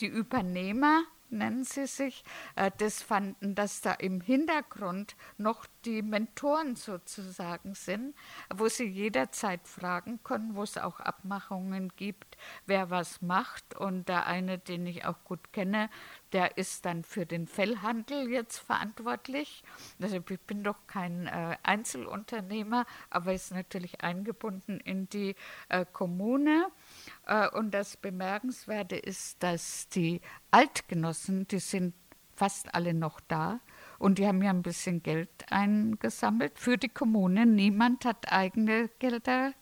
die 0.00 0.06
Übernehmer 0.06 1.04
nennen 1.34 1.64
sie 1.64 1.86
sich, 1.86 2.24
äh, 2.56 2.70
das 2.78 3.02
fanden, 3.02 3.54
dass 3.54 3.80
da 3.80 3.92
im 3.92 4.20
Hintergrund 4.20 5.16
noch 5.36 5.66
die 5.84 6.02
Mentoren 6.02 6.76
sozusagen 6.76 7.74
sind, 7.74 8.14
wo 8.54 8.68
sie 8.68 8.84
jederzeit 8.84 9.66
fragen 9.68 10.20
können, 10.24 10.54
wo 10.54 10.62
es 10.62 10.78
auch 10.78 11.00
Abmachungen 11.00 11.92
gibt, 11.96 12.36
wer 12.66 12.90
was 12.90 13.20
macht. 13.20 13.76
Und 13.76 14.08
der 14.08 14.26
eine, 14.26 14.58
den 14.58 14.86
ich 14.86 15.04
auch 15.04 15.22
gut 15.24 15.52
kenne, 15.52 15.90
der 16.32 16.56
ist 16.58 16.84
dann 16.84 17.04
für 17.04 17.26
den 17.26 17.46
Fellhandel 17.46 18.28
jetzt 18.28 18.58
verantwortlich. 18.58 19.62
Also 20.00 20.16
ich 20.16 20.40
bin 20.40 20.64
doch 20.64 20.86
kein 20.86 21.26
äh, 21.26 21.56
Einzelunternehmer, 21.62 22.86
aber 23.10 23.32
ist 23.32 23.52
natürlich 23.52 24.02
eingebunden 24.02 24.80
in 24.80 25.08
die 25.08 25.36
äh, 25.68 25.84
Kommune. 25.92 26.66
Äh, 27.26 27.48
und 27.50 27.72
das 27.72 27.96
Bemerkenswerte 27.96 28.96
ist, 28.96 29.42
dass 29.42 29.88
die 29.88 30.20
Altgenossen, 30.50 31.46
die 31.48 31.58
sind 31.58 31.94
fast 32.36 32.74
alle 32.74 32.94
noch 32.94 33.20
da 33.20 33.60
und 33.98 34.18
die 34.18 34.26
haben 34.26 34.42
ja 34.42 34.50
ein 34.50 34.62
bisschen 34.62 35.02
Geld 35.02 35.30
eingesammelt 35.50 36.58
für 36.58 36.76
die 36.76 36.88
Kommune. 36.88 37.46
Niemand 37.46 38.04
hat 38.04 38.32
eigene 38.32 38.88
Gelder 38.98 39.52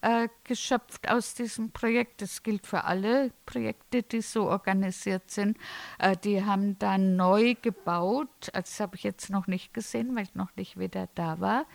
äh, 0.00 0.28
geschöpft 0.44 1.10
aus 1.10 1.34
diesem 1.34 1.72
Projekt. 1.72 2.22
Das 2.22 2.42
gilt 2.42 2.66
für 2.66 2.84
alle 2.84 3.32
Projekte, 3.46 4.02
die 4.02 4.22
so 4.22 4.48
organisiert 4.48 5.30
sind. 5.30 5.58
Äh, 5.98 6.16
die 6.16 6.44
haben 6.44 6.78
dann 6.78 7.16
neu 7.16 7.54
gebaut, 7.60 8.50
das 8.52 8.80
habe 8.80 8.96
ich 8.96 9.02
jetzt 9.02 9.30
noch 9.30 9.46
nicht 9.46 9.74
gesehen, 9.74 10.16
weil 10.16 10.24
ich 10.24 10.34
noch 10.34 10.54
nicht 10.56 10.78
wieder 10.78 11.08
da 11.14 11.40
war, 11.40 11.66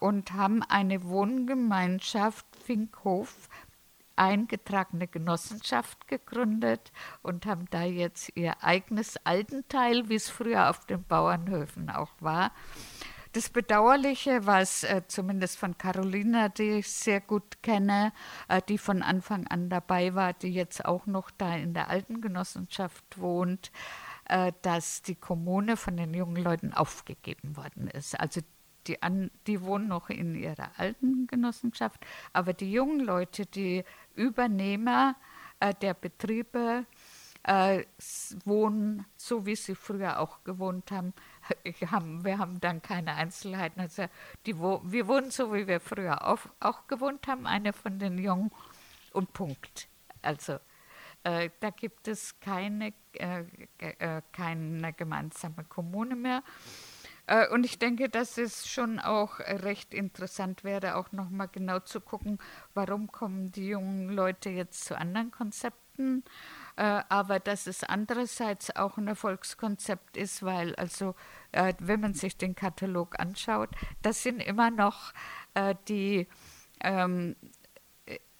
und 0.00 0.32
haben 0.32 0.62
eine 0.62 1.04
Wohngemeinschaft 1.04 2.46
Finkhof 2.64 3.50
eingetragene 4.18 5.06
Genossenschaft 5.06 6.08
gegründet 6.08 6.92
und 7.22 7.46
haben 7.46 7.66
da 7.70 7.84
jetzt 7.84 8.32
ihr 8.34 8.62
eigenes 8.62 9.16
Altenteil, 9.24 10.08
wie 10.08 10.16
es 10.16 10.28
früher 10.28 10.70
auf 10.70 10.86
den 10.86 11.04
Bauernhöfen 11.04 11.90
auch 11.90 12.12
war. 12.20 12.52
Das 13.32 13.50
Bedauerliche, 13.50 14.46
was 14.46 14.84
äh, 14.84 15.02
zumindest 15.06 15.58
von 15.58 15.76
Carolina, 15.76 16.48
die 16.48 16.78
ich 16.78 16.90
sehr 16.90 17.20
gut 17.20 17.62
kenne, 17.62 18.12
äh, 18.48 18.62
die 18.68 18.78
von 18.78 19.02
Anfang 19.02 19.46
an 19.46 19.68
dabei 19.68 20.14
war, 20.14 20.32
die 20.32 20.48
jetzt 20.48 20.84
auch 20.84 21.06
noch 21.06 21.30
da 21.30 21.54
in 21.54 21.74
der 21.74 21.88
alten 21.90 22.20
Genossenschaft 22.20 23.18
wohnt, 23.18 23.70
äh, 24.28 24.52
dass 24.62 25.02
die 25.02 25.14
Kommune 25.14 25.76
von 25.76 25.96
den 25.96 26.14
jungen 26.14 26.42
Leuten 26.42 26.72
aufgegeben 26.72 27.56
worden 27.56 27.88
ist. 27.88 28.18
Also 28.18 28.40
die, 28.88 29.02
an, 29.02 29.30
die 29.46 29.62
wohnen 29.62 29.88
noch 29.88 30.10
in 30.10 30.34
ihrer 30.34 30.70
alten 30.76 31.26
Genossenschaft, 31.26 32.04
aber 32.32 32.52
die 32.52 32.72
jungen 32.72 33.00
Leute, 33.00 33.46
die 33.46 33.84
Übernehmer 34.14 35.14
äh, 35.60 35.74
der 35.74 35.94
Betriebe, 35.94 36.86
äh, 37.44 37.84
wohnen 38.44 39.06
so, 39.16 39.46
wie 39.46 39.56
sie 39.56 39.74
früher 39.74 40.20
auch 40.20 40.44
gewohnt 40.44 40.90
haben. 40.90 41.14
haben 41.90 42.24
wir 42.24 42.38
haben 42.38 42.60
dann 42.60 42.82
keine 42.82 43.14
Einzelheiten. 43.14 43.80
Also 43.80 44.06
die, 44.44 44.58
wir 44.58 45.08
wohnen 45.08 45.30
so, 45.30 45.54
wie 45.54 45.66
wir 45.66 45.80
früher 45.80 46.26
auch, 46.26 46.40
auch 46.60 46.86
gewohnt 46.86 47.26
haben, 47.26 47.46
eine 47.46 47.72
von 47.72 47.98
den 47.98 48.18
Jungen 48.18 48.50
und 49.12 49.32
Punkt. 49.32 49.88
Also 50.20 50.58
äh, 51.24 51.50
da 51.60 51.70
gibt 51.70 52.08
es 52.08 52.38
keine, 52.40 52.92
äh, 53.12 53.44
äh, 53.78 54.22
keine 54.32 54.92
gemeinsame 54.92 55.64
Kommune 55.64 56.16
mehr. 56.16 56.42
Äh, 57.28 57.46
und 57.48 57.64
ich 57.64 57.78
denke, 57.78 58.08
dass 58.08 58.38
es 58.38 58.66
schon 58.66 58.98
auch 58.98 59.38
recht 59.38 59.92
interessant 59.94 60.64
wäre, 60.64 60.96
auch 60.96 61.12
nochmal 61.12 61.48
genau 61.48 61.78
zu 61.78 62.00
gucken, 62.00 62.38
warum 62.74 63.12
kommen 63.12 63.52
die 63.52 63.68
jungen 63.68 64.08
Leute 64.08 64.48
jetzt 64.48 64.86
zu 64.86 64.96
anderen 64.96 65.30
Konzepten. 65.30 66.24
Äh, 66.76 67.02
aber 67.08 67.38
dass 67.38 67.66
es 67.66 67.84
andererseits 67.84 68.74
auch 68.74 68.96
ein 68.96 69.08
Erfolgskonzept 69.08 70.16
ist, 70.16 70.42
weil 70.42 70.74
also, 70.76 71.14
äh, 71.52 71.74
wenn 71.80 72.00
man 72.00 72.14
sich 72.14 72.36
den 72.38 72.54
Katalog 72.54 73.20
anschaut, 73.20 73.70
das 74.02 74.22
sind 74.22 74.40
immer 74.40 74.70
noch 74.70 75.12
die 75.88 76.28
ähm, 76.84 77.34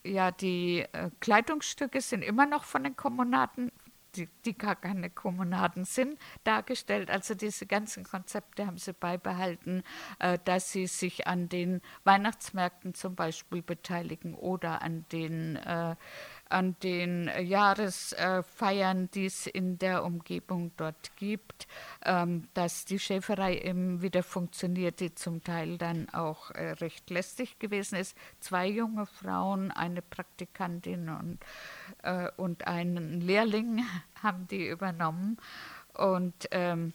ja, 0.05 0.31
die 0.31 0.85
Kleidungsstücke 1.19 2.01
sind 2.01 2.23
immer 2.23 2.47
noch 2.47 2.63
von 2.63 2.85
den 2.85 2.95
Kommunaten 2.95 3.73
die, 4.17 4.29
die 4.45 4.57
gar 4.57 4.77
keine 4.77 5.11
Kommunaden 5.11 5.85
sind, 5.85 6.19
dargestellt. 6.45 7.11
Also 7.11 7.35
diese 7.35 7.67
ganzen 7.67 8.05
Konzepte 8.05 8.67
haben 8.67 8.79
sie 8.79 8.93
beibehalten, 8.93 9.83
äh, 10.19 10.39
dass 10.45 10.73
sie 10.73 10.87
sich 10.87 11.27
an 11.27 11.49
den 11.49 11.81
Weihnachtsmärkten 12.05 12.95
zum 12.95 13.15
Beispiel 13.15 13.63
beteiligen 13.63 14.35
oder 14.35 14.83
an 14.83 15.05
den 15.13 15.57
äh, 15.57 15.97
an 16.49 16.77
den 16.83 17.31
Jahresfeiern, 17.41 19.11
die 19.13 19.27
es 19.27 19.47
in 19.47 19.79
der 19.79 20.05
Umgebung 20.05 20.73
dort 20.77 21.15
gibt, 21.17 21.67
ähm, 22.05 22.49
dass 22.55 22.85
die 22.85 22.99
Schäferei 22.99 23.59
eben 23.59 24.03
wieder 24.03 24.23
funktioniert, 24.23 25.01
die 25.01 25.15
zum 25.15 25.45
Teil 25.45 25.79
dann 25.79 26.09
auch 26.11 26.51
äh, 26.51 26.71
recht 26.73 27.11
lästig 27.11 27.59
gewesen 27.59 27.97
ist. 27.97 28.17
Zwei 28.41 28.67
junge 28.67 29.07
Frauen, 29.07 29.71
eine 29.71 30.03
Praktikantin 30.03 31.09
und, 31.09 31.39
äh, 32.03 32.31
und 32.37 32.67
einen 32.67 33.21
Lehrling 33.21 33.85
haben 34.23 34.47
die 34.49 34.69
übernommen. 34.69 35.37
Und 35.95 36.49
ähm, 36.51 36.93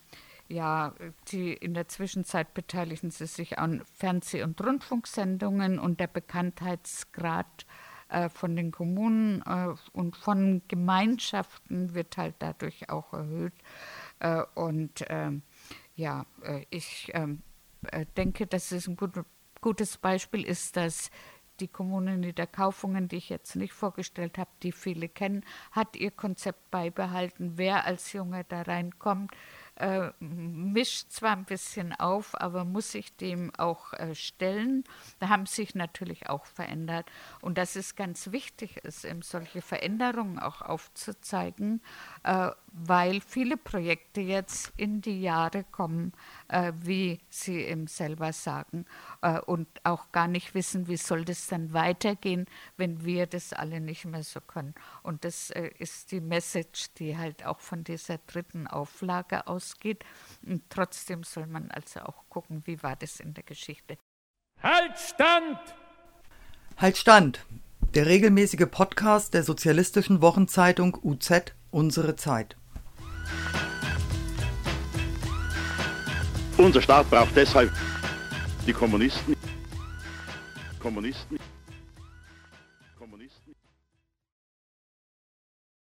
ja, 0.48 0.94
die, 1.32 1.54
in 1.54 1.74
der 1.74 1.88
Zwischenzeit 1.88 2.54
beteiligen 2.54 3.12
sie 3.12 3.26
sich 3.26 3.60
an 3.60 3.84
Fernseh- 3.98 4.44
und 4.44 4.62
Rundfunksendungen 4.62 5.80
und 5.80 6.00
der 6.00 6.08
Bekanntheitsgrad 6.08 7.66
äh, 8.14 8.30
von 8.30 8.56
den 8.56 8.72
Kommunen 8.72 9.42
äh, 9.42 9.74
und 9.92 10.16
von 10.16 10.62
Gemeinschaften 10.68 11.96
wird 11.96 12.18
halt 12.18 12.36
dadurch 12.40 12.90
auch 12.90 13.12
erhöht. 13.12 13.54
Äh, 14.20 14.44
und 14.54 15.04
ähm, 15.10 15.42
ja, 15.96 16.26
ich 16.70 17.12
ähm, 17.14 17.44
denke, 18.18 18.48
das 18.48 18.72
ist 18.72 18.88
ein 18.88 18.96
gut, 18.96 19.14
gutes 19.62 19.98
Beispiel 19.98 20.44
ist, 20.44 20.76
dass 20.76 21.12
die 21.60 21.68
Kommune 21.68 22.18
Niederkaufungen, 22.18 23.08
die 23.08 23.18
ich 23.18 23.30
jetzt 23.30 23.56
nicht 23.56 23.74
vorgestellt 23.74 24.38
habe, 24.38 24.50
die 24.62 24.72
viele 24.72 25.10
kennen, 25.10 25.46
hat 25.72 25.96
ihr 25.96 26.12
Konzept 26.12 26.72
beibehalten. 26.72 27.54
Wer 27.56 27.86
als 27.86 28.14
Junge 28.14 28.46
da 28.48 28.64
reinkommt, 28.64 29.32
äh, 29.76 30.12
mischt 30.20 31.12
zwar 31.12 31.32
ein 31.32 31.46
bisschen 31.46 31.94
auf, 31.94 32.40
aber 32.40 32.64
muss 32.64 32.92
sich 32.92 33.16
dem 33.16 33.54
auch 33.56 33.94
äh, 33.94 34.14
stellen. 34.14 34.84
Da 35.20 35.30
haben 35.30 35.46
sich 35.48 35.74
natürlich 35.74 36.30
auch 36.30 36.46
verändert. 36.46 37.12
Und 37.42 37.58
dass 37.58 37.76
es 37.76 37.96
ganz 37.96 38.32
wichtig 38.32 38.78
ist, 38.78 39.04
eben 39.04 39.24
solche 39.24 39.62
Veränderungen 39.62 40.38
auch 40.38 40.62
aufzuzeigen, 40.62 41.82
äh, 42.24 42.52
weil 42.72 43.22
viele 43.22 43.58
Projekte 43.58 44.22
jetzt 44.22 44.72
in 44.78 45.02
die 45.02 45.22
Jahre 45.22 45.64
kommen, 45.64 46.14
wie 46.82 47.20
Sie 47.30 47.62
eben 47.62 47.88
selber 47.88 48.34
sagen, 48.34 48.86
äh, 49.22 49.40
und 49.40 49.68
auch 49.84 50.12
gar 50.12 50.28
nicht 50.28 50.54
wissen, 50.54 50.88
wie 50.88 50.98
soll 50.98 51.26
das 51.26 51.48
dann 51.48 51.74
weitergehen, 51.74 52.46
wenn 52.78 53.04
wir 53.04 53.28
das 53.28 53.54
alle 53.54 53.80
nicht 53.80 54.06
mehr 54.06 54.24
so 54.24 54.40
können. 54.42 54.76
Und 55.02 55.26
das 55.26 55.50
äh, 55.52 55.72
ist 55.80 56.12
die 56.12 56.22
Message, 56.22 56.94
die 56.98 57.18
halt 57.18 57.46
auch 57.46 57.60
von 57.60 57.84
dieser 57.84 58.20
dritten 58.20 58.68
Auflage 58.68 59.48
ausgeht. 59.48 60.04
Und 60.46 60.64
trotzdem 60.70 61.24
soll 61.24 61.48
man 61.48 61.72
also 61.72 62.02
auch 62.02 62.24
gucken, 62.30 62.64
wie 62.66 62.82
war 62.84 62.96
das 62.96 63.20
in 63.20 63.34
der 63.34 63.44
Geschichte. 63.44 63.98
Halt 64.62 64.98
Stand! 64.98 65.60
Halt 66.78 66.98
Stand! 66.98 67.46
Der 67.96 68.06
regelmäßige 68.08 68.66
Podcast 68.72 69.34
der 69.34 69.44
sozialistischen 69.44 70.22
Wochenzeitung 70.22 70.98
UZ 71.04 71.54
Unsere 71.70 72.16
Zeit. 72.16 72.56
Unser 76.58 76.82
Staat 76.82 77.10
braucht 77.10 77.36
deshalb 77.36 77.72
die 78.66 78.74
Kommunisten. 78.74 79.36
Kommunisten. 80.80 81.40